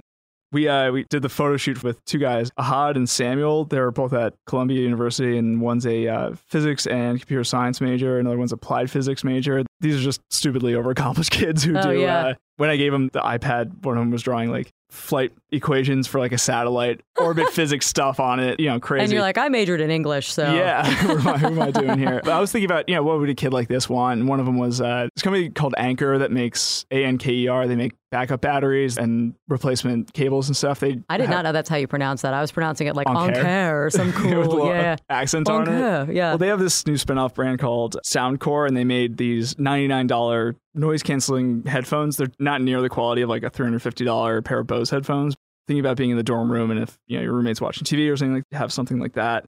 We 0.54 0.70
uh, 0.70 0.92
we 0.92 1.04
did 1.10 1.24
the 1.24 1.28
photo 1.30 1.58
shoot 1.58 1.84
with 1.84 1.98
two 2.06 2.20
guys, 2.20 2.50
Ahad 2.58 2.96
and 2.96 3.10
Samuel. 3.10 3.66
They're 3.66 3.92
both 3.92 4.14
at 4.14 4.36
Columbia 4.46 4.80
University, 4.80 5.38
and 5.38 5.60
one's 5.60 5.86
a 5.86 6.08
uh, 6.08 6.36
physics 6.48 6.86
and 6.88 7.20
computer 7.20 7.44
science 7.44 7.82
major, 7.82 8.20
another 8.20 8.38
one's 8.38 8.54
applied 8.54 8.90
physics 8.90 9.26
major. 9.26 9.66
These 9.82 9.98
are 10.00 10.04
just 10.04 10.22
stupidly 10.30 10.72
overaccomplished 10.74 11.32
kids 11.32 11.64
who 11.64 11.76
Oh, 11.78 11.82
do. 11.92 12.00
yeah. 12.00 12.28
Uh, 12.28 12.34
when 12.56 12.70
I 12.70 12.78
gave 12.78 12.94
them 12.94 13.10
the 13.12 13.20
iPad, 13.20 13.84
one 13.84 13.98
of 13.98 14.02
them 14.02 14.12
was 14.12 14.22
drawing 14.22 14.50
like 14.50 14.70
flight 14.90 15.32
equations 15.52 16.08
for 16.08 16.20
like 16.20 16.32
a 16.32 16.38
satellite, 16.38 17.02
orbit 17.18 17.50
physics 17.50 17.86
stuff 17.86 18.20
on 18.20 18.40
it. 18.40 18.60
You 18.60 18.70
know, 18.70 18.80
crazy. 18.80 19.04
And 19.04 19.12
you're 19.14 19.22
like, 19.22 19.38
I 19.38 19.50
majored 19.50 19.82
in 19.82 19.90
English, 19.92 20.32
so 20.32 20.54
Yeah, 20.54 20.86
who, 21.02 21.18
am 21.20 21.28
I, 21.28 21.38
who 21.38 21.48
am 21.48 21.62
I 21.62 21.72
doing 21.72 21.98
here? 22.08 22.22
But 22.24 22.34
I 22.34 22.40
was 22.40 22.52
thinking 22.52 22.70
about, 22.70 22.88
you 22.88 22.96
know, 22.96 23.04
what 23.04 23.20
would 23.20 23.30
a 23.30 23.36
kid 23.36 23.54
like 23.54 23.68
this 23.68 23.90
want? 23.90 24.20
And 24.20 24.30
one 24.30 24.40
of 24.40 24.46
them 24.46 24.58
was 24.58 24.82
uh, 24.82 25.08
this 25.16 25.22
company 25.24 25.50
called 25.50 25.76
anchor 25.78 26.18
that 26.20 26.32
makes 26.32 26.86
A 26.92 27.04
N 27.04 27.18
K 27.18 27.32
E 27.34 27.48
R. 27.48 27.68
They 27.68 27.76
make 27.76 27.94
backup 28.10 28.40
batteries 28.40 28.98
and 28.98 29.34
replacement 29.50 30.14
cables 30.14 30.48
and 30.48 30.56
stuff. 30.56 30.80
They 30.80 31.02
I 31.10 31.18
did 31.18 31.28
have- 31.28 31.36
not 31.36 31.44
know 31.44 31.52
that's 31.52 31.68
how 31.70 31.76
you 31.76 31.88
pronounce 31.88 32.22
that. 32.22 32.34
I 32.34 32.40
was 32.40 32.52
pronouncing 32.54 32.88
it 32.88 32.96
like 32.96 33.10
Anker. 33.10 33.40
Anker 33.40 33.86
or 33.86 33.90
some 33.90 34.14
cool, 34.14 34.70
yeah. 34.70 34.96
accent 35.10 35.50
on 35.50 35.68
it. 35.68 36.14
Yeah. 36.14 36.30
Well, 36.30 36.38
they 36.38 36.48
have 36.48 36.60
this 36.60 36.88
new 36.88 36.98
spin-off 36.98 37.34
brand 37.34 37.60
called 37.60 37.98
Soundcore, 38.06 38.66
and 38.66 38.78
they 38.78 38.86
made 38.86 39.18
these 39.18 39.56
$99 39.56 40.56
noise 40.78 41.04
canceling 41.04 41.64
headphones. 41.66 42.18
They're 42.18 42.32
not 42.40 42.62
near 42.62 42.82
the 42.82 42.90
quality 42.90 43.22
of 43.24 43.30
like 43.30 43.44
a 43.44 43.50
$350 43.50 44.44
pair 44.46 44.60
of 44.60 44.68
Bose 44.68 44.90
headphones. 44.90 45.36
Thinking 45.68 45.82
about 45.82 45.98
being 45.98 46.12
in 46.12 46.18
the 46.18 46.24
dorm 46.24 46.50
room, 46.50 46.72
and 46.72 46.80
if 46.82 46.98
you 47.08 47.18
know 47.18 47.24
your 47.24 47.34
roommate's 47.34 47.60
watching 47.60 47.84
TV 47.84 48.10
or 48.10 48.16
something, 48.16 48.36
like 48.36 48.44
have 48.54 48.72
something 48.72 49.00
like 49.00 49.14
that. 49.16 49.44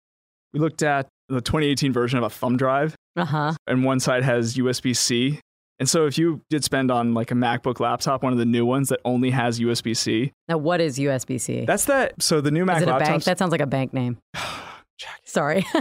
We 0.53 0.59
looked 0.59 0.83
at 0.83 1.07
the 1.29 1.39
2018 1.39 1.93
version 1.93 2.17
of 2.17 2.25
a 2.25 2.29
thumb 2.29 2.57
drive, 2.57 2.93
Uh 3.15 3.23
huh. 3.23 3.53
and 3.67 3.85
one 3.85 4.01
side 4.01 4.23
has 4.23 4.55
USB 4.57 4.93
C. 4.97 5.39
And 5.79 5.87
so 5.87 6.07
if 6.07 6.17
you 6.17 6.41
did 6.49 6.65
spend 6.65 6.91
on 6.91 7.13
like 7.13 7.31
a 7.31 7.35
MacBook 7.35 7.79
laptop, 7.79 8.21
one 8.21 8.33
of 8.33 8.37
the 8.39 8.45
new 8.45 8.65
ones 8.65 8.89
that 8.89 8.99
only 9.05 9.29
has 9.29 9.61
USB 9.61 9.95
C, 9.95 10.33
Now, 10.49 10.57
what 10.57 10.81
is 10.81 10.99
USB 10.99 11.39
C? 11.39 11.63
that's 11.63 11.85
that. 11.85 12.21
So 12.21 12.41
the 12.41 12.51
new 12.51 12.65
Mac 12.65 12.77
Is 12.77 12.83
it 12.83 12.89
a 12.89 12.93
laptops, 12.95 12.99
bank? 12.99 13.23
That 13.23 13.37
sounds 13.39 13.51
like 13.53 13.61
a 13.61 13.65
bank 13.67 13.93
name. 13.93 14.17
Jack, 14.99 15.21
Sorry. 15.23 15.65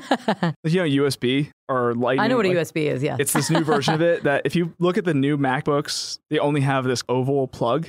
you 0.64 0.78
know 0.78 1.04
USB 1.04 1.50
or 1.68 1.92
Lightning. 1.94 2.20
I 2.24 2.28
know 2.28 2.36
what 2.36 2.46
a 2.46 2.50
USB 2.50 2.86
is. 2.86 3.02
Yeah. 3.02 3.16
It's 3.18 3.32
this 3.32 3.50
new 3.50 3.64
version 3.64 3.92
of 3.94 4.00
it 4.00 4.22
that 4.22 4.42
if 4.44 4.54
you 4.54 4.72
look 4.78 4.96
at 4.96 5.04
the 5.04 5.12
new 5.14 5.36
MacBooks, 5.36 6.20
they 6.30 6.38
only 6.38 6.60
have 6.60 6.84
this 6.84 7.02
oval 7.08 7.48
plug, 7.48 7.88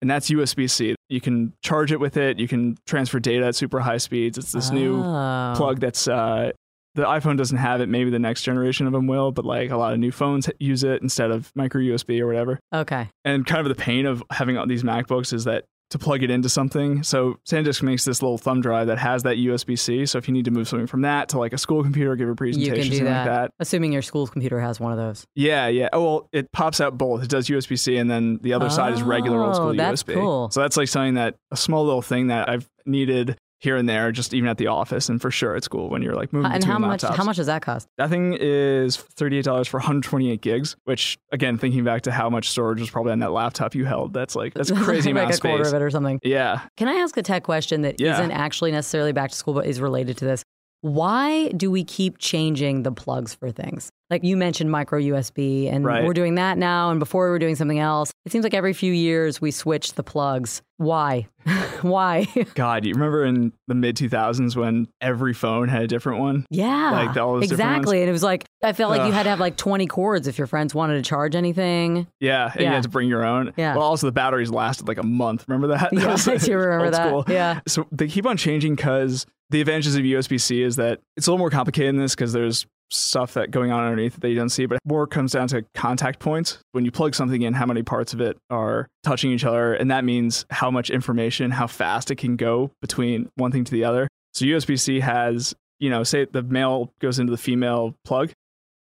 and 0.00 0.10
that's 0.10 0.30
USB 0.30 0.70
C. 0.70 0.96
You 1.10 1.20
can 1.20 1.52
charge 1.62 1.92
it 1.92 2.00
with 2.00 2.16
it. 2.16 2.38
You 2.38 2.48
can 2.48 2.78
transfer 2.86 3.20
data 3.20 3.46
at 3.46 3.54
super 3.56 3.80
high 3.80 3.98
speeds. 3.98 4.38
It's 4.38 4.52
this 4.52 4.70
new 4.70 4.96
Oh. 5.02 5.52
plug 5.54 5.80
that's 5.80 6.08
uh, 6.08 6.52
the 6.94 7.02
iPhone 7.04 7.36
doesn't 7.36 7.58
have 7.58 7.82
it. 7.82 7.88
Maybe 7.90 8.08
the 8.10 8.18
next 8.18 8.42
generation 8.42 8.86
of 8.86 8.92
them 8.94 9.06
will, 9.06 9.32
but 9.32 9.44
like 9.44 9.70
a 9.70 9.76
lot 9.76 9.92
of 9.92 9.98
new 9.98 10.10
phones 10.12 10.48
use 10.58 10.82
it 10.82 11.02
instead 11.02 11.30
of 11.30 11.52
micro 11.54 11.82
USB 11.82 12.20
or 12.20 12.26
whatever. 12.26 12.58
Okay. 12.74 13.06
And 13.26 13.44
kind 13.44 13.60
of 13.60 13.68
the 13.68 13.80
pain 13.80 14.06
of 14.06 14.22
having 14.30 14.56
all 14.56 14.66
these 14.66 14.82
MacBooks 14.82 15.32
is 15.34 15.44
that 15.44 15.64
to 15.90 15.98
plug 15.98 16.22
it 16.22 16.30
into 16.30 16.48
something. 16.48 17.02
So 17.02 17.38
SanDisk 17.48 17.82
makes 17.82 18.04
this 18.04 18.22
little 18.22 18.38
thumb 18.38 18.60
drive 18.60 18.86
that 18.86 18.98
has 18.98 19.24
that 19.24 19.36
USB 19.36 19.78
C. 19.78 20.06
So 20.06 20.18
if 20.18 20.28
you 20.28 20.32
need 20.32 20.44
to 20.44 20.50
move 20.50 20.68
something 20.68 20.86
from 20.86 21.02
that 21.02 21.28
to 21.30 21.38
like 21.38 21.52
a 21.52 21.58
school 21.58 21.82
computer, 21.82 22.14
give 22.16 22.28
a 22.28 22.34
presentation, 22.34 22.82
something 22.84 23.04
that. 23.04 23.26
like 23.26 23.26
that. 23.26 23.52
Assuming 23.58 23.92
your 23.92 24.02
school's 24.02 24.30
computer 24.30 24.60
has 24.60 24.78
one 24.78 24.92
of 24.92 24.98
those. 24.98 25.26
Yeah, 25.34 25.66
yeah. 25.66 25.88
Oh 25.92 26.02
well, 26.04 26.28
it 26.32 26.52
pops 26.52 26.80
out 26.80 26.96
both. 26.96 27.22
It 27.24 27.28
does 27.28 27.48
USB 27.48 27.78
C, 27.78 27.96
and 27.96 28.08
then 28.10 28.38
the 28.42 28.52
other 28.54 28.70
side 28.70 28.92
is 28.92 29.02
regular 29.02 29.40
old 29.42 29.50
Oh, 29.50 29.54
school 29.54 29.74
that's 29.74 30.02
USB. 30.04 30.14
cool. 30.14 30.50
So 30.50 30.60
that's 30.60 30.76
like 30.76 30.88
something 30.88 31.14
that 31.14 31.34
a 31.50 31.56
small 31.56 31.84
little 31.84 32.02
thing 32.02 32.28
that 32.28 32.48
I've 32.48 32.68
needed 32.86 33.36
here 33.60 33.76
and 33.76 33.88
there, 33.88 34.10
just 34.10 34.34
even 34.34 34.48
at 34.48 34.56
the 34.58 34.66
office, 34.66 35.08
and 35.08 35.20
for 35.20 35.30
sure 35.30 35.54
at 35.54 35.62
school 35.64 35.88
when 35.90 36.02
you're 36.02 36.14
like 36.14 36.32
moving 36.32 36.50
and 36.50 36.64
how 36.64 36.78
much? 36.78 37.02
laptops. 37.02 37.14
How 37.16 37.24
much 37.24 37.36
does 37.36 37.46
that 37.46 37.62
cost? 37.62 37.88
That 37.98 38.08
thing 38.10 38.36
is 38.40 38.96
thirty-eight 38.96 39.44
dollars 39.44 39.68
for 39.68 39.78
128 39.78 40.40
gigs. 40.40 40.76
Which 40.84 41.18
again, 41.30 41.58
thinking 41.58 41.84
back 41.84 42.02
to 42.02 42.10
how 42.12 42.28
much 42.30 42.48
storage 42.50 42.80
was 42.80 42.90
probably 42.90 43.12
on 43.12 43.18
that 43.20 43.32
laptop 43.32 43.74
you 43.74 43.84
held, 43.84 44.12
that's 44.12 44.34
like 44.34 44.54
that's 44.54 44.70
crazy 44.82 45.12
like 45.12 45.22
amount 45.22 45.30
a 45.32 45.34
of 45.34 45.40
quarter 45.40 45.64
space. 45.64 45.72
of 45.74 45.80
it 45.80 45.84
or 45.84 45.90
something. 45.90 46.18
Yeah, 46.22 46.60
Can 46.76 46.88
I 46.88 46.94
ask 46.94 47.16
a 47.16 47.22
tech 47.22 47.42
question 47.44 47.82
that 47.82 48.00
Yeah. 48.00 48.18
not 48.20 48.30
actually 48.30 48.72
necessarily 48.72 49.12
back 49.12 49.30
to 49.30 49.36
school, 49.36 49.54
but 49.54 49.66
is 49.66 49.80
related 49.80 50.16
to 50.18 50.24
this? 50.24 50.42
Why 50.82 51.48
do 51.48 51.70
we 51.70 51.84
keep 51.84 52.16
changing 52.18 52.82
the 52.84 52.92
plugs 52.92 53.34
for 53.34 53.50
things? 53.50 53.90
Like 54.10 54.24
you 54.24 54.36
mentioned 54.36 54.70
micro 54.70 54.98
USB, 55.00 55.68
and 55.72 55.84
Right. 55.84 56.04
we're 56.04 56.12
doing 56.14 56.34
that 56.34 56.58
now. 56.58 56.90
And 56.90 56.98
before 56.98 57.26
we 57.26 57.30
were 57.30 57.38
doing 57.38 57.54
something 57.56 57.78
else. 57.78 58.12
It 58.26 58.32
seems 58.32 58.42
like 58.42 58.54
every 58.54 58.72
few 58.72 58.92
years 58.92 59.40
we 59.40 59.50
switch 59.50 59.94
the 59.94 60.02
plugs. 60.02 60.62
Why? 60.78 61.28
Why? 61.82 62.26
God, 62.54 62.84
you 62.84 62.94
remember 62.94 63.24
in 63.24 63.52
the 63.68 63.74
mid 63.74 63.96
2000s 63.96 64.56
when 64.56 64.88
every 65.00 65.32
phone 65.32 65.68
had 65.68 65.82
a 65.82 65.86
different 65.86 66.20
one? 66.20 66.46
yeah, 66.50 66.90
Like 66.90 67.16
all 67.16 67.34
those 67.34 67.50
exactly. 67.50 68.00
And 68.00 68.08
it 68.08 68.12
was 68.12 68.22
like 68.22 68.44
I 68.62 68.72
felt 68.72 68.90
like 68.90 69.06
you 69.06 69.12
had 69.12 69.24
to 69.24 69.30
have 69.30 69.40
like 69.40 69.56
twenty 69.56 69.86
cords 69.86 70.26
if 70.26 70.38
your 70.38 70.46
friends 70.46 70.74
wanted 70.74 70.94
to 70.96 71.02
charge 71.08 71.34
anything. 71.34 72.06
Yeah, 72.18 72.50
and 72.52 72.60
Yeah. 72.60 72.68
you 72.68 72.74
had 72.74 72.82
to 72.84 72.88
bring 72.88 73.08
your 73.08 73.24
own. 73.24 73.52
Yeah. 73.56 73.74
Well, 73.76 73.84
also 73.84 74.06
the 74.06 74.12
batteries 74.12 74.50
lasted 74.50 74.88
like 74.88 74.98
a 74.98 75.02
month. 75.06 75.44
Remember 75.48 75.68
that? 75.68 75.90
That 75.92 76.00
Yeah, 76.02 76.12
was, 76.12 76.26
I 76.28 76.36
do 76.36 76.56
remember 76.56 76.90
that. 76.90 77.06
school. 77.06 77.24
Yeah. 77.28 77.60
So 77.68 77.86
they 77.92 78.08
keep 78.08 78.26
on 78.26 78.36
changing 78.36 78.74
because 78.74 79.24
the 79.50 79.60
advantages 79.60 79.96
of 79.96 80.02
USB 80.02 80.40
C 80.40 80.62
is 80.62 80.76
that 80.76 81.00
it's 81.16 81.26
a 81.26 81.30
little 81.30 81.38
more 81.38 81.50
complicated 81.50 81.90
in 81.94 82.00
this 82.00 82.14
because 82.14 82.32
there's 82.32 82.66
stuff 82.90 83.34
that 83.34 83.50
going 83.50 83.70
on 83.70 83.84
underneath 83.84 84.16
that 84.20 84.28
you 84.28 84.34
don't 84.34 84.48
see, 84.48 84.66
but 84.66 84.78
more 84.84 85.06
comes 85.06 85.32
down 85.32 85.48
to 85.48 85.64
contact 85.74 86.18
points. 86.18 86.58
When 86.72 86.84
you 86.84 86.90
plug 86.90 87.14
something 87.14 87.42
in, 87.42 87.54
how 87.54 87.66
many 87.66 87.82
parts 87.82 88.12
of 88.14 88.20
it 88.20 88.36
are 88.50 88.86
touching 89.04 89.30
each 89.30 89.44
other, 89.44 89.74
and 89.74 89.90
that 89.90 90.04
means 90.04 90.44
how 90.50 90.70
much 90.70 90.90
information, 90.90 91.50
how 91.50 91.66
fast 91.66 92.10
it 92.10 92.16
can 92.16 92.36
go 92.36 92.70
between 92.82 93.28
one 93.36 93.52
thing 93.52 93.64
to 93.64 93.72
the 93.72 93.84
other. 93.84 94.08
So 94.34 94.44
USB 94.44 94.78
C 94.78 95.00
has, 95.00 95.54
you 95.78 95.90
know, 95.90 96.02
say 96.04 96.24
the 96.24 96.42
male 96.42 96.92
goes 97.00 97.18
into 97.18 97.30
the 97.30 97.38
female 97.38 97.94
plug. 98.04 98.30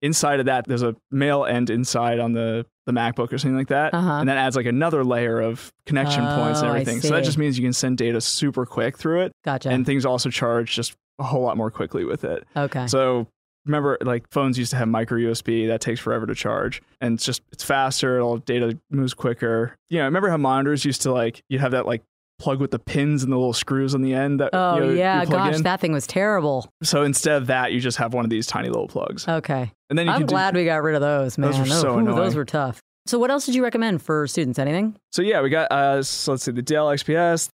Inside 0.03 0.41
of 0.41 0.47
that, 0.47 0.67
there's 0.69 0.83
a 0.83 0.95
male 1.11 1.45
end 1.47 1.71
inside 1.71 2.19
on 2.21 2.33
the 2.33 2.67
the 2.87 2.93
MacBook 2.93 3.33
or 3.33 3.39
something 3.39 3.57
like 3.57 3.69
that, 3.69 3.95
Uh-huh. 3.95 4.13
and 4.21 4.29
that 4.29 4.37
adds 4.37 4.57
like 4.57 4.67
another 4.67 5.03
layer 5.03 5.41
of 5.41 5.73
connection 5.87 6.23
points 6.23 6.61
and 6.61 6.69
Oh, 6.69 6.73
everything. 6.73 7.01
So 7.01 7.15
that 7.15 7.25
just 7.25 7.39
means 7.39 7.59
you 7.59 7.65
can 7.65 7.73
send 7.73 7.97
data 7.97 8.21
super 8.21 8.67
quick 8.67 8.99
through 8.99 9.23
it, 9.23 9.33
Gotcha. 9.43 9.71
and 9.71 9.87
things 9.87 10.05
also 10.05 10.29
charge 10.29 10.75
just 10.75 10.93
a 11.19 11.23
whole 11.23 11.41
lot 11.41 11.57
more 11.57 11.71
quickly 11.71 12.05
with 12.05 12.25
it. 12.25 12.47
okay. 12.55 12.87
So 12.87 13.27
remember, 13.67 13.99
like 14.03 14.29
phones 14.31 14.59
used 14.59 14.71
to 14.73 14.77
have 14.77 14.89
micro 14.89 15.19
USB 15.19 15.67
that 15.69 15.81
takes 15.81 16.01
forever 16.01 16.27
to 16.27 16.35
charge, 16.35 16.83
and 17.01 17.15
it's 17.15 17.25
just 17.25 17.43
it's 17.53 17.65
faster. 17.65 18.21
All 18.21 18.39
data 18.39 18.79
moves 18.91 19.15
quicker. 19.15 19.75
You 19.91 19.99
know, 19.99 20.05
remember 20.05 20.29
how 20.31 20.37
monitors 20.37 20.85
used 20.85 21.03
to 21.03 21.13
like 21.13 21.43
you'd 21.49 21.61
have 21.61 21.73
that 21.73 21.87
like 21.87 22.03
plug 22.41 22.61
with 22.61 22.73
the 22.73 22.79
pins 22.81 23.23
and 23.23 23.33
the 23.33 23.37
little 23.37 23.53
screws 23.53 23.95
on 23.95 24.03
the 24.03 24.13
end 24.13 24.41
that 24.41 24.51
oh 24.53 24.75
you 24.75 24.81
know, 24.81 24.91
yeah, 24.93 25.25
gosh, 25.25 25.55
in. 25.57 25.63
that 25.63 25.81
thing 25.81 25.93
was 25.93 26.07
terrible. 26.07 26.69
so 26.83 27.03
instead 27.03 27.37
of 27.41 27.47
that, 27.47 27.73
you 27.73 27.81
just 27.81 27.97
have 27.99 28.13
one 28.13 28.25
of 28.25 28.31
these 28.31 28.47
tiny 28.47 28.69
little 28.69 28.89
plugs, 28.89 29.27
Okay. 29.29 29.71
and 29.89 29.99
then 29.99 30.07
you 30.07 30.13
I'm 30.13 30.19
can 30.21 30.27
do- 30.27 30.33
glad 30.33 30.55
we 30.55 30.65
got 30.65 30.83
rid 30.83 30.95
of 30.97 31.01
those, 31.01 31.39
man. 31.39 31.51
Those 31.53 31.61
were 31.61 31.67
so 31.67 31.95
ooh, 31.95 31.99
annoying. 31.99 32.17
those 32.17 32.35
were 32.35 32.45
tough. 32.45 32.81
So, 33.07 33.19
what 33.19 33.31
else 33.31 33.45
did 33.47 33.55
you 33.55 33.63
recommend 33.63 34.01
for 34.03 34.27
students? 34.27 34.59
Anything? 34.59 34.97
So 35.13 35.23
yeah, 35.23 35.43
we 35.43 35.51
got 35.51 35.71
uh 35.71 36.03
so 36.03 36.33
let's 36.33 36.43
see 36.45 36.53
the 36.53 36.63
Dell 36.63 36.87
XPS, 36.89 37.49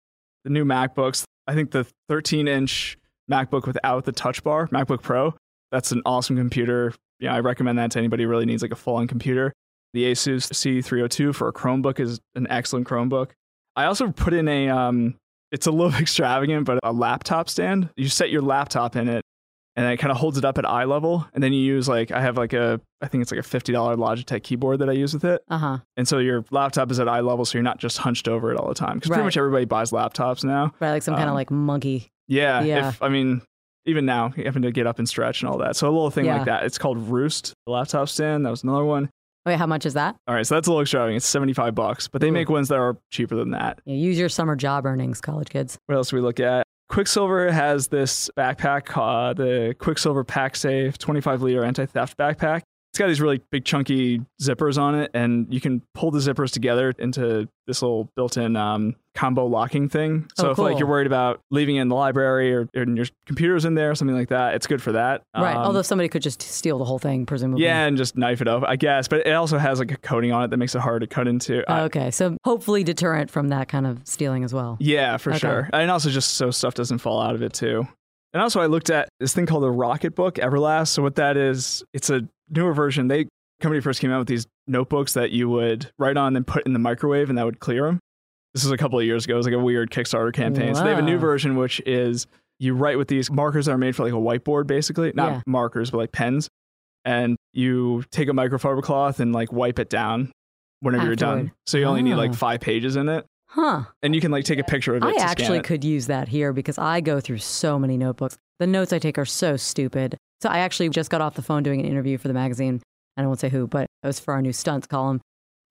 the 0.45 0.49
new 0.49 0.63
MacBooks. 0.63 1.23
I 1.47 1.55
think 1.55 1.71
the 1.71 1.85
13 2.07 2.47
inch 2.47 2.97
MacBook 3.29 3.65
without 3.67 4.05
the 4.05 4.11
touch 4.11 4.43
bar, 4.43 4.67
MacBook 4.67 5.01
Pro. 5.01 5.33
That's 5.71 5.91
an 5.91 6.01
awesome 6.05 6.35
computer. 6.37 6.93
Yeah, 7.19 7.33
I 7.33 7.39
recommend 7.41 7.77
that 7.79 7.91
to 7.91 7.99
anybody 7.99 8.23
who 8.23 8.29
really 8.29 8.45
needs 8.45 8.61
like 8.61 8.71
a 8.71 8.75
full 8.75 8.95
on 8.95 9.07
computer. 9.07 9.53
The 9.93 10.11
Asus 10.11 10.49
C302 10.51 11.33
for 11.35 11.47
a 11.47 11.53
Chromebook 11.53 11.99
is 11.99 12.19
an 12.35 12.47
excellent 12.49 12.87
Chromebook. 12.87 13.31
I 13.75 13.85
also 13.85 14.11
put 14.11 14.33
in 14.33 14.47
a, 14.47 14.69
um, 14.69 15.15
it's 15.51 15.67
a 15.67 15.71
little 15.71 15.93
extravagant, 15.99 16.65
but 16.65 16.79
a 16.83 16.93
laptop 16.93 17.49
stand. 17.49 17.89
You 17.97 18.07
set 18.07 18.29
your 18.29 18.41
laptop 18.41 18.95
in 18.95 19.07
it 19.09 19.23
and 19.75 19.85
it 19.91 19.97
kind 19.97 20.11
of 20.11 20.17
holds 20.17 20.37
it 20.37 20.45
up 20.45 20.57
at 20.57 20.65
eye 20.65 20.83
level. 20.83 21.27
And 21.33 21.43
then 21.43 21.53
you 21.53 21.61
use 21.61 21.87
like, 21.87 22.11
I 22.11 22.21
have 22.21 22.37
like 22.37 22.53
a, 22.53 22.79
I 23.01 23.07
think 23.07 23.21
it's 23.21 23.31
like 23.31 23.39
a 23.39 23.43
$50 23.43 23.73
Logitech 23.97 24.43
keyboard 24.43 24.79
that 24.79 24.89
I 24.89 24.93
use 24.93 25.13
with 25.13 25.25
it. 25.25 25.41
Uh 25.49 25.57
huh. 25.57 25.77
And 25.97 26.07
so 26.07 26.19
your 26.19 26.43
laptop 26.51 26.91
is 26.91 26.99
at 26.99 27.07
eye 27.07 27.21
level, 27.21 27.45
so 27.45 27.57
you're 27.57 27.63
not 27.63 27.79
just 27.79 27.97
hunched 27.97 28.27
over 28.27 28.51
it 28.51 28.57
all 28.57 28.67
the 28.67 28.73
time. 28.75 28.95
Because 28.97 29.09
pretty 29.09 29.23
much 29.23 29.37
everybody 29.37 29.65
buys 29.65 29.91
laptops 29.91 30.43
now. 30.43 30.73
Right, 30.79 30.91
like 30.91 31.03
some 31.03 31.13
kind 31.15 31.25
of 31.25 31.29
Um, 31.29 31.35
like 31.35 31.51
monkey. 31.51 32.11
Yeah. 32.27 32.61
Yeah. 32.63 32.89
If, 32.89 33.01
I 33.01 33.09
mean, 33.09 33.41
even 33.89 34.05
now, 34.05 34.29
having 34.29 34.61
to 34.61 34.71
get 34.71 34.87
up 34.87 34.99
and 34.99 35.07
stretch 35.09 35.41
and 35.41 35.49
all 35.49 35.57
that. 35.57 35.75
So 35.75 35.87
a 35.87 35.91
little 35.91 36.09
thing 36.11 36.25
Yeah. 36.25 36.37
like 36.37 36.45
that. 36.45 36.63
It's 36.63 36.77
called 36.77 36.97
Roost, 36.97 37.53
the 37.65 37.71
laptop 37.73 38.07
stand. 38.09 38.45
That 38.45 38.51
was 38.51 38.63
another 38.63 38.85
one. 38.85 39.09
Wait, 39.45 39.57
how 39.57 39.65
much 39.67 39.85
is 39.85 39.93
that? 39.95 40.15
All 40.27 40.35
right, 40.35 40.45
so 40.45 40.55
that's 40.55 40.67
a 40.67 40.71
little 40.71 40.81
extravagant. 40.81 41.17
It's 41.17 41.25
75 41.25 41.73
bucks, 41.73 42.07
but 42.07 42.21
they 42.21 42.29
Ooh. 42.29 42.33
make 42.33 42.49
ones 42.49 42.67
that 42.69 42.77
are 42.77 42.97
cheaper 43.11 43.35
than 43.35 43.51
that. 43.51 43.79
Yeah, 43.85 43.95
use 43.95 44.19
your 44.19 44.29
summer 44.29 44.55
job 44.55 44.85
earnings, 44.85 45.21
college 45.21 45.49
kids. 45.49 45.77
What 45.87 45.95
else 45.95 46.09
do 46.09 46.17
we 46.17 46.21
look 46.21 46.39
at? 46.39 46.63
Quicksilver 46.89 47.51
has 47.51 47.87
this 47.87 48.29
backpack, 48.37 48.89
uh, 48.97 49.33
the 49.33 49.75
Quicksilver 49.79 50.23
Pacsafe 50.25 50.97
25 50.97 51.41
liter 51.41 51.63
anti 51.63 51.85
theft 51.85 52.17
backpack. 52.17 52.61
Got 52.99 53.07
these 53.07 53.21
really 53.21 53.39
big 53.49 53.63
chunky 53.63 54.21
zippers 54.41 54.77
on 54.77 54.93
it, 54.93 55.09
and 55.13 55.47
you 55.53 55.61
can 55.61 55.81
pull 55.93 56.11
the 56.11 56.19
zippers 56.19 56.51
together 56.51 56.93
into 56.99 57.47
this 57.65 57.81
little 57.81 58.09
built-in 58.17 58.57
um, 58.57 58.95
combo 59.15 59.45
locking 59.45 59.87
thing. 59.87 60.27
So 60.35 60.49
Oh, 60.49 60.51
if 60.51 60.57
like 60.57 60.79
you're 60.79 60.87
worried 60.87 61.07
about 61.07 61.39
leaving 61.49 61.77
it 61.77 61.81
in 61.83 61.87
the 61.87 61.95
library 61.95 62.53
or, 62.53 62.67
or 62.75 62.83
your 62.83 63.05
computer's 63.25 63.63
in 63.63 63.75
there, 63.75 63.91
or 63.91 63.95
something 63.95 64.17
like 64.17 64.27
that, 64.29 64.55
it's 64.55 64.67
good 64.67 64.81
for 64.81 64.91
that. 64.91 65.21
right. 65.33 65.55
Um, 65.55 65.63
Although 65.63 65.81
somebody 65.83 66.09
could 66.09 66.21
just 66.23 66.41
steal 66.41 66.77
the 66.77 66.83
whole 66.83 66.99
thing, 66.99 67.25
presumably. 67.25 67.63
yeah, 67.63 67.85
and 67.85 67.95
just 67.95 68.17
knife 68.17 68.41
it 68.41 68.49
up, 68.49 68.63
I 68.67 68.75
guess. 68.75 69.07
But 69.07 69.25
it 69.25 69.31
also 69.31 69.57
has 69.57 69.79
like 69.79 69.91
a 69.91 69.97
coating 69.97 70.33
on 70.33 70.43
it 70.43 70.49
that 70.49 70.57
makes 70.57 70.75
it 70.75 70.79
hard 70.81 70.99
to 71.01 71.07
cut 71.07 71.25
into. 71.27 71.63
Okay, 71.83 72.11
so 72.11 72.35
hopefully 72.43 72.83
deterrent 72.83 73.29
from 73.31 73.47
that 73.47 73.69
kind 73.69 73.87
of 73.87 74.01
stealing 74.03 74.43
as 74.43 74.53
well. 74.53 74.75
Yeah, 74.81 75.15
for 75.15 75.29
Okay. 75.29 75.39
sure. 75.39 75.69
And 75.71 75.89
also 75.89 76.09
just 76.09 76.31
so 76.35 76.51
stuff 76.51 76.73
doesn't 76.73 76.97
fall 76.97 77.21
out 77.21 77.33
of 77.35 77.41
it 77.43 77.53
too. 77.53 77.87
And 78.33 78.41
also 78.43 78.59
I 78.61 78.67
looked 78.67 78.89
at 78.89 79.09
this 79.19 79.33
thing 79.33 79.45
called 79.45 79.63
the 79.63 79.67
Rocketbook 79.71 80.33
Everlast. 80.37 80.89
So 80.89 81.01
what 81.01 81.15
that 81.15 81.35
is, 81.37 81.83
it's 81.93 82.09
a 82.09 82.27
newer 82.49 82.73
version. 82.73 83.07
They 83.07 83.27
company 83.61 83.81
first 83.81 83.99
came 83.99 84.11
out 84.11 84.19
with 84.19 84.27
these 84.27 84.45
notebooks 84.67 85.13
that 85.13 85.31
you 85.31 85.49
would 85.49 85.91
write 85.97 86.15
on 86.15 86.35
and 86.35 86.45
put 86.47 86.65
in 86.65 86.73
the 86.73 86.79
microwave 86.79 87.29
and 87.29 87.37
that 87.37 87.45
would 87.45 87.59
clear 87.59 87.85
them. 87.85 87.99
This 88.53 88.63
was 88.63 88.71
a 88.71 88.77
couple 88.77 88.97
of 88.99 89.05
years 89.05 89.25
ago. 89.25 89.33
It 89.33 89.37
was 89.37 89.45
like 89.45 89.55
a 89.55 89.59
weird 89.59 89.89
Kickstarter 89.91 90.33
campaign. 90.33 90.73
So 90.75 90.83
they 90.83 90.89
have 90.91 90.99
a 90.99 91.03
new 91.03 91.17
version 91.17 91.55
which 91.55 91.81
is 91.85 92.27
you 92.59 92.73
write 92.75 92.97
with 92.97 93.07
these 93.07 93.29
markers 93.31 93.65
that 93.65 93.71
are 93.73 93.77
made 93.77 93.95
for 93.95 94.03
like 94.03 94.13
a 94.13 94.15
whiteboard 94.15 94.67
basically. 94.67 95.11
Not 95.15 95.31
Yeah. 95.31 95.41
markers, 95.47 95.91
but 95.91 95.97
like 95.97 96.11
pens. 96.11 96.49
And 97.05 97.35
you 97.53 98.03
take 98.11 98.27
a 98.29 98.31
microfiber 98.33 98.81
cloth 98.83 99.19
and 99.19 99.33
like 99.33 99.51
wipe 99.51 99.79
it 99.79 99.89
down 99.89 100.31
whenever 100.81 101.05
you're 101.07 101.15
done. 101.15 101.51
So 101.65 101.77
you 101.77 101.85
only 101.85 102.01
need 102.03 102.15
like 102.15 102.31
Ah. 102.31 102.35
five 102.35 102.59
pages 102.61 102.95
in 102.95 103.09
it. 103.09 103.25
Huh. 103.49 103.85
And 104.03 104.13
you 104.13 104.21
can 104.21 104.31
like 104.31 104.45
take 104.45 104.59
a 104.59 104.63
picture 104.63 104.95
of 104.95 105.03
it. 105.03 105.07
I 105.07 105.13
to 105.13 105.19
scan 105.19 105.29
actually 105.29 105.57
it. 105.59 105.63
could 105.63 105.83
use 105.83 106.07
that 106.07 106.27
here 106.27 106.53
because 106.53 106.77
I 106.77 107.01
go 107.01 107.19
through 107.19 107.39
so 107.39 107.79
many 107.79 107.97
notebooks. 107.97 108.37
The 108.59 108.67
notes 108.67 108.93
I 108.93 108.99
take 108.99 109.17
are 109.17 109.25
so 109.25 109.57
stupid. 109.57 110.17
So 110.41 110.49
I 110.49 110.59
actually 110.59 110.89
just 110.89 111.09
got 111.09 111.21
off 111.21 111.33
the 111.33 111.41
phone 111.41 111.63
doing 111.63 111.79
an 111.79 111.87
interview 111.87 112.17
for 112.17 112.27
the 112.27 112.33
magazine. 112.33 112.81
I 113.17 113.25
won't 113.25 113.39
say 113.39 113.49
who, 113.49 113.67
but 113.67 113.87
it 114.03 114.07
was 114.07 114.19
for 114.19 114.33
our 114.33 114.41
new 114.41 114.53
stunts 114.53 114.87
column. 114.87 115.19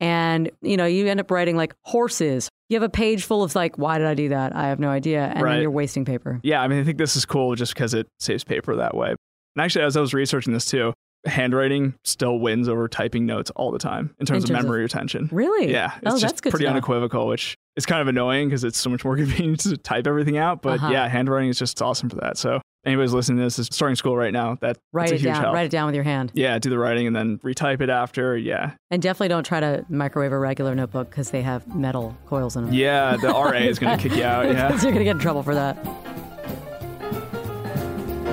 And, 0.01 0.51
you 0.61 0.77
know, 0.77 0.87
you 0.87 1.07
end 1.07 1.21
up 1.21 1.31
writing 1.31 1.57
like 1.57 1.75
horses. 1.85 2.49
You 2.69 2.75
have 2.75 2.83
a 2.83 2.91
page 2.91 3.25
full 3.25 3.43
of 3.43 3.55
like, 3.55 3.79
why 3.79 3.99
did 3.99 4.07
I 4.07 4.15
do 4.15 4.29
that? 4.31 4.55
I 4.55 4.69
have 4.69 4.79
no 4.79 4.91
idea. 4.91 5.25
And 5.25 5.47
then 5.47 5.63
you're 5.63 5.71
wasting 5.71 6.05
paper. 6.05 6.41
Yeah, 6.43 6.61
I 6.61 6.69
mean, 6.69 6.81
I 6.81 6.85
think 6.85 6.99
this 6.99 7.17
is 7.17 7.25
cool 7.25 7.55
just 7.55 7.75
because 7.75 7.95
it 7.95 8.07
saves 8.21 8.45
paper 8.45 8.77
that 8.77 8.97
way. 8.97 9.11
And 9.11 9.65
actually, 9.65 9.85
as 9.85 9.97
I 9.97 10.01
was 10.01 10.13
researching 10.13 10.53
this 10.53 10.67
too, 10.67 10.93
handwriting 11.27 11.95
still 12.05 12.39
wins 12.39 12.69
over 12.69 12.89
typing 12.89 13.27
notes 13.27 13.51
all 13.57 13.71
the 13.71 13.79
time 13.79 14.15
in 14.19 14.27
terms, 14.27 14.45
In 14.45 14.49
terms 14.49 14.51
of 14.51 14.57
of- 14.57 14.63
memory 14.65 14.83
retention. 14.83 15.29
Really? 15.33 15.71
Yeah, 15.71 15.93
it's 15.97 16.03
Oh, 16.07 16.11
just 16.19 16.23
that's 16.23 16.41
good 16.41 16.51
pretty 16.51 16.67
unequivocal, 16.67 17.27
which 17.27 17.57
is 17.77 17.87
kind 17.87 18.01
of 18.01 18.09
annoying 18.09 18.49
because 18.49 18.65
it's 18.65 18.79
so 18.79 18.91
much 18.91 19.05
more 19.05 19.17
convenient 19.17 19.61
to 19.61 19.77
type 19.77 20.07
everything 20.07 20.37
out. 20.39 20.63
But 20.63 20.79
Uh-huh. 20.79 20.91
yeah, 20.93 21.09
handwriting 21.09 21.49
is 21.51 21.59
just 21.59 21.81
awesome 21.83 22.09
for 22.09 22.17
that. 22.17 22.37
So 22.39 22.61
anybody's 22.87 23.13
listening 23.13 23.39
to 23.39 23.45
this 23.45 23.59
is 23.59 23.69
starting 23.71 23.97
school 23.97 24.17
right 24.17 24.33
now. 24.33 24.57
That 24.61 24.79
Write 24.93 25.11
that's 25.11 25.13
a 25.13 25.15
it 25.17 25.21
huge 25.21 25.35
down. 25.35 25.43
help. 25.43 25.55
Write 25.55 25.67
it 25.67 25.71
down 25.71 25.87
with 25.87 25.95
your 25.95 26.05
hand. 26.05 26.31
Yeah, 26.35 26.59
do 26.59 26.71
the 26.71 26.79
writing 26.79 27.07
and 27.07 27.15
then 27.15 27.39
retype 27.39 27.81
it 27.81 27.91
after. 27.91 28.37
Yeah, 28.37 28.73
And 28.91 29.03
definitely 29.03 29.29
don't 29.29 29.45
try 29.45 29.61
to 29.61 29.85
microwave 29.89 30.33
a 30.33 30.39
regular 30.39 30.75
notebook 30.75 31.11
because 31.11 31.31
they 31.31 31.43
have 31.43 31.67
metal 31.75 32.17
coils 32.27 32.57
in 32.57 32.67
them. 32.67 32.75
yeah. 32.75 33.17
The 33.17 33.29
RA 33.29 33.53
is 33.59 33.79
going 33.79 33.97
to 33.99 34.03
kick 34.09 34.17
you 34.17 34.25
out. 34.25 34.47
Yeah. 34.47 34.69
You're 34.73 34.81
going 34.81 34.95
to 34.99 35.05
get 35.05 35.17
in 35.17 35.19
trouble 35.19 35.43
for 35.43 35.55
that. 35.55 35.77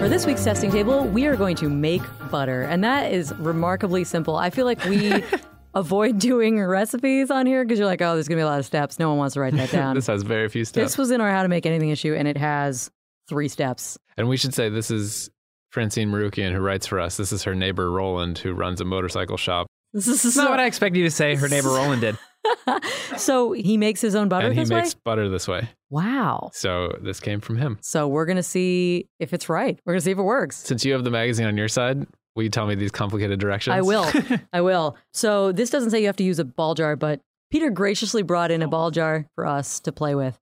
For 0.06 0.10
this 0.10 0.28
week's 0.28 0.44
testing 0.44 0.70
table, 0.70 1.04
we 1.06 1.26
are 1.26 1.36
going 1.36 1.56
to 1.56 1.68
make 1.68 2.04
butter, 2.30 2.62
and 2.62 2.84
that 2.84 3.12
is 3.12 3.34
remarkably 3.40 4.04
simple. 4.04 4.36
I 4.36 4.52
feel 4.52 4.64
like 4.64 4.86
we 4.86 5.24
avoid 5.74 6.20
doing 6.20 6.64
recipes 6.64 7.32
on 7.32 7.48
here 7.48 7.66
because 7.66 7.80
you're 7.80 7.88
like, 7.88 8.04
oh, 8.04 8.14
there's 8.14 8.28
going 8.28 8.38
to 8.38 8.42
be 8.42 8.44
a 8.44 8.46
lot 8.46 8.60
of 8.60 8.68
steps. 8.68 9.00
No 9.00 9.10
one 9.10 9.18
wants 9.18 9.34
to 9.34 9.40
write 9.40 9.56
that 9.56 9.72
down. 9.72 9.96
this 9.96 10.06
has 10.06 10.22
very 10.22 10.48
few 10.48 10.64
steps. 10.64 10.92
this 10.92 10.98
was 11.00 11.10
in 11.10 11.22
our 11.22 11.32
How 11.32 11.42
to 11.42 11.50
Make 11.50 11.66
Anything 11.66 11.90
issue, 11.90 12.14
and 12.14 12.28
it 12.28 12.38
has 12.38 12.92
three 13.28 13.48
steps. 13.48 13.98
and 14.16 14.30
we 14.30 14.38
should 14.38 14.54
say 14.54 14.70
this 14.70 14.92
is 14.92 15.32
Francine 15.72 16.12
Maroukian 16.12 16.52
who 16.52 16.60
writes 16.60 16.86
for 16.86 17.00
us. 17.00 17.18
This 17.18 17.32
is 17.32 17.42
her 17.42 17.56
neighbor 17.56 17.90
Roland 17.90 18.38
who 18.38 18.54
runs 18.54 18.82
a 18.82 18.86
motorcycle 18.86 19.38
shop. 19.38 19.66
This 19.92 20.08
is 20.08 20.22
That's 20.22 20.36
not 20.36 20.52
what 20.52 20.60
I 20.60 20.68
expect 20.68 20.96
you 20.96 21.06
to 21.06 21.10
say. 21.10 21.34
Her 21.34 21.50
neighbor 21.50 21.70
Roland 21.74 22.02
did. 22.02 22.16
so 23.18 23.52
he 23.52 23.78
makes 23.78 24.02
his 24.02 24.16
own 24.16 24.30
butter 24.30 24.48
and 24.48 24.56
he 24.58 24.66
makes 24.66 24.96
way? 24.96 25.02
butter 25.04 25.30
this 25.30 25.48
way. 25.48 25.68
Wow. 25.90 26.50
So 26.54 26.98
this 27.02 27.20
came 27.20 27.42
from 27.42 27.58
him. 27.58 27.78
So 27.82 28.08
we're 28.08 28.26
going 28.26 28.38
to 28.38 28.44
see 28.44 29.08
if 29.20 29.34
it's 29.34 29.50
right. 29.50 29.80
We're 29.86 29.94
going 29.94 30.00
to 30.02 30.06
see 30.06 30.12
if 30.12 30.18
it 30.18 30.24
works. 30.24 30.58
Since 30.58 30.84
you 30.86 30.94
have 30.94 31.04
the 31.04 31.12
magazine 31.12 31.46
on 31.48 31.58
your 31.58 31.68
side, 31.68 32.06
will 32.36 32.44
you 32.44 32.50
tell 32.50 32.68
me 32.68 32.76
these 32.76 32.92
complicated 32.92 33.40
directions? 33.40 33.76
I 33.76 33.82
will. 33.82 34.10
I 34.54 34.62
will. 34.62 34.98
So 35.14 35.52
this 35.52 35.70
doesn't 35.70 35.92
say 35.92 36.00
you 36.02 36.08
have 36.08 36.16
to 36.18 36.24
use 36.24 36.40
a 36.40 36.46
ball 36.46 36.74
jar, 36.76 36.96
but 36.96 37.22
Peter 37.52 37.70
graciously 37.70 38.24
brought 38.24 38.52
in 38.52 38.62
a 38.62 38.68
ball 38.68 38.92
jar 38.92 39.26
for 39.36 39.46
us 39.46 39.80
to 39.82 39.92
play 39.92 40.16
with. 40.16 40.38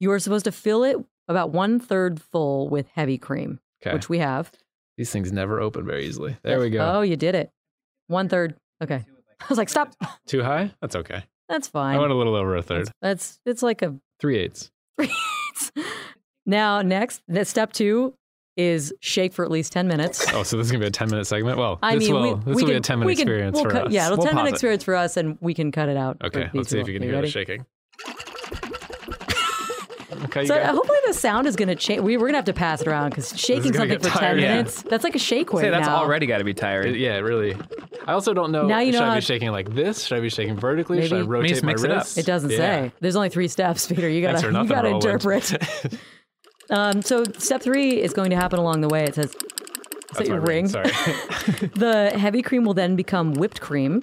You 0.00 0.10
are 0.12 0.18
supposed 0.18 0.44
to 0.44 0.52
fill 0.52 0.84
it 0.84 0.96
about 1.28 1.50
one 1.50 1.78
third 1.80 2.20
full 2.20 2.68
with 2.68 2.88
heavy 2.88 3.18
cream, 3.18 3.60
Okay. 3.82 3.94
which 3.94 4.08
we 4.08 4.18
have. 4.18 4.50
These 4.96 5.10
things 5.10 5.30
never 5.30 5.60
open 5.60 5.86
very 5.86 6.06
easily. 6.06 6.36
There 6.42 6.58
we 6.58 6.70
go. 6.70 6.84
Oh, 6.96 7.00
you 7.02 7.16
did 7.16 7.34
it. 7.34 7.50
One 8.08 8.28
third. 8.28 8.56
Okay. 8.82 9.04
I 9.40 9.44
was 9.48 9.58
like, 9.58 9.68
stop. 9.68 9.94
Too 10.26 10.42
high? 10.42 10.72
That's 10.80 10.96
okay. 10.96 11.22
That's 11.48 11.68
fine. 11.68 11.96
I 11.96 11.98
went 11.98 12.12
a 12.12 12.14
little 12.14 12.34
over 12.34 12.56
a 12.56 12.62
third. 12.62 12.90
That's 13.00 13.40
it's 13.46 13.62
like 13.62 13.82
a 13.82 13.94
Three 14.20 14.38
eighths. 14.38 14.70
Three 14.98 15.06
eighths. 15.10 15.72
now 16.46 16.82
next. 16.82 17.22
Step 17.44 17.72
two 17.72 18.14
is 18.56 18.92
shake 19.00 19.32
for 19.32 19.44
at 19.44 19.50
least 19.50 19.72
ten 19.72 19.86
minutes. 19.88 20.26
Oh, 20.34 20.42
so 20.42 20.56
this 20.56 20.66
is 20.66 20.72
gonna 20.72 20.82
be 20.82 20.88
a 20.88 20.90
ten 20.90 21.08
minute 21.08 21.26
segment. 21.26 21.56
Well, 21.58 21.78
I 21.82 21.94
this 21.94 22.04
mean, 22.04 22.14
will 22.14 22.22
we, 22.22 22.44
this 22.44 22.44
we 22.46 22.52
will 22.54 22.58
can, 22.60 22.68
be 22.68 22.74
a 22.74 22.80
ten 22.80 22.98
minute 22.98 23.06
we 23.06 23.14
can- 23.16 23.22
experience 23.22 23.54
we'll 23.54 23.64
for 23.64 23.70
cut, 23.70 23.86
us. 23.86 23.92
Yeah, 23.92 24.06
it'll 24.06 24.18
We'll 24.18 24.26
ten 24.26 24.34
minute 24.36 24.48
it. 24.48 24.54
experience 24.54 24.82
for 24.84 24.96
us, 24.96 25.16
and 25.16 25.38
we 25.40 25.54
can 25.54 25.70
cut 25.72 25.88
it 25.88 25.96
out. 25.96 26.16
Okay, 26.24 26.50
let's 26.52 26.68
see 26.70 26.80
if 26.80 26.88
you 26.88 26.94
can 26.94 27.02
hear 27.02 27.12
ready? 27.12 27.28
the 27.28 27.30
shaking. 27.32 27.64
Okay, 30.24 30.46
So 30.46 30.54
got 30.54 30.64
uh, 30.70 30.72
hopefully 30.74 30.98
the 31.06 31.14
sound 31.14 31.46
is 31.46 31.54
going 31.56 31.68
to 31.68 31.74
change. 31.74 32.00
We, 32.02 32.16
we're 32.16 32.22
going 32.22 32.32
to 32.34 32.38
have 32.38 32.44
to 32.46 32.52
pass 32.52 32.80
it 32.82 32.88
around 32.88 33.10
because 33.10 33.38
shaking 33.38 33.72
something 33.72 33.88
get 33.98 34.02
for 34.02 34.18
10. 34.18 34.38
Yeah. 34.38 34.48
minutes, 34.48 34.82
that's 34.82 35.04
like 35.04 35.14
a 35.14 35.18
shake 35.18 35.52
weight 35.52 35.62
Say 35.62 35.70
that's 35.70 35.86
now. 35.86 35.96
already 35.96 36.26
got 36.26 36.38
to 36.38 36.44
be 36.44 36.54
tired. 36.54 36.96
yeah, 36.96 37.18
really. 37.18 37.56
I 38.06 38.12
also 38.12 38.34
don't 38.34 38.50
know. 38.50 38.66
Now 38.66 38.80
you 38.80 38.92
know 38.92 38.98
should 38.98 39.04
I 39.04 39.08
how- 39.10 39.14
be 39.16 39.20
shaking 39.20 39.50
like 39.50 39.74
this? 39.74 40.04
Should 40.04 40.18
I 40.18 40.20
be 40.20 40.28
shaking 40.30 40.56
vertically? 40.56 41.06
Should 41.06 41.18
I 41.18 41.20
rotate 41.22 41.62
my 41.62 41.72
wrist? 41.72 42.18
it 42.18 42.22
It 42.22 42.26
doesn't 42.26 42.50
Yeah. 42.50 42.56
say. 42.56 42.92
There's 43.00 43.16
only 43.16 43.28
three 43.28 43.48
steps, 43.48 43.86
Peter. 43.92 44.08
You 44.08 44.22
gotta 44.22 44.46
you 44.46 44.66
gotta 44.68 44.88
interpret. 44.88 45.54
um, 46.70 47.02
so 47.02 47.24
step 47.38 47.62
three 47.62 48.00
is 48.02 48.12
going 48.12 48.30
to 48.30 48.36
happen 48.36 48.58
along 48.58 48.80
the 48.80 48.88
way. 48.88 49.04
It 49.04 49.14
says, 49.14 49.26
is 49.26 49.32
that 49.32 50.18
That's 50.18 50.28
my 50.30 50.34
your 50.36 50.44
ring? 50.44 50.68
Sorry. 50.68 50.90
The 51.74 52.12
heavy 52.16 52.42
cream 52.42 52.64
will 52.64 52.74
then 52.74 52.96
become 52.96 53.34
whipped 53.34 53.60
cream, 53.60 54.02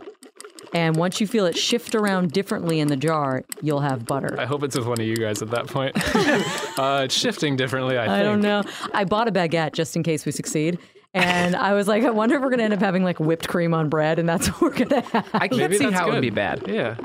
and 0.75 0.97
once 0.97 1.21
you 1.21 1.25
feel 1.27 1.45
it 1.45 1.57
shift 1.57 1.95
around 1.95 2.33
differently 2.33 2.81
in 2.81 2.89
the 2.89 2.97
jar, 2.97 3.45
you'll 3.61 3.79
have 3.79 4.05
butter. 4.05 4.35
I 4.37 4.45
hope 4.45 4.61
it's 4.61 4.75
with 4.75 4.85
one 4.85 4.99
of 4.99 5.07
you 5.07 5.15
guys 5.15 5.41
at 5.41 5.49
that 5.51 5.67
point. 5.67 5.95
uh, 6.77 7.03
it's 7.05 7.15
shifting 7.15 7.55
differently. 7.55 7.97
I, 7.97 8.03
I 8.03 8.07
think. 8.07 8.23
don't 8.25 8.41
know. 8.41 8.61
I 8.93 9.05
bought 9.05 9.29
a 9.29 9.31
baguette 9.31 9.71
just 9.71 9.95
in 9.95 10.03
case 10.03 10.25
we 10.25 10.33
succeed. 10.33 10.77
And 11.13 11.55
I 11.55 11.73
was 11.75 11.87
like, 11.87 12.03
I 12.03 12.09
wonder 12.09 12.35
if 12.35 12.41
we're 12.41 12.49
going 12.49 12.57
to 12.57 12.65
end 12.65 12.73
up 12.73 12.81
having 12.81 13.05
like 13.05 13.21
whipped 13.21 13.47
cream 13.47 13.73
on 13.73 13.87
bread, 13.87 14.19
and 14.19 14.27
that's 14.27 14.47
what 14.59 14.61
we're 14.61 14.85
going 14.85 14.89
to 14.89 15.01
have. 15.01 15.29
I 15.33 15.47
can't 15.47 15.61
Maybe 15.61 15.77
see 15.77 15.85
that's 15.85 15.95
how 15.95 16.09
it 16.09 16.13
would 16.13 16.21
be 16.21 16.29
bad. 16.29 16.63
Yeah. 16.67 16.97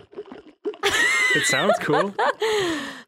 it 1.36 1.46
sounds 1.46 1.78
cool. 1.80 2.12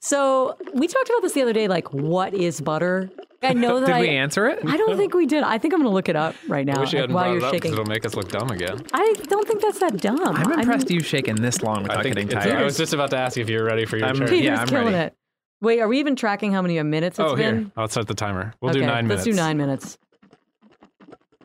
So 0.04 0.56
we 0.74 0.88
talked 0.88 1.08
about 1.10 1.22
this 1.22 1.32
the 1.32 1.42
other 1.42 1.52
day. 1.52 1.68
Like, 1.68 1.92
what 1.92 2.34
is 2.34 2.60
butter? 2.60 3.08
I 3.42 3.52
know 3.52 3.80
that 3.80 3.86
Did 3.86 3.94
I. 3.96 4.00
we 4.00 4.08
answer 4.10 4.48
it? 4.48 4.60
I 4.66 4.76
don't 4.76 4.96
think 4.96 5.14
we 5.14 5.26
did. 5.26 5.42
I 5.42 5.58
think 5.58 5.74
I'm 5.74 5.80
going 5.80 5.90
to 5.90 5.94
look 5.94 6.08
it 6.08 6.16
up 6.16 6.34
right 6.48 6.64
now 6.66 6.76
I 6.76 6.80
wish 6.80 6.92
you 6.92 6.98
like, 6.98 7.02
hadn't 7.04 7.14
while 7.14 7.28
you're 7.28 7.38
it 7.38 7.44
up 7.44 7.52
shaking. 7.54 7.72
it'll 7.72 7.84
make 7.84 8.04
us 8.06 8.14
look 8.14 8.28
dumb 8.30 8.50
again. 8.50 8.82
I 8.92 9.14
don't 9.28 9.46
think 9.46 9.60
that's 9.62 9.78
that 9.80 9.96
dumb. 10.00 10.20
I'm 10.22 10.52
impressed 10.60 10.88
mean, 10.88 10.98
you 10.98 11.04
shaking 11.04 11.36
this 11.36 11.62
long 11.62 11.82
without 11.82 12.02
getting 12.04 12.28
tired. 12.28 12.52
I 12.56 12.62
was 12.62 12.76
just 12.76 12.92
about 12.92 13.10
to 13.10 13.16
ask 13.18 13.36
if 13.36 13.48
you 13.48 13.58
were 13.58 13.64
ready 13.64 13.84
for 13.84 13.96
your 13.96 14.06
I'm- 14.06 14.16
turn. 14.16 14.28
Peter's 14.28 14.44
Yeah, 14.44 14.60
I'm 14.60 14.68
killing 14.68 14.86
ready. 14.94 14.96
it. 15.06 15.16
Wait, 15.60 15.78
are 15.80 15.86
we 15.86 16.00
even 16.00 16.16
tracking 16.16 16.52
how 16.52 16.60
many 16.62 16.82
minutes 16.82 17.18
it's 17.20 17.30
oh, 17.32 17.36
been? 17.36 17.56
here. 17.58 17.72
I'll 17.76 17.88
start 17.88 18.08
the 18.08 18.14
timer. 18.14 18.52
We'll 18.60 18.70
okay, 18.70 18.80
do 18.80 18.86
nine 18.86 19.06
minutes. 19.06 19.26
Let's 19.26 19.36
do 19.36 19.40
nine 19.42 19.56
minutes. 19.56 19.96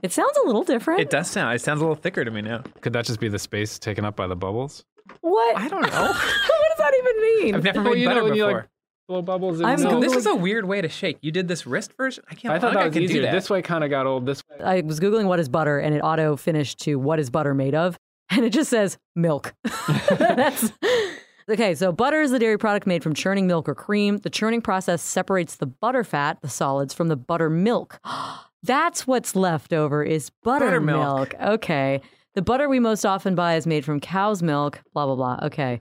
It 0.02 0.12
sounds 0.12 0.36
a 0.44 0.46
little 0.48 0.64
different. 0.64 1.02
It 1.02 1.10
does 1.10 1.30
sound. 1.30 1.56
It 1.56 1.62
sounds 1.62 1.82
a 1.82 1.84
little 1.84 1.96
thicker 1.96 2.24
to 2.24 2.32
me 2.32 2.42
now. 2.42 2.64
Could 2.82 2.94
that 2.94 3.06
just 3.06 3.20
be 3.20 3.30
the 3.30 3.40
space 3.40 3.78
taken 3.80 4.06
up 4.06 4.16
by 4.16 4.28
the 4.28 4.36
bubbles? 4.36 4.86
What? 5.22 5.58
I 5.58 5.68
don't 5.68 5.82
know. 5.82 5.88
what 6.08 6.14
does 6.14 6.78
that 6.78 6.94
even 7.00 7.22
mean? 7.46 7.56
I've 7.56 7.64
never 7.64 7.82
Well, 7.82 7.94
made 7.94 8.00
you 8.00 8.06
know 8.08 8.12
butter 8.16 8.24
when 8.24 8.36
you, 8.36 8.46
like, 8.46 8.56
before. 8.56 8.70
Blow 9.08 9.22
bubbles 9.22 9.60
in 9.60 9.66
I'm 9.66 9.80
the 9.80 9.88
Googling- 9.88 10.02
this 10.02 10.16
is 10.16 10.26
a 10.26 10.36
weird 10.36 10.66
way 10.66 10.82
to 10.82 10.90
shake. 10.90 11.18
You 11.22 11.32
did 11.32 11.48
this 11.48 11.66
wrist 11.66 11.94
version. 11.96 12.26
I 12.30 12.36
can't. 12.36 12.54
I 12.54 12.60
thought 12.60 12.74
think 12.74 12.80
that 12.80 12.84
I 12.84 12.88
was 12.88 12.98
easier. 12.98 13.22
that. 13.22 13.32
This 13.32 13.50
way 13.50 13.62
kind 13.62 13.84
of 13.84 13.90
got 13.90 14.06
old. 14.06 14.26
This 14.26 14.44
way. 14.50 14.64
I 14.64 14.82
was 14.82 15.00
googling 15.00 15.26
what 15.26 15.40
is 15.40 15.48
butter, 15.48 15.80
and 15.80 15.96
it 15.96 16.00
auto 16.02 16.36
finished 16.36 16.80
to 16.80 16.96
what 16.98 17.18
is 17.20 17.30
butter 17.30 17.54
made 17.54 17.74
of. 17.74 17.98
and 18.30 18.44
it 18.44 18.50
just 18.50 18.70
says 18.70 18.98
milk. 19.16 19.54
That's 20.10 20.74
okay. 21.50 21.74
So 21.76 21.94
butter 21.94 22.22
is 22.22 22.32
the 22.32 22.40
dairy 22.40 22.58
product 22.58 22.86
made 22.86 23.02
from 23.02 23.14
churning 23.14 23.48
milk 23.48 23.70
or 23.70 23.76
cream. 23.76 24.18
The 24.18 24.30
churning 24.30 24.62
process 24.62 25.02
separates 25.02 25.56
the 25.56 25.68
butter 25.68 26.04
fat, 26.04 26.42
the 26.42 26.50
solids, 26.50 26.94
from 26.94 27.08
the 27.08 27.16
buttermilk. 27.16 28.02
That's 28.64 29.08
what's 29.08 29.36
left 29.38 29.72
over 29.72 30.04
is 30.04 30.30
butter 30.44 30.66
buttermilk. 30.66 31.34
Okay. 31.40 32.02
The 32.36 32.42
butter 32.42 32.68
we 32.68 32.80
most 32.80 33.06
often 33.06 33.36
buy 33.36 33.56
is 33.56 33.66
made 33.66 33.86
from 33.86 34.02
cow's 34.02 34.44
milk. 34.44 34.82
Blah 34.94 35.06
blah 35.06 35.16
blah. 35.16 35.40
Okay. 35.44 35.80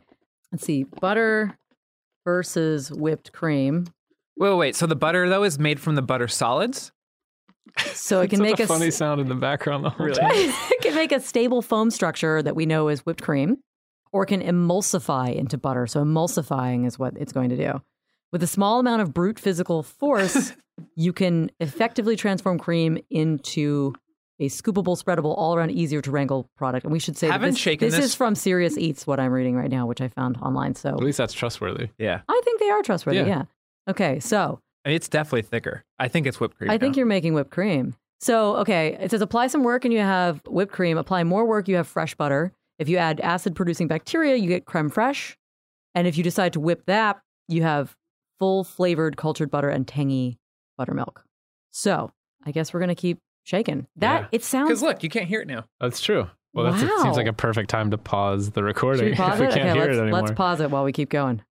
Let's 0.53 0.65
see. 0.65 0.85
Butter 0.85 1.59
versus 2.27 2.91
whipped 2.93 3.33
cream. 3.33 3.87
Wait, 4.37 4.51
wait, 4.51 4.57
wait. 4.57 4.77
So 4.77 4.87
the 4.87 4.97
butter 4.97 5.27
though 5.31 5.45
is 5.45 5.59
made 5.59 5.81
from 5.81 5.95
the 5.95 6.03
butter 6.03 6.29
solids. 6.29 6.93
So 7.93 8.21
it 8.21 8.29
can 8.31 8.43
make 8.43 8.59
a 8.61 8.65
a 8.65 8.67
funny 8.67 8.91
sound 8.91 9.21
in 9.21 9.29
the 9.29 9.35
background 9.35 9.85
the 9.85 9.91
whole 9.91 10.07
Really? 10.07 10.21
time. 10.21 10.31
it 10.71 10.83
can 10.83 10.95
make 10.95 11.13
a 11.13 11.21
stable 11.21 11.63
foam 11.63 11.91
structure 11.91 12.43
that 12.43 12.55
we 12.57 12.67
know 12.67 12.89
is 12.89 13.01
whipped 13.07 13.23
cream, 13.23 13.59
or 14.13 14.25
it 14.25 14.27
can 14.27 14.43
emulsify 14.43 15.35
into 15.35 15.57
butter. 15.57 15.87
So 15.87 16.03
emulsifying 16.03 16.87
is 16.87 16.99
what 16.99 17.15
it's 17.17 17.33
going 17.33 17.51
to 17.51 17.57
do. 17.57 17.81
With 18.33 18.43
a 18.43 18.47
small 18.47 18.81
amount 18.81 19.03
of 19.03 19.15
brute 19.15 19.39
physical 19.39 19.83
force, 19.83 20.53
you 20.97 21.13
can 21.13 21.51
effectively 21.61 22.17
transform 22.17 22.59
cream 22.59 22.99
into 23.11 23.95
a 24.39 24.49
scoopable, 24.49 25.03
spreadable, 25.03 25.35
all 25.37 25.55
around 25.55 25.71
easier 25.71 26.03
to 26.03 26.11
wrangle 26.11 26.49
product. 26.57 26.85
And 26.85 26.93
we 26.93 26.99
should 26.99 27.17
say 27.17 27.29
Haven't 27.29 27.53
this, 27.53 27.59
shaken 27.59 27.87
this 27.89 27.97
this- 27.97 28.05
is 28.07 28.15
from 28.15 28.35
Serious 28.35 28.77
Eats, 28.77 29.07
what 29.07 29.19
I'm 29.19 29.33
reading 29.33 29.57
right 29.57 29.71
now, 29.71 29.87
which 29.87 30.01
I 30.01 30.09
found 30.09 30.37
online. 30.39 30.75
So 30.75 30.91
At 30.91 31.01
least 31.01 31.19
that's 31.19 31.33
trustworthy. 31.33 31.89
Yeah, 31.99 32.21
I 32.29 32.41
think 32.45 32.61
they 32.61 32.71
are 32.71 32.83
trustworthy. 32.83 33.19
Yeah. 33.19 33.27
Yeah. 33.27 33.43
Okay. 33.89 34.21
So 34.21 34.61
I 34.85 34.91
mean, 34.91 34.97
it's 34.97 35.09
definitely 35.09 35.43
thicker. 35.43 35.85
I 35.99 36.09
think 36.09 36.27
it's 36.27 36.39
whipped 36.39 36.59
cream. 36.59 36.71
I 36.71 36.79
think 36.79 36.97
you're 36.97 37.07
making 37.07 37.35
whipped 37.35 37.51
cream. 37.51 37.95
So, 38.21 38.57
okay, 38.57 38.97
it 39.01 39.11
says 39.11 39.21
apply 39.21 39.49
some 39.49 39.63
work 39.63 39.85
and 39.85 39.93
you 39.93 40.01
have 40.01 40.41
whipped 40.47 40.73
cream. 40.73 40.97
Apply 40.97 41.23
more 41.25 41.45
work, 41.45 41.69
you 41.69 41.77
have 41.77 41.87
fresh 41.87 42.15
butter. 42.15 42.53
If 42.79 42.89
you 42.89 42.97
add 42.97 43.21
acid 43.21 43.55
producing 43.55 43.89
bacteria, 43.89 44.37
you 44.37 44.49
get 44.49 44.65
creme 44.65 44.91
fraiche. 44.91 45.35
And 45.95 46.07
if 46.07 46.17
you 46.17 46.25
decide 46.25 46.53
to 46.55 46.61
whip 46.61 46.85
that, 46.87 47.21
you 47.49 47.63
have 47.63 47.95
full 48.39 48.65
flavored 48.65 49.17
cultured 49.17 49.51
butter 49.51 49.69
and 49.69 49.87
tangy 49.89 50.39
buttermilk. 50.79 51.25
So, 51.73 52.11
I 52.45 52.53
guess 52.53 52.73
we're 52.73 52.81
going 52.81 52.89
to 52.89 52.95
keep 52.95 53.19
shaking. 53.47 53.87
That 53.97 54.23
Yeah. 54.23 54.29
it 54.33 54.45
sounds 54.45 54.69
Because 54.69 54.83
look, 54.83 55.03
you 55.03 55.09
can't 55.09 55.27
hear 55.27 55.41
it 55.41 55.47
now. 55.49 55.65
That's 55.81 56.01
true. 56.01 56.27
Well, 56.53 56.71
that's, 56.71 56.83
it 56.83 56.89
Wow. 56.91 57.03
seems 57.03 57.17
like 57.17 57.27
a 57.27 57.33
perfect 57.33 57.71
time 57.71 57.91
to 57.93 57.99
pause 57.99 58.51
the 58.51 58.63
recording 58.63 59.07
we 59.07 59.15
pause 59.15 59.41
if 59.41 59.49
we 59.49 59.55
can't 59.55 59.69
okay, 59.71 59.79
hear 59.79 59.91
it 59.91 59.99
anymore. 60.03 60.21
let's 60.21 60.33
pause 60.33 60.61
it 60.61 60.71
while 60.71 60.85
we 60.85 60.93
keep 60.93 61.11
going. 61.11 61.43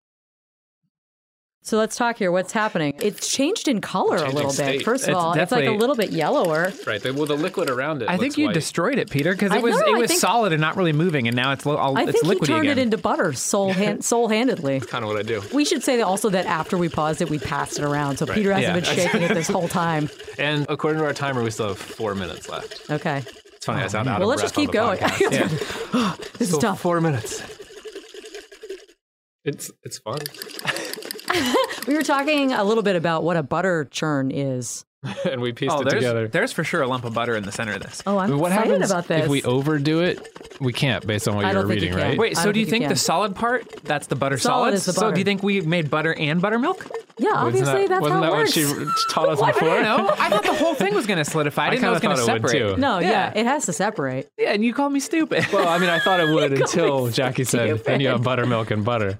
So 1.66 1.78
let's 1.78 1.96
talk 1.96 2.18
here. 2.18 2.30
What's 2.30 2.52
happening? 2.52 2.92
It's 3.00 3.26
changed 3.26 3.68
in 3.68 3.80
color 3.80 4.16
a 4.16 4.18
Changing 4.18 4.34
little 4.36 4.52
bit. 4.52 4.82
First 4.82 5.04
of 5.04 5.08
It's 5.08 5.16
all, 5.16 5.32
it's 5.32 5.50
like 5.50 5.64
a 5.66 5.70
little 5.70 5.96
bit 5.96 6.10
yellower. 6.10 6.70
Right. 6.86 7.02
the- 7.02 7.14
Well, 7.14 7.24
the 7.24 7.36
liquid 7.38 7.70
around 7.70 8.02
it. 8.02 8.10
I 8.10 8.18
think 8.18 8.36
you 8.36 8.48
white. 8.48 8.52
destroyed 8.54 8.98
it, 8.98 9.08
Peter, 9.08 9.32
because 9.32 9.50
I 9.50 9.56
it 9.56 9.62
was 9.62 9.74
know, 9.74 9.86
it 9.86 9.94
I 9.94 9.98
was 9.98 10.08
think- 10.10 10.20
solid 10.20 10.52
and 10.52 10.60
not 10.60 10.76
really 10.76 10.92
moving, 10.92 11.26
and 11.26 11.34
now 11.34 11.52
it's 11.52 11.64
lo- 11.64 11.76
all, 11.78 11.96
I 11.96 12.02
it's 12.02 12.20
think 12.20 12.38
he 12.40 12.46
turned 12.46 12.64
again. 12.64 12.76
it 12.78 12.82
into 12.82 12.98
butter 12.98 13.32
soul 13.32 13.72
hand, 13.72 14.04
soul 14.04 14.28
handedly. 14.28 14.80
kind 14.80 15.04
of 15.04 15.08
what 15.10 15.18
I 15.18 15.22
do. 15.22 15.42
We 15.54 15.64
should 15.64 15.82
say 15.82 15.96
that 15.96 16.02
also 16.04 16.28
that 16.28 16.44
after 16.44 16.76
we 16.76 16.90
paused 16.90 17.22
it, 17.22 17.30
we 17.30 17.38
passed 17.38 17.78
it 17.78 17.84
around. 17.86 18.18
So 18.18 18.26
Peter 18.26 18.52
hasn't 18.52 18.84
yeah. 18.84 18.94
been 18.94 18.96
shaking 19.10 19.22
it 19.22 19.32
this 19.32 19.48
whole 19.48 19.68
time. 19.68 20.10
And 20.36 20.66
according 20.68 20.98
to 21.00 21.06
our 21.06 21.14
timer, 21.14 21.42
we 21.44 21.50
still 21.50 21.68
have 21.68 21.78
four 21.78 22.14
minutes 22.16 22.48
left. 22.48 22.90
Okay. 22.90 23.22
It's 23.54 23.64
funny. 23.64 23.82
I 23.82 23.86
sound 23.86 24.08
out 24.08 24.16
of 24.16 24.18
it. 24.18 24.20
Well, 24.20 24.28
let's 24.28 24.42
just 24.42 24.54
keep 24.54 24.70
going. 24.72 24.98
podcast. 24.98 26.32
this 26.38 26.52
is 26.52 26.58
tough. 26.58 26.80
Four 26.80 27.00
minutes. 27.00 27.40
It's 29.44 29.70
it's 29.84 29.98
fun. 29.98 30.18
We 31.86 31.94
were 31.94 32.02
talking 32.02 32.52
a 32.52 32.64
little 32.64 32.82
bit 32.82 32.96
about 32.96 33.24
what 33.24 33.36
a 33.36 33.42
butter 33.42 33.84
churn 33.90 34.30
is. 34.30 34.86
and 35.30 35.42
we 35.42 35.52
pieced 35.52 35.70
Oh, 35.76 35.80
it 35.82 35.84
there's, 35.90 36.02
together. 36.02 36.28
there's 36.28 36.50
for 36.50 36.64
sure 36.64 36.80
a 36.80 36.86
lump 36.86 37.04
of 37.04 37.12
butter 37.12 37.36
in 37.36 37.44
the 37.44 37.52
center 37.52 37.74
of 37.74 37.82
this. 37.82 38.02
Oh, 38.06 38.16
I'm 38.16 38.38
what 38.38 38.52
excited 38.52 38.70
happens 38.70 38.90
about 38.90 39.06
this. 39.06 39.24
if 39.24 39.28
we 39.28 39.42
overdo 39.42 40.00
it? 40.00 40.26
We 40.62 40.72
can't, 40.72 41.06
based 41.06 41.28
on 41.28 41.34
what 41.36 41.44
you 41.44 41.52
don't 41.52 41.64
were 41.64 41.68
think 41.74 41.82
you 41.82 41.88
reading, 41.94 42.08
right? 42.08 42.18
Wait, 42.18 42.36
so 42.38 42.44
don't 42.44 42.56
you 42.56 42.64
think 42.64 42.84
you 42.84 42.88
the 42.88 42.96
solid 42.96 43.34
part, 43.36 43.68
that's 43.84 44.06
the 44.06 44.16
butter 44.16 44.38
Solid 44.38 44.68
solids? 44.70 44.76
is 44.76 44.86
the 44.86 44.92
So 44.98 45.12
do 45.12 45.18
you 45.18 45.24
think 45.26 45.42
we 45.42 45.60
made 45.60 45.90
butter 45.90 46.14
and 46.14 46.40
buttermilk? 46.40 46.86
yeah, 47.18 47.32
Wasn't 47.44 47.46
obviously 47.48 47.82
that, 47.82 47.88
that's 47.90 48.00
wasn't 48.00 48.24
how 48.24 48.30
that 48.30 48.32
it 48.32 48.38
works. 48.38 48.56
what 48.56 48.96
she 48.96 49.04
taught 49.12 49.28
us 49.28 49.42
I 49.42 49.52
before? 49.52 49.68
don't 49.68 49.82
know. 49.82 50.08
I 50.18 50.30
thought 50.30 50.44
the 50.44 50.54
whole 50.54 50.74
thing 50.74 50.94
was 50.94 51.06
going 51.06 51.18
to 51.18 51.24
solidify. 51.26 51.64
I 51.64 51.66
I 51.66 51.70
didn't 51.70 51.82
know 51.82 51.88
it 51.88 51.92
was 51.92 52.00
going 52.00 52.16
to 52.16 52.22
thought 52.22 52.40
would, 52.42 52.50
separate. 52.50 52.74
too. 52.76 52.80
no, 52.80 52.98
yeah. 53.00 53.10
Yeah. 53.34 53.40
it 53.40 53.44
has 53.46 53.66
to 53.66 53.74
separate. 53.74 54.30
Yeah, 54.38 54.52
and 54.52 54.64
you 54.64 54.72
called 54.72 54.94
me 54.94 55.00
stupid. 55.00 55.44
Well, 55.52 55.68
I 55.68 55.76
mean, 55.76 55.90
I 55.90 55.98
thought 55.98 56.20
it 56.20 56.30
would 56.32 56.54
until 56.54 57.08
Jackie 57.08 57.44
said, 57.44 57.66
stupid. 57.68 57.84
then 57.84 58.00
you 58.00 58.08
have 58.08 58.22
buttermilk 58.22 58.70
and 58.70 58.86
butter. 58.86 59.18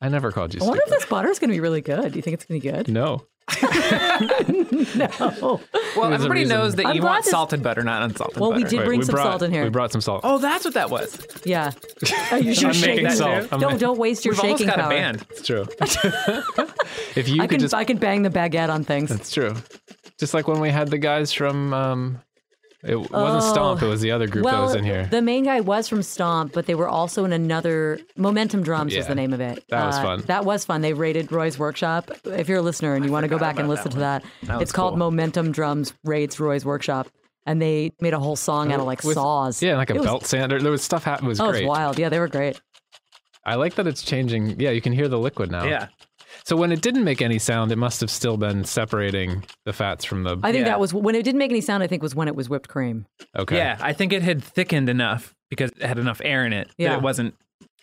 I 0.00 0.08
never 0.08 0.30
called 0.32 0.54
you 0.54 0.60
I 0.62 0.64
wonder 0.66 0.82
if 0.86 0.90
this 0.90 1.04
butter 1.06 1.28
is 1.28 1.38
going 1.38 1.50
to 1.50 1.54
be 1.56 1.60
really 1.60 1.80
good. 1.80 2.12
Do 2.12 2.16
you 2.18 2.22
think 2.22 2.34
it's 2.34 2.44
going 2.44 2.60
to 2.60 2.64
be 2.66 2.70
good? 2.72 2.88
No. 2.88 3.26
No. 4.94 5.60
well, 5.96 6.10
a 6.10 6.12
everybody 6.12 6.44
knows 6.44 6.74
that 6.76 6.86
I'm 6.86 6.94
you 6.94 7.00
glad 7.00 7.10
want 7.10 7.24
this- 7.24 7.30
salted 7.30 7.62
butter, 7.62 7.82
not 7.82 8.02
unsalted 8.02 8.38
Well, 8.40 8.52
we 8.52 8.62
butter. 8.64 8.76
did 8.76 8.84
bring 8.86 9.00
we 9.00 9.04
some 9.04 9.14
brought, 9.14 9.24
salt 9.24 9.42
in 9.42 9.52
here. 9.52 9.64
We 9.64 9.70
brought 9.70 9.92
some 9.92 10.00
salt. 10.00 10.20
Oh, 10.24 10.38
that's 10.38 10.64
what 10.64 10.74
that 10.74 10.90
was. 10.90 11.18
Yeah. 11.44 11.72
Are 12.30 12.38
you 12.38 12.54
sure 12.54 12.70
I'm 12.70 12.80
making 12.80 12.96
shaking? 13.06 13.10
salt. 13.10 13.48
I'm 13.52 13.60
Don't 13.60 13.72
making- 13.72 13.78
don't 13.78 13.98
waste 13.98 14.24
your 14.24 14.32
We've 14.34 14.40
almost 14.40 14.60
shaking 14.62 14.74
got 14.74 14.80
power. 14.82 14.92
a 14.92 14.96
band. 14.96 15.26
It's 15.30 15.46
true. 15.46 15.66
if 17.16 17.28
you 17.28 17.42
I 17.42 17.46
could 17.46 17.50
can 17.50 17.60
just 17.60 17.74
I 17.74 17.84
can 17.84 17.98
bang 17.98 18.22
the 18.22 18.30
baguette 18.30 18.68
on 18.70 18.84
things. 18.84 19.10
It's 19.10 19.30
true. 19.30 19.54
Just 20.18 20.34
like 20.34 20.48
when 20.48 20.60
we 20.60 20.70
had 20.70 20.88
the 20.88 20.98
guys 20.98 21.32
from 21.32 21.72
um 21.72 22.20
it 22.84 22.96
wasn't 22.96 23.10
Oh. 23.14 23.40
Stomp, 23.52 23.82
it 23.82 23.86
was 23.86 24.00
the 24.00 24.10
other 24.12 24.26
group 24.28 24.44
that 24.44 24.60
was 24.60 24.74
in 24.74 24.84
here. 24.84 25.06
the 25.10 25.20
main 25.22 25.44
guy 25.44 25.60
was 25.60 25.88
from 25.88 26.02
Stomp, 26.02 26.52
but 26.52 26.66
they 26.66 26.74
were 26.74 26.88
also 26.88 27.24
in 27.24 27.32
another 27.32 27.98
Momentum 28.16 28.62
Drums 28.62 28.94
was 28.96 29.06
the 29.06 29.14
name 29.14 29.32
of 29.32 29.40
it. 29.40 29.58
Uh, 29.58 29.62
That 29.70 29.86
was 29.86 29.98
fun. 29.98 30.20
That 30.26 30.44
was 30.44 30.64
fun. 30.64 30.80
They 30.82 30.92
raided 30.92 31.32
Roy's 31.32 31.58
workshop. 31.58 32.10
If 32.24 32.48
you're 32.48 32.58
a 32.58 32.62
listener 32.62 32.94
and 32.94 33.04
you 33.04 33.10
want 33.10 33.24
to 33.24 33.28
go 33.28 33.38
back 33.38 33.58
and 33.58 33.68
listen 33.68 33.90
to 33.92 33.98
that, 33.98 34.22
was 34.48 34.62
it's 34.62 34.72
called 34.72 34.92
cool. 34.92 34.98
Momentum 34.98 35.50
Drums 35.52 35.92
raids 36.04 36.38
Roy's 36.38 36.64
workshop, 36.64 37.08
and 37.46 37.60
they 37.60 37.92
made 38.00 38.14
a 38.14 38.20
whole 38.20 38.36
song 38.36 38.72
out 38.72 38.78
of 38.80 38.86
like 38.86 39.02
With- 39.02 39.14
saws. 39.14 39.62
yeah, 39.62 39.76
like 39.76 39.90
a 39.90 39.94
It 39.94 39.98
was- 39.98 40.06
belt 40.06 40.26
sander. 40.26 40.60
There 40.60 40.70
was 40.70 40.82
stuff 40.82 41.02
happening. 41.04 41.28
It 41.28 41.30
was 41.30 41.40
Oh, 41.40 41.48
it 41.48 41.52
great. 41.52 41.64
was 41.66 41.76
wild. 41.76 41.98
Yeah, 41.98 42.08
they 42.10 42.18
were 42.20 42.28
great. 42.28 42.60
I 43.44 43.54
like 43.54 43.76
that 43.76 43.86
it's 43.86 44.02
changing. 44.02 44.60
Yeah, 44.60 44.70
you 44.70 44.80
can 44.82 44.92
hear 44.92 45.08
the 45.08 45.18
liquid 45.18 45.50
now. 45.50 45.64
Yeah. 45.64 45.86
So 46.44 46.56
when 46.56 46.72
it 46.72 46.80
didn't 46.80 47.04
make 47.04 47.20
any 47.22 47.38
sound, 47.38 47.72
it 47.72 47.76
must 47.76 48.00
have 48.00 48.10
still 48.10 48.36
been 48.36 48.64
separating 48.64 49.44
the 49.64 49.72
fats 49.72 50.04
from 50.04 50.22
the. 50.24 50.38
I 50.42 50.52
think 50.52 50.62
Yeah. 50.62 50.70
that 50.72 50.80
was 50.80 50.94
when 50.94 51.14
it 51.14 51.22
didn't 51.22 51.38
make 51.38 51.50
any 51.50 51.60
sound. 51.60 51.82
I 51.82 51.86
think 51.86 52.02
was 52.02 52.14
when 52.14 52.28
it 52.28 52.34
was 52.36 52.48
whipped 52.48 52.68
cream. 52.68 53.06
okay. 53.36 53.56
Yeah, 53.56 53.76
I 53.80 53.92
think 53.92 54.12
it 54.12 54.22
had 54.22 54.42
thickened 54.42 54.88
enough 54.88 55.34
because 55.50 55.70
it 55.72 55.82
had 55.82 55.98
enough 55.98 56.20
air 56.24 56.44
in 56.46 56.52
it 56.52 56.68
Yeah. 56.78 56.90
that 56.90 56.98
it 56.98 57.02
wasn't 57.02 57.34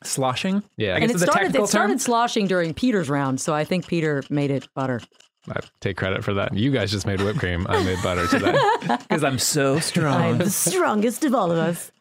sloshing. 0.03 0.63
Yeah. 0.77 0.91
I 0.93 0.95
And 0.95 1.03
it 1.05 1.11
it's 1.11 1.21
a 1.21 1.25
started 1.25 1.43
technical 1.47 1.65
it 1.65 1.67
started 1.67 1.93
term. 1.93 1.99
sloshing 1.99 2.47
during 2.47 2.73
Peter's 2.73 3.09
round, 3.09 3.39
so 3.41 3.53
I 3.53 3.63
think 3.63 3.87
Peter 3.87 4.23
made 4.29 4.51
it 4.51 4.67
butter. 4.75 5.01
I 5.49 5.59
take 5.79 5.95
credit 5.97 6.23
for 6.23 6.33
that. 6.35 6.55
You 6.55 6.71
guys 6.71 6.89
just 6.91 7.05
made 7.05 7.21
whipped 7.21 7.37
cream. 7.39 7.67
I 7.69 7.83
made 7.83 8.01
butter 8.01 8.25
today. 8.27 8.55
Because 9.07 9.23
I'm 9.23 9.37
so 9.39 9.79
strong. 9.91 10.21
I'm 10.21 10.37
the 10.39 10.49
strongest 10.49 11.23
of 11.23 11.35
all 11.35 11.51
of 11.51 11.57
us. 11.57 11.91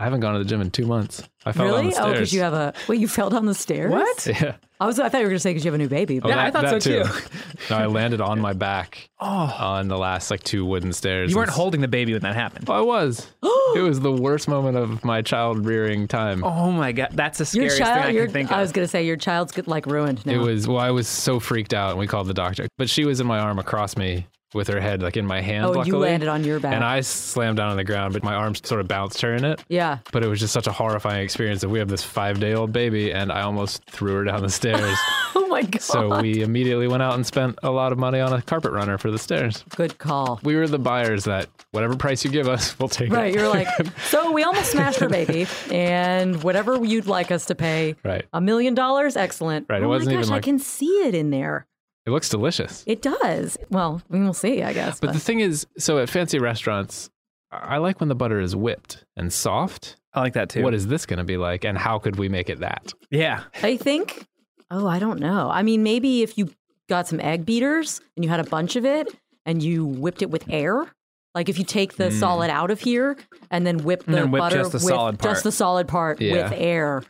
I 0.00 0.04
haven't 0.04 0.20
gone 0.20 0.32
to 0.32 0.38
the 0.38 0.46
gym 0.46 0.62
in 0.62 0.70
two 0.70 0.86
months. 0.86 1.28
I 1.44 1.52
fell 1.52 1.66
down 1.66 1.74
Really? 1.84 1.92
the 1.92 2.02
Oh, 2.02 2.12
because 2.12 2.32
you 2.32 2.40
have 2.40 2.54
a 2.54 2.72
wait. 2.88 3.00
You 3.00 3.06
fell 3.06 3.28
down 3.28 3.44
the 3.44 3.54
stairs. 3.54 3.90
What? 3.92 4.26
Yeah. 4.26 4.54
I 4.80 4.86
was. 4.86 4.98
I 4.98 5.10
thought 5.10 5.18
you 5.18 5.24
were 5.24 5.28
going 5.30 5.36
to 5.36 5.40
say 5.40 5.50
because 5.50 5.62
you 5.62 5.70
have 5.70 5.78
a 5.78 5.82
new 5.82 5.90
baby. 5.90 6.16
Oh, 6.18 6.22
But 6.22 6.28
Yeah, 6.30 6.42
I 6.42 6.50
thought 6.50 6.70
so, 6.70 6.78
too. 6.78 7.04
no, 7.70 7.76
I 7.76 7.84
landed 7.84 8.22
on 8.22 8.40
my 8.40 8.54
back 8.54 9.10
Oh, 9.20 9.26
on 9.26 9.88
the 9.88 9.98
last 9.98 10.30
like 10.30 10.42
two 10.42 10.64
wooden 10.64 10.94
stairs. 10.94 11.30
you 11.30 11.36
weren't 11.36 11.50
holding 11.50 11.82
the 11.82 11.88
baby 11.88 12.14
when 12.14 12.22
that 12.22 12.34
happened. 12.34 12.64
Oh, 12.70 12.72
I 12.72 12.80
was. 12.80 13.26
it 13.76 13.82
was 13.82 14.00
the 14.00 14.10
worst 14.10 14.48
moment 14.48 14.78
of 14.78 15.04
my 15.04 15.20
child 15.20 15.66
rearing 15.66 16.08
time. 16.08 16.42
Oh 16.44 16.70
my 16.72 16.92
god, 16.92 17.10
that's 17.12 17.36
the 17.36 17.44
your 17.58 17.68
scariest 17.68 17.78
child. 17.78 17.96
thing 17.98 18.04
I 18.06 18.10
your, 18.10 18.24
can 18.24 18.32
think 18.32 18.50
of. 18.50 18.56
I 18.56 18.62
was 18.62 18.72
going 18.72 18.84
to 18.84 18.90
say 18.90 19.04
your 19.04 19.18
child's 19.18 19.52
get, 19.52 19.68
like 19.68 19.84
ruined 19.84 20.24
now. 20.24 20.32
It 20.32 20.38
was 20.38 20.66
well, 20.66 20.78
I 20.78 20.92
was 20.92 21.08
so 21.08 21.40
freaked 21.40 21.74
out, 21.74 21.90
and 21.90 21.98
we 21.98 22.06
called 22.06 22.26
the 22.26 22.32
doctor. 22.34 22.66
But 22.78 22.88
she 22.88 23.04
was 23.04 23.20
in 23.20 23.26
my 23.26 23.38
arm 23.38 23.58
across 23.58 23.98
me 23.98 24.28
with 24.54 24.68
her 24.68 24.80
head 24.80 25.02
like 25.02 25.16
in 25.16 25.26
my 25.26 25.40
hand. 25.40 25.64
Oh, 25.66 25.70
luckily. 25.70 25.86
you 25.88 25.98
landed 25.98 26.28
on 26.28 26.42
your 26.44 26.58
back. 26.60 26.74
and 26.74 26.82
I 26.84 27.00
slammed 27.02 27.56
down 27.58 27.70
on 27.70 27.76
the 27.76 27.84
ground, 27.84 28.12
but 28.14 28.22
my 28.24 28.34
arms 28.34 28.60
sort 28.66 28.80
of 28.80 28.88
bounced 28.88 29.20
her 29.20 29.34
in 29.34 29.44
it. 29.44 29.62
yeah. 29.68 29.98
But 30.12 30.24
it 30.24 30.28
was 30.28 30.40
just 30.40 30.52
such 30.52 30.66
a 30.66 30.72
horrifying 30.72 31.22
experience 31.22 31.60
that 31.60 31.68
we 31.68 31.78
have 31.78 31.88
this 31.88 32.02
five 32.02 32.40
day 32.40 32.54
old 32.54 32.72
baby, 32.72 33.12
and 33.12 33.30
I 33.30 33.42
almost 33.42 33.84
threw 33.84 34.14
her 34.14 34.24
down 34.24 34.42
the 34.42 34.50
stairs. 34.50 34.98
Oh 35.32 35.46
my 35.52 35.62
god. 35.62 35.80
so 35.82 36.20
we 36.20 36.42
immediately 36.42 36.86
went 36.86 37.02
out 37.02 37.14
and 37.14 37.26
spent 37.26 37.58
a 37.64 37.70
lot 37.70 37.90
of 37.90 37.98
money 37.98 38.20
on 38.20 38.32
a 38.32 38.40
carpet 38.42 38.70
runner 38.70 38.98
for 38.98 39.10
the 39.10 39.18
stairs. 39.18 39.64
Good 39.74 39.98
call. 39.98 40.38
We 40.44 40.54
were 40.54 40.68
the 40.68 40.78
buyers 40.78 41.24
that 41.24 41.48
whatever 41.72 41.96
price 41.96 42.24
you 42.24 42.30
give 42.30 42.46
us, 42.48 42.76
we'll 42.78 42.88
take 42.88 43.10
Right. 43.12 43.18
it. 43.18 43.22
Right. 43.22 43.34
You're 43.34 43.48
like. 43.48 43.66
so 44.04 44.30
we 44.30 44.44
almost 44.44 44.70
smashed 44.70 45.00
her 45.00 45.08
baby, 45.08 45.46
and 45.72 46.40
whatever 46.44 46.84
you'd 46.84 47.06
like 47.06 47.30
us 47.32 47.46
to 47.46 47.54
pay. 47.56 47.96
right. 48.04 48.24
A 48.32 48.40
million 48.40 48.74
dollars, 48.74 49.16
excellent. 49.16 49.66
Right, 49.68 49.82
it 49.82 49.86
Oh 49.86 49.88
wasn't 49.88 50.14
my 50.14 50.20
even 50.20 50.28
gosh, 50.30 50.36
I 50.36 50.40
can 50.40 50.58
see 50.60 50.86
it 51.06 51.14
in 51.16 51.30
there. 51.30 51.66
It 52.06 52.10
looks 52.10 52.28
delicious. 52.28 52.82
It 52.86 53.02
does. 53.02 53.58
Well, 53.70 54.02
we'll 54.08 54.32
see. 54.32 54.62
I 54.62 54.72
guess. 54.72 55.00
But 55.00 55.12
the 55.12 55.20
thing 55.20 55.40
is, 55.40 55.66
so 55.78 55.98
at 55.98 56.08
fancy 56.08 56.38
restaurants, 56.38 57.10
I 57.52 57.78
like 57.78 58.00
when 58.00 58.08
the 58.08 58.14
butter 58.14 58.40
is 58.40 58.54
whipped 58.54 59.04
and 59.16 59.32
soft. 59.32 59.96
I 60.12 60.20
like 60.20 60.32
that 60.34 60.48
too. 60.48 60.62
What 60.62 60.74
is 60.74 60.86
this 60.86 61.06
going 61.06 61.18
to 61.18 61.24
be 61.24 61.36
like, 61.36 61.64
and 61.64 61.76
how 61.76 61.98
could 61.98 62.16
we 62.16 62.28
make 62.28 62.48
it 62.48 62.60
that? 62.60 62.92
Yeah. 63.10 63.44
I 63.62 63.76
think, 63.76 64.26
oh, 64.70 64.86
I 64.86 64.98
don't 64.98 65.20
know. 65.20 65.50
I 65.50 65.62
mean, 65.62 65.82
maybe 65.82 66.22
if 66.22 66.36
you 66.36 66.50
got 66.88 67.06
some 67.06 67.20
egg 67.20 67.46
beaters 67.46 68.00
and 68.16 68.24
you 68.24 68.30
had 68.30 68.40
a 68.40 68.44
bunch 68.44 68.76
of 68.76 68.84
it 68.84 69.08
and 69.46 69.62
you 69.62 69.84
whipped 69.84 70.22
it 70.22 70.30
with 70.30 70.44
air, 70.48 70.86
like 71.34 71.48
if 71.48 71.58
you 71.58 71.64
take 71.64 71.96
the 71.96 72.08
mm. 72.08 72.12
solid 72.12 72.50
out 72.50 72.70
of 72.70 72.80
here 72.80 73.16
and 73.50 73.66
then 73.66 73.78
whip 73.78 74.04
the 74.04 74.12
then 74.12 74.30
whip 74.30 74.40
butter 74.40 74.56
just 74.58 74.72
the 74.72 74.76
with 74.76 74.84
solid 74.84 75.18
part. 75.18 75.34
just 75.34 75.44
the 75.44 75.52
solid 75.52 75.86
part 75.86 76.20
Yeah. 76.20 76.50
with 76.50 76.58
air 76.58 77.04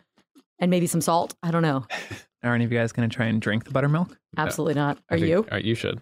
and 0.59 0.71
maybe 0.71 0.87
some 0.87 1.01
salt. 1.01 1.35
I 1.43 1.51
don't 1.51 1.63
know. 1.63 1.87
Are 2.43 2.55
any 2.55 2.65
of 2.65 2.73
you 2.73 2.79
guys 2.79 2.93
going 2.93 3.09
to 3.09 3.15
try 3.15 3.27
and 3.27 3.41
drink 3.41 3.65
the 3.65 3.71
buttermilk? 3.71 4.17
Absolutely 4.37 4.75
not. 4.75 4.99
Are 5.11 5.19
think- 5.19 5.29
you? 5.29 5.39
All 5.39 5.45
right, 5.53 5.65
you 5.65 5.75
should. 5.75 6.01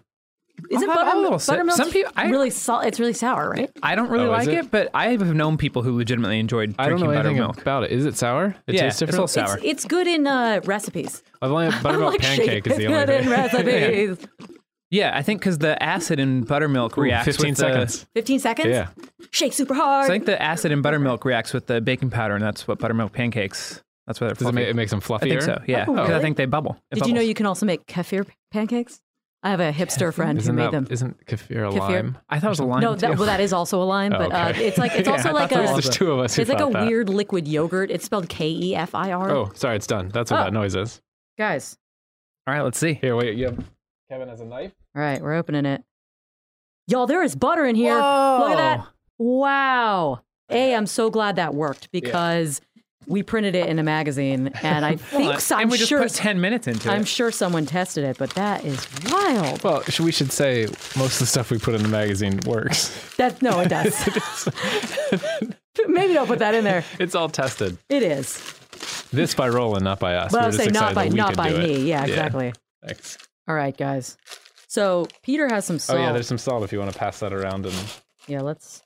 Isn't 0.69 0.89
I'll 0.89 0.97
have 0.97 1.07
a 1.07 1.09
butter, 1.11 1.19
little 1.21 1.39
sip. 1.39 1.53
buttermilk 1.53 1.77
Some 1.77 1.89
people- 1.89 2.11
I- 2.17 2.29
really 2.29 2.49
salt? 2.49 2.85
It's 2.85 2.99
really 2.99 3.13
sour, 3.13 3.49
right? 3.49 3.69
I 3.81 3.95
don't 3.95 4.09
really 4.09 4.25
Oh, 4.27 4.33
is 4.35 4.45
like 4.45 4.57
it? 4.57 4.65
it? 4.65 4.71
but 4.71 4.89
I 4.93 5.07
have 5.11 5.33
known 5.33 5.55
people 5.57 5.83
who 5.83 5.95
legitimately 5.95 6.37
enjoyed 6.37 6.75
I 6.77 6.89
don't 6.89 6.99
drinking 6.99 7.07
know 7.07 7.11
anything 7.19 7.37
buttermilk. 7.37 7.61
about 7.61 7.83
it. 7.85 7.91
Is 7.91 8.05
it 8.05 8.17
sour? 8.17 8.55
It 8.67 8.75
yeah, 8.75 8.81
tastes 8.81 9.01
it's 9.01 9.11
different. 9.11 9.13
little 9.13 9.27
sour. 9.47 9.55
It's, 9.59 9.65
it's 9.65 9.85
good 9.85 10.05
in 10.07 10.27
uh, 10.27 10.59
recipes. 10.65 11.23
I've 11.41 11.51
only 11.51 11.69
had 11.71 11.81
buttermilk 11.83 12.11
like 12.11 12.21
pancake 12.21 12.67
is 12.67 12.75
the 12.75 12.81
shaking 12.81 12.93
only 12.93 13.03
it 13.03 13.09
in 13.09 13.23
thing. 13.23 13.31
recipes. 13.31 14.27
yeah, 14.91 15.15
I 15.17 15.21
think 15.21 15.39
because 15.39 15.59
the 15.59 15.81
acid 15.81 16.19
in 16.19 16.43
buttermilk 16.43 16.97
Ooh, 16.97 17.01
reacts 17.03 17.25
15 17.37 17.49
with 17.51 17.57
the- 17.57 17.61
seconds. 17.61 18.05
15 18.15 18.39
seconds? 18.39 18.67
Yeah. 18.67 18.87
Shake 19.31 19.53
super 19.53 19.73
hard. 19.75 20.05
I 20.05 20.07
think 20.09 20.25
the 20.25 20.41
acid 20.41 20.73
in 20.73 20.81
buttermilk 20.81 21.23
reacts 21.23 21.53
with 21.53 21.67
the 21.67 21.79
baking 21.79 22.09
powder, 22.09 22.33
and 22.35 22.43
that's 22.43 22.67
what 22.67 22.79
buttermilk 22.79 23.13
pancakes. 23.13 23.81
That's 24.09 24.19
why 24.19 24.27
they're 24.27 24.33
Does 24.33 24.41
it 24.41 24.43
fluffy. 24.45 24.55
make, 24.55 24.67
it 24.69 24.75
makes 24.75 24.89
them 24.91 25.01
I 25.09 25.17
think 25.19 25.41
so. 25.43 25.61
Yeah, 25.67 25.85
Oh, 25.87 25.93
because 25.93 26.09
I 26.09 26.19
think 26.19 26.35
they 26.35 26.45
bubble. 26.47 26.77
It 26.91 26.95
Did 26.95 27.07
you 27.07 27.13
know 27.13 27.21
you 27.21 27.35
can 27.35 27.45
also 27.45 27.65
make 27.65 27.85
kefir 27.85 28.27
pancakes? 28.51 29.01
I 29.43 29.51
have 29.51 29.59
a 29.59 29.71
hipster 29.71 30.11
friend 30.13 30.37
Isn't 30.39 30.53
who 30.53 30.57
made 30.57 30.65
that, 30.65 30.71
them. 30.71 30.87
Isn't 30.89 31.25
kefir 31.27 31.69
a 31.69 31.71
Kefir? 31.71 31.79
lime? 31.79 32.17
I 32.27 32.39
thought 32.39 32.47
it 32.47 32.49
was 32.49 32.59
a 32.59 32.65
lime. 32.65 32.81
No, 32.81 32.95
that, 32.95 33.17
well, 33.17 33.27
that 33.27 33.39
is 33.39 33.53
also 33.53 33.81
a 33.81 33.85
lime, 33.85 34.13
Oh, 34.13 34.17
but 34.17 34.31
uh, 34.33 34.53
it's 34.55 34.77
like 34.79 34.93
it's 34.95 35.07
Yeah, 35.07 35.13
also 35.13 35.31
like 35.31 35.51
a 35.51 35.55
There's 35.55 35.89
two 35.89 36.11
of 36.11 36.19
us 36.19 36.37
it's 36.39 36.49
like 36.49 36.59
a 36.59 36.69
that. 36.71 36.87
weird 36.87 37.07
liquid 37.07 37.47
yogurt. 37.47 37.89
It's 37.91 38.03
spelled 38.03 38.27
K 38.27 38.49
E 38.49 38.75
F 38.75 38.93
I 38.95 39.11
R. 39.13 39.29
Oh, 39.29 39.51
sorry, 39.53 39.75
it's 39.77 39.87
done. 39.87 40.09
That's 40.09 40.29
what 40.31 40.41
Oh. 40.41 40.43
that 40.45 40.53
noise 40.53 40.75
is. 40.75 40.99
Guys, 41.37 41.77
All 42.47 42.53
right, 42.53 42.63
let's 42.63 42.79
see. 42.79 42.95
Here, 42.95 43.15
wait. 43.15 43.37
You 43.37 43.45
have 43.45 43.63
Kevin 44.09 44.27
has 44.27 44.41
a 44.41 44.45
knife. 44.45 44.73
all 44.95 45.01
right, 45.03 45.21
we're 45.21 45.35
opening 45.35 45.65
it. 45.67 45.83
Y'all, 46.87 47.05
there 47.07 47.21
is 47.23 47.35
butter 47.35 47.63
in 47.65 47.75
here. 47.75 47.93
Look 47.95 48.01
at 48.51 48.57
that. 48.57 48.87
Wow. 49.19 50.21
A, 50.51 50.73
I'm 50.73 50.87
so 50.87 51.11
glad 51.11 51.35
that 51.35 51.53
worked 51.53 51.91
because 51.91 52.59
we 53.09 53.23
printed 53.23 53.55
it 53.55 53.67
in 53.67 53.77
a 53.79 53.83
magazine, 53.83 54.47
and 54.61 54.85
I 54.85 54.95
think 54.97 55.29
Well, 55.29 55.39
so, 55.39 55.55
and 55.55 55.63
I'm 55.63 55.69
we 55.69 55.77
just 55.77 55.89
sure 55.89 56.01
put 56.01 56.13
ten 56.13 56.39
minutes 56.39 56.67
into 56.67 56.89
I'm 56.89 57.01
it. 57.01 57.07
sure 57.07 57.31
someone 57.31 57.65
tested 57.65 58.05
it, 58.05 58.17
but 58.17 58.29
that 58.35 58.63
is 58.63 58.87
wild. 59.11 59.61
Well, 59.63 59.81
sh- 59.83 59.99
we 59.99 60.11
should 60.11 60.31
say 60.31 60.67
most 60.95 61.13
of 61.13 61.19
the 61.19 61.25
stuff 61.25 61.51
we 61.51 61.57
put 61.57 61.75
in 61.75 61.81
the 61.83 61.89
magazine 61.89 62.39
works. 62.45 62.89
That 63.17 63.41
no, 63.41 63.59
it 63.59 63.69
does. 63.69 63.93
Maybe 65.87 66.13
don't 66.13 66.27
put 66.27 66.39
that 66.39 66.55
in 66.55 66.63
there. 66.63 66.83
it's 66.99 67.15
all 67.15 67.29
tested. 67.29 67.77
It 67.89 68.03
is. 68.03 68.37
This 69.11 69.33
by 69.33 69.49
Roland, 69.49 69.83
not 69.83 69.99
by 69.99 70.15
us. 70.15 70.31
But 70.31 70.41
I'll 70.43 70.51
say 70.51 70.67
not 70.67 70.93
by 70.93 71.07
not 71.09 71.35
by 71.35 71.49
do 71.49 71.55
it. 71.57 71.63
me. 71.67 71.89
Yeah, 71.89 72.05
exactly. 72.05 72.53
Thanks. 72.85 73.17
All 73.47 73.55
right, 73.55 73.75
guys. 73.75 74.17
So 74.67 75.07
Peter 75.23 75.47
has 75.49 75.65
some 75.65 75.79
salt. 75.79 75.97
Oh 75.97 76.01
yeah, 76.01 76.11
there's 76.11 76.27
some 76.27 76.37
salt 76.37 76.63
if 76.63 76.71
you 76.71 76.79
want 76.79 76.91
to 76.93 76.97
pass 76.99 77.19
that 77.21 77.33
around 77.33 77.65
and 77.65 77.75
Yeah, 78.27 78.41
let's. 78.41 78.83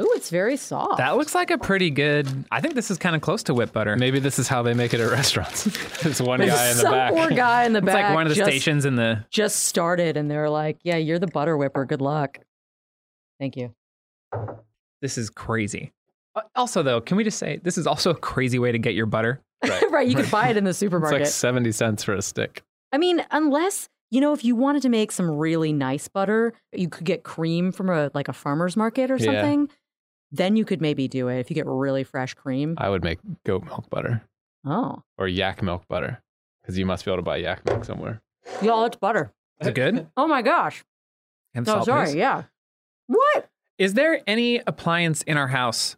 Ooh, 0.00 0.12
it's 0.14 0.30
very 0.30 0.56
soft. 0.56 0.96
That 0.98 1.16
looks 1.16 1.34
like 1.34 1.50
a 1.50 1.58
pretty 1.58 1.90
good. 1.90 2.26
I 2.50 2.60
think 2.60 2.74
this 2.74 2.90
is 2.90 2.96
kind 2.98 3.14
of 3.14 3.20
close 3.22 3.42
to 3.44 3.54
whipped 3.54 3.72
butter. 3.74 3.96
maybe 3.96 4.18
this 4.18 4.38
is 4.38 4.48
how 4.48 4.62
they 4.62 4.72
make 4.72 4.94
it 4.94 5.00
at 5.00 5.10
restaurants. 5.10 5.64
There's 6.02 6.22
one 6.22 6.40
There's 6.40 6.52
guy 6.52 6.68
in 6.70 6.76
the 6.76 6.82
some 6.82 6.92
back. 6.92 7.12
poor 7.12 7.30
guy 7.30 7.64
in 7.64 7.72
the 7.74 7.82
back. 7.82 7.88
It's 7.88 7.94
back. 7.94 8.04
like 8.06 8.14
one 8.14 8.22
of 8.26 8.30
the 8.30 8.34
just, 8.36 8.50
stations 8.50 8.84
in 8.86 8.96
the. 8.96 9.24
just 9.30 9.64
started, 9.64 10.16
and 10.16 10.30
they're 10.30 10.48
like, 10.50 10.78
"Yeah, 10.82 10.96
you're 10.96 11.18
the 11.18 11.26
butter 11.26 11.56
whipper. 11.56 11.84
Good 11.84 12.00
luck." 12.00 12.38
Thank 13.38 13.56
you. 13.56 13.74
This 15.02 15.18
is 15.18 15.30
crazy. 15.30 15.92
Uh, 16.34 16.42
Also, 16.54 16.82
though, 16.82 17.00
can 17.00 17.16
we 17.16 17.24
just 17.24 17.38
say 17.38 17.58
this 17.62 17.76
is 17.78 17.86
also 17.86 18.10
a 18.10 18.14
crazy 18.14 18.58
way 18.58 18.72
to 18.72 18.78
get 18.78 18.94
your 18.94 19.06
butter? 19.06 19.40
right, 19.66 19.90
right 19.90 20.08
you 20.08 20.14
could 20.14 20.30
buy 20.30 20.48
it 20.48 20.56
in 20.56 20.64
the 20.64 20.70
It's 20.70 20.78
supermarket. 20.78 21.20
like 21.20 21.28
70 21.28 21.72
cents 21.72 22.04
for 22.04 22.14
a 22.14 22.22
stick. 22.22 22.62
I 22.92 22.98
mean, 22.98 23.24
unless 23.30 23.88
you 24.12 24.20
know, 24.20 24.32
if 24.32 24.44
you 24.44 24.56
wanted 24.56 24.82
to 24.82 24.88
make 24.88 25.12
some 25.12 25.30
really 25.30 25.72
nice 25.72 26.08
butter, 26.08 26.52
you 26.72 26.88
could 26.88 27.04
get 27.04 27.22
cream 27.22 27.70
from 27.70 27.88
a 27.90 28.10
like 28.12 28.26
a 28.28 28.32
farmer's 28.32 28.76
market 28.76 29.10
or 29.10 29.16
Yeah. 29.16 29.32
Something. 30.32 30.44
Then 30.44 30.56
you 30.56 30.64
could 30.64 30.80
maybe 30.80 31.08
do 31.08 31.28
it 31.28 31.38
if 31.40 31.50
you 31.50 31.54
get 31.54 31.66
really 31.66 32.04
fresh 32.04 32.34
cream. 32.34 32.74
I 32.78 32.88
would 32.88 33.02
make 33.04 33.18
goat 33.44 33.64
milk 33.64 33.88
butter 33.90 34.22
Oh, 34.64 35.02
or 35.18 35.26
yak 35.28 35.62
milk 35.62 35.84
butter 35.88 36.22
because 36.62 36.76
you 36.78 36.84
must 36.86 37.04
be 37.04 37.10
able 37.10 37.18
to 37.18 37.22
buy 37.22 37.36
yak 37.38 37.64
milk 37.64 37.84
somewhere. 37.84 38.20
y'all, 38.62 38.84
it's 38.84 38.96
butter. 38.96 39.32
Is 39.60 39.68
it 39.68 39.74
good? 39.74 40.06
Oh 40.16 40.26
my 40.26 40.42
gosh. 40.42 40.84
And 41.54 41.68
Oh, 41.68 41.72
salt, 41.72 41.84
sorry. 41.86 42.06
please. 42.06 42.14
Yeah. 42.16 42.44
What? 43.06 43.48
Is 43.78 43.94
there 43.94 44.20
any 44.26 44.60
appliance 44.66 45.22
in 45.22 45.36
our 45.36 45.48
house, 45.48 45.96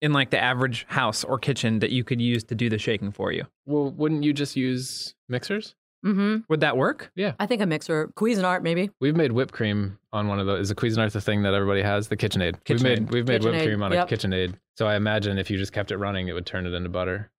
in 0.00 0.12
like 0.12 0.30
the 0.30 0.38
average 0.42 0.86
house 0.88 1.22
or 1.24 1.38
kitchen, 1.38 1.80
that 1.80 1.90
you 1.90 2.04
could 2.04 2.20
use 2.20 2.44
to 2.44 2.54
do 2.54 2.68
the 2.70 2.78
shaking 2.78 3.10
for 3.10 3.32
you? 3.32 3.44
Well, 3.66 3.90
wouldn't 3.90 4.22
you 4.24 4.32
just 4.32 4.56
use 4.56 5.14
mixers? 5.28 5.74
Mm-hmm. 6.04 6.38
Would 6.48 6.60
that 6.60 6.76
work? 6.76 7.10
Yeah. 7.16 7.32
I 7.38 7.46
think 7.46 7.62
a 7.62 7.66
mixer, 7.66 8.12
Cuisinart, 8.16 8.62
maybe. 8.62 8.90
We've 9.00 9.16
made 9.16 9.32
whipped 9.32 9.52
cream 9.52 9.98
on 10.12 10.28
one 10.28 10.38
of 10.38 10.46
those. 10.46 10.60
Is 10.60 10.70
a 10.70 10.74
Cuisinart 10.74 11.12
the 11.12 11.20
thing 11.20 11.42
that 11.42 11.54
everybody 11.54 11.82
has? 11.82 12.08
The 12.08 12.16
KitchenAid. 12.16 12.56
We've 12.68 12.82
made 12.82 13.10
we've 13.10 13.26
made 13.26 13.44
whipped 13.44 13.64
cream 13.64 13.82
on 13.82 13.92
yep. 13.92 14.10
a 14.10 14.14
KitchenAid. 14.14 14.54
So 14.76 14.86
I 14.86 14.96
imagine 14.96 15.38
if 15.38 15.50
you 15.50 15.58
just 15.58 15.72
kept 15.72 15.90
it 15.90 15.96
running, 15.96 16.28
it 16.28 16.32
would 16.32 16.46
turn 16.46 16.66
it 16.66 16.74
into 16.74 16.88
butter. 16.88 17.30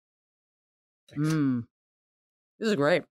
Mm. 1.16 1.64
This 2.58 2.70
is 2.70 2.74
great. 2.74 3.02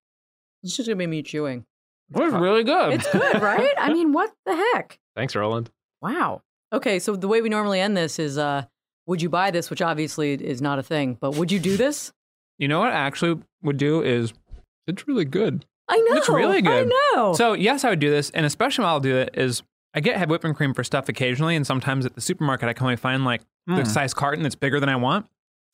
It's 0.63 0.75
just 0.75 0.87
gonna 0.87 0.97
be 0.97 1.07
me 1.07 1.21
chewing. 1.21 1.65
It's 2.13 2.33
really 2.33 2.63
good. 2.63 2.93
It's 2.93 3.11
good, 3.11 3.41
right? 3.41 3.73
I 3.77 3.93
mean, 3.93 4.11
what 4.11 4.31
the 4.45 4.55
heck? 4.55 4.99
Thanks, 5.15 5.35
Roland. 5.35 5.71
Wow. 6.01 6.41
Okay, 6.73 6.99
so 6.99 7.15
the 7.15 7.27
way 7.27 7.41
we 7.41 7.49
normally 7.49 7.79
end 7.79 7.95
this 7.95 8.19
is 8.19 8.37
uh 8.37 8.65
would 9.07 9.21
you 9.21 9.29
buy 9.29 9.51
this, 9.51 9.69
which 9.69 9.81
obviously 9.81 10.33
is 10.33 10.61
not 10.61 10.79
a 10.79 10.83
thing, 10.83 11.17
but 11.19 11.35
would 11.35 11.51
you 11.51 11.59
do 11.59 11.77
this? 11.77 12.11
You 12.57 12.67
know 12.67 12.79
what 12.79 12.89
I 12.89 12.95
actually 12.95 13.39
would 13.61 13.77
do 13.77 14.01
is 14.01 14.33
It's 14.87 15.07
really 15.07 15.25
good. 15.25 15.65
I 15.87 15.97
know. 15.97 16.15
It's 16.17 16.29
really 16.29 16.61
good. 16.61 16.87
I 16.91 17.15
know. 17.15 17.33
so 17.33 17.53
yes, 17.53 17.83
I 17.83 17.89
would 17.89 17.99
do 17.99 18.09
this, 18.09 18.29
and 18.31 18.45
especially 18.45 18.83
while 18.83 18.93
I'll 18.95 18.99
do 18.99 19.15
it 19.17 19.31
is 19.35 19.61
I 19.93 19.99
get 19.99 20.17
head 20.17 20.29
whipping 20.29 20.53
cream 20.53 20.73
for 20.73 20.83
stuff 20.83 21.07
occasionally, 21.09 21.55
and 21.55 21.65
sometimes 21.65 22.05
at 22.05 22.15
the 22.15 22.21
supermarket 22.21 22.67
I 22.69 22.73
can 22.73 22.83
only 22.85 22.95
find 22.97 23.23
like 23.25 23.41
the 23.67 23.73
Mm. 23.81 23.87
size 23.87 24.13
carton 24.13 24.43
that's 24.43 24.55
bigger 24.55 24.79
than 24.79 24.89
I 24.89 24.95
want. 24.95 25.25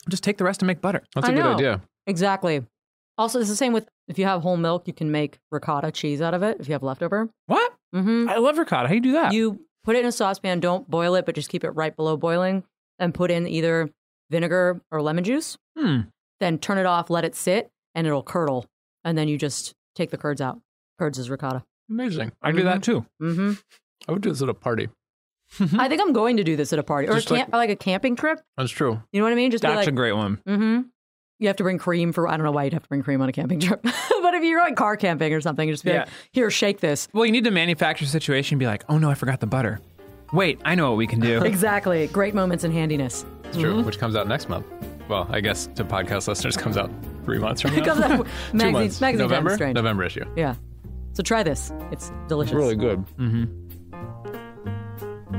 I'll 0.05 0.09
just 0.11 0.23
take 0.23 0.37
the 0.37 0.43
rest 0.43 0.61
and 0.61 0.67
make 0.67 0.81
butter. 0.81 1.03
That's 1.15 1.27
a 1.27 1.31
I 1.31 1.33
good 1.33 1.43
know. 1.43 1.53
idea. 1.55 1.81
exactly. 2.07 2.65
Also, 3.17 3.39
it's 3.39 3.49
the 3.49 3.55
same 3.55 3.73
with 3.73 3.87
if 4.07 4.17
you 4.17 4.25
have 4.25 4.41
whole 4.41 4.57
milk, 4.57 4.87
you 4.87 4.93
can 4.93 5.11
make 5.11 5.37
ricotta 5.51 5.91
cheese 5.91 6.21
out 6.21 6.33
of 6.33 6.41
it 6.43 6.57
if 6.59 6.67
you 6.67 6.73
have 6.73 6.83
leftover. 6.83 7.29
What? 7.47 7.73
Mm-hmm. 7.95 8.29
I 8.29 8.37
love 8.37 8.57
ricotta. 8.57 8.87
How 8.87 8.93
do 8.93 8.95
you 8.95 9.01
do 9.01 9.11
that? 9.13 9.33
You 9.33 9.59
put 9.83 9.95
it 9.95 9.99
in 9.99 10.05
a 10.05 10.11
saucepan, 10.11 10.59
don't 10.59 10.89
boil 10.89 11.15
it, 11.15 11.25
but 11.25 11.35
just 11.35 11.49
keep 11.49 11.63
it 11.63 11.71
right 11.71 11.95
below 11.95 12.17
boiling, 12.17 12.63
and 12.99 13.13
put 13.13 13.29
in 13.31 13.47
either 13.47 13.89
vinegar 14.29 14.81
or 14.91 15.01
lemon 15.01 15.23
juice. 15.23 15.57
Hmm. 15.77 16.01
Then 16.39 16.57
turn 16.57 16.77
it 16.77 16.85
off, 16.85 17.09
let 17.09 17.23
it 17.25 17.35
sit, 17.35 17.69
and 17.93 18.07
it'll 18.07 18.23
curdle. 18.23 18.65
And 19.03 19.17
then 19.17 19.27
you 19.27 19.37
just 19.37 19.73
take 19.95 20.11
the 20.11 20.17
curds 20.17 20.41
out. 20.41 20.59
Curds 20.99 21.17
is 21.17 21.29
ricotta. 21.29 21.63
Amazing. 21.89 22.31
I 22.41 22.51
do 22.51 22.63
that 22.63 22.83
too. 22.83 23.05
Mm-hmm. 23.21 23.53
I 24.07 24.11
would 24.11 24.21
do 24.21 24.29
this 24.29 24.41
at 24.41 24.49
a 24.49 24.53
party. 24.53 24.89
I 25.77 25.89
think 25.89 26.01
I'm 26.01 26.13
going 26.13 26.37
to 26.37 26.43
do 26.43 26.55
this 26.55 26.71
at 26.71 26.79
a 26.79 26.83
party 26.83 27.07
or 27.07 27.11
a 27.11 27.15
Just 27.15 27.29
like- 27.29 27.39
camp, 27.41 27.53
like 27.53 27.69
a 27.69 27.75
camping 27.75 28.15
trip. 28.15 28.39
That's 28.57 28.71
true. 28.71 29.01
You 29.11 29.19
know 29.19 29.25
what 29.25 29.33
I 29.33 29.35
mean? 29.35 29.51
Just 29.51 29.63
That's 29.63 29.85
be 29.85 29.91
a 29.91 29.95
great 29.95 30.13
one. 30.13 30.37
mm-hmm. 30.47 30.81
You 31.39 31.47
have 31.47 31.57
to 31.57 31.63
bring 31.63 31.79
cream 31.79 32.13
for. 32.13 32.27
I 32.27 32.37
don't 32.37 32.45
know 32.45 32.51
why 32.51 32.65
you'd 32.65 32.73
have 32.73 32.83
to 32.83 32.89
bring 32.89 33.01
cream 33.01 33.19
on 33.19 33.27
a 33.27 33.31
camping 33.31 33.59
trip, 33.59 33.81
but 33.83 34.33
if 34.35 34.43
you're 34.43 34.63
like 34.63 34.75
car 34.75 34.95
camping 34.95 35.33
or 35.33 35.41
something, 35.41 35.67
just 35.71 35.83
be 35.83 35.91
like, 35.91 36.07
here, 36.31 36.51
shake 36.51 36.79
this. 36.81 37.07
Well, 37.13 37.25
you 37.25 37.31
need 37.31 37.45
to 37.45 37.51
manufacture 37.51 38.05
a 38.05 38.07
situation 38.07 38.55
and 38.55 38.59
be 38.59 38.67
like, 38.67 38.83
oh 38.89 38.99
no, 38.99 39.09
I 39.09 39.15
forgot 39.15 39.39
the 39.39 39.47
butter. 39.47 39.81
Wait, 40.31 40.61
I 40.63 40.75
know 40.75 40.91
what 40.91 40.97
we 40.97 41.07
can 41.07 41.19
do. 41.19 41.41
Exactly. 41.43 42.05
Great 42.07 42.35
moments 42.35 42.63
in 42.63 42.71
handiness. 42.71 43.25
It's 43.45 43.57
true. 43.57 43.81
Which 43.81 43.97
comes 43.97 44.15
out 44.15 44.27
next 44.27 44.49
month. 44.49 44.67
Well, 45.11 45.27
I 45.29 45.41
guess 45.41 45.67
to 45.75 45.83
podcast 45.83 46.29
listeners 46.29 46.55
comes 46.55 46.77
out 46.77 46.89
three 47.25 47.37
months 47.37 47.61
from 47.61 47.75
now. 47.75 47.81
It 47.81 47.85
comes 47.85 47.99
out 48.01 48.09
Two 48.51 48.57
magazine, 48.57 48.71
months. 48.73 49.01
magazine 49.01 49.27
November. 49.27 49.53
strange. 49.55 49.75
November 49.75 50.03
issue. 50.05 50.23
Yeah. 50.37 50.55
So 51.11 51.21
try 51.21 51.43
this. 51.43 51.69
It's 51.91 52.09
delicious. 52.29 52.53
Really 52.53 52.77
good. 52.77 53.03
Mm-hmm. 53.19 53.43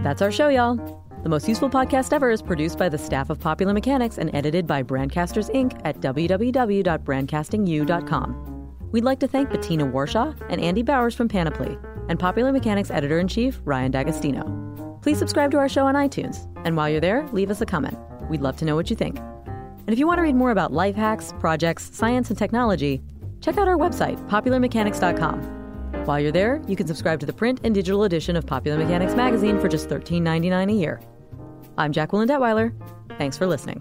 That's 0.03 0.21
our 0.21 0.31
show, 0.31 0.49
y'all. 0.49 0.77
The 1.23 1.31
most 1.31 1.49
useful 1.49 1.71
podcast 1.71 2.13
ever 2.13 2.31
is 2.31 2.43
produced 2.43 2.77
by 2.77 2.91
the 2.91 2.99
staff 2.99 3.31
of 3.31 3.41
Popular 3.41 3.73
Mechanics 3.73 4.19
and 4.19 4.29
edited 4.35 4.67
by 4.67 4.83
Brandcasters 4.83 5.51
Inc. 5.55 5.81
at 5.87 6.01
www.brandcastingu.com. 6.03 8.69
We'd 8.91 9.05
like 9.05 9.21
to 9.21 9.29
thank 9.29 9.49
Bettina 9.51 9.87
Warshaw 9.87 10.37
and 10.51 10.61
Andy 10.61 10.83
Bowers 10.83 11.15
from 11.15 11.29
Panoply, 11.29 11.79
and 12.11 12.19
Popular 12.19 12.53
Mechanics 12.53 12.91
editor 12.91 13.19
in 13.19 13.27
chief, 13.29 13.59
Ryan 13.65 13.91
D'Agostino. 13.93 14.99
Please 15.01 15.19
subscribe 15.19 15.51
to 15.53 15.57
our 15.59 15.71
show 15.71 15.87
on 15.87 15.95
iTunes, 15.95 16.47
and 16.67 16.77
while 16.77 16.91
you're 16.91 17.01
there, 17.01 17.27
leave 17.29 17.51
us 17.51 17.63
a 17.63 17.67
comment. 17.67 17.97
We'd 18.29 18.43
love 18.43 18.59
to 18.59 18.67
know 18.67 18.77
what 18.77 18.91
you 18.91 18.97
think. 18.97 19.19
And 19.87 19.93
if 19.93 19.99
you 19.99 20.07
want 20.07 20.19
to 20.19 20.23
read 20.23 20.37
more 20.37 20.51
about 20.51 20.73
life 20.73 20.95
hacks, 20.95 21.33
projects, 21.41 21.91
science, 21.93 22.31
and 22.31 22.39
technology, 22.39 23.03
check 23.41 23.59
out 23.59 23.69
our 23.69 23.77
website, 23.77 24.19
popularmechanics.com. 24.29 26.05
While 26.07 26.21
you're 26.21 26.33
there, 26.33 26.63
you 26.67 26.77
can 26.77 26.87
subscribe 26.87 27.21
to 27.21 27.27
the 27.27 27.33
print 27.33 27.61
and 27.65 27.75
digital 27.75 28.05
edition 28.05 28.37
of 28.37 28.47
Popular 28.47 28.79
Mechanics 28.79 29.15
magazine 29.15 29.61
for 29.61 29.69
just 29.69 29.89
$13.99 29.89 30.71
a 30.71 30.75
year. 30.75 31.01
I'm 31.79 31.93
Jacqueline 31.93 32.29
Detwiler. 32.29 32.73
Thanks 33.19 33.37
for 33.37 33.47
listening. 33.47 33.81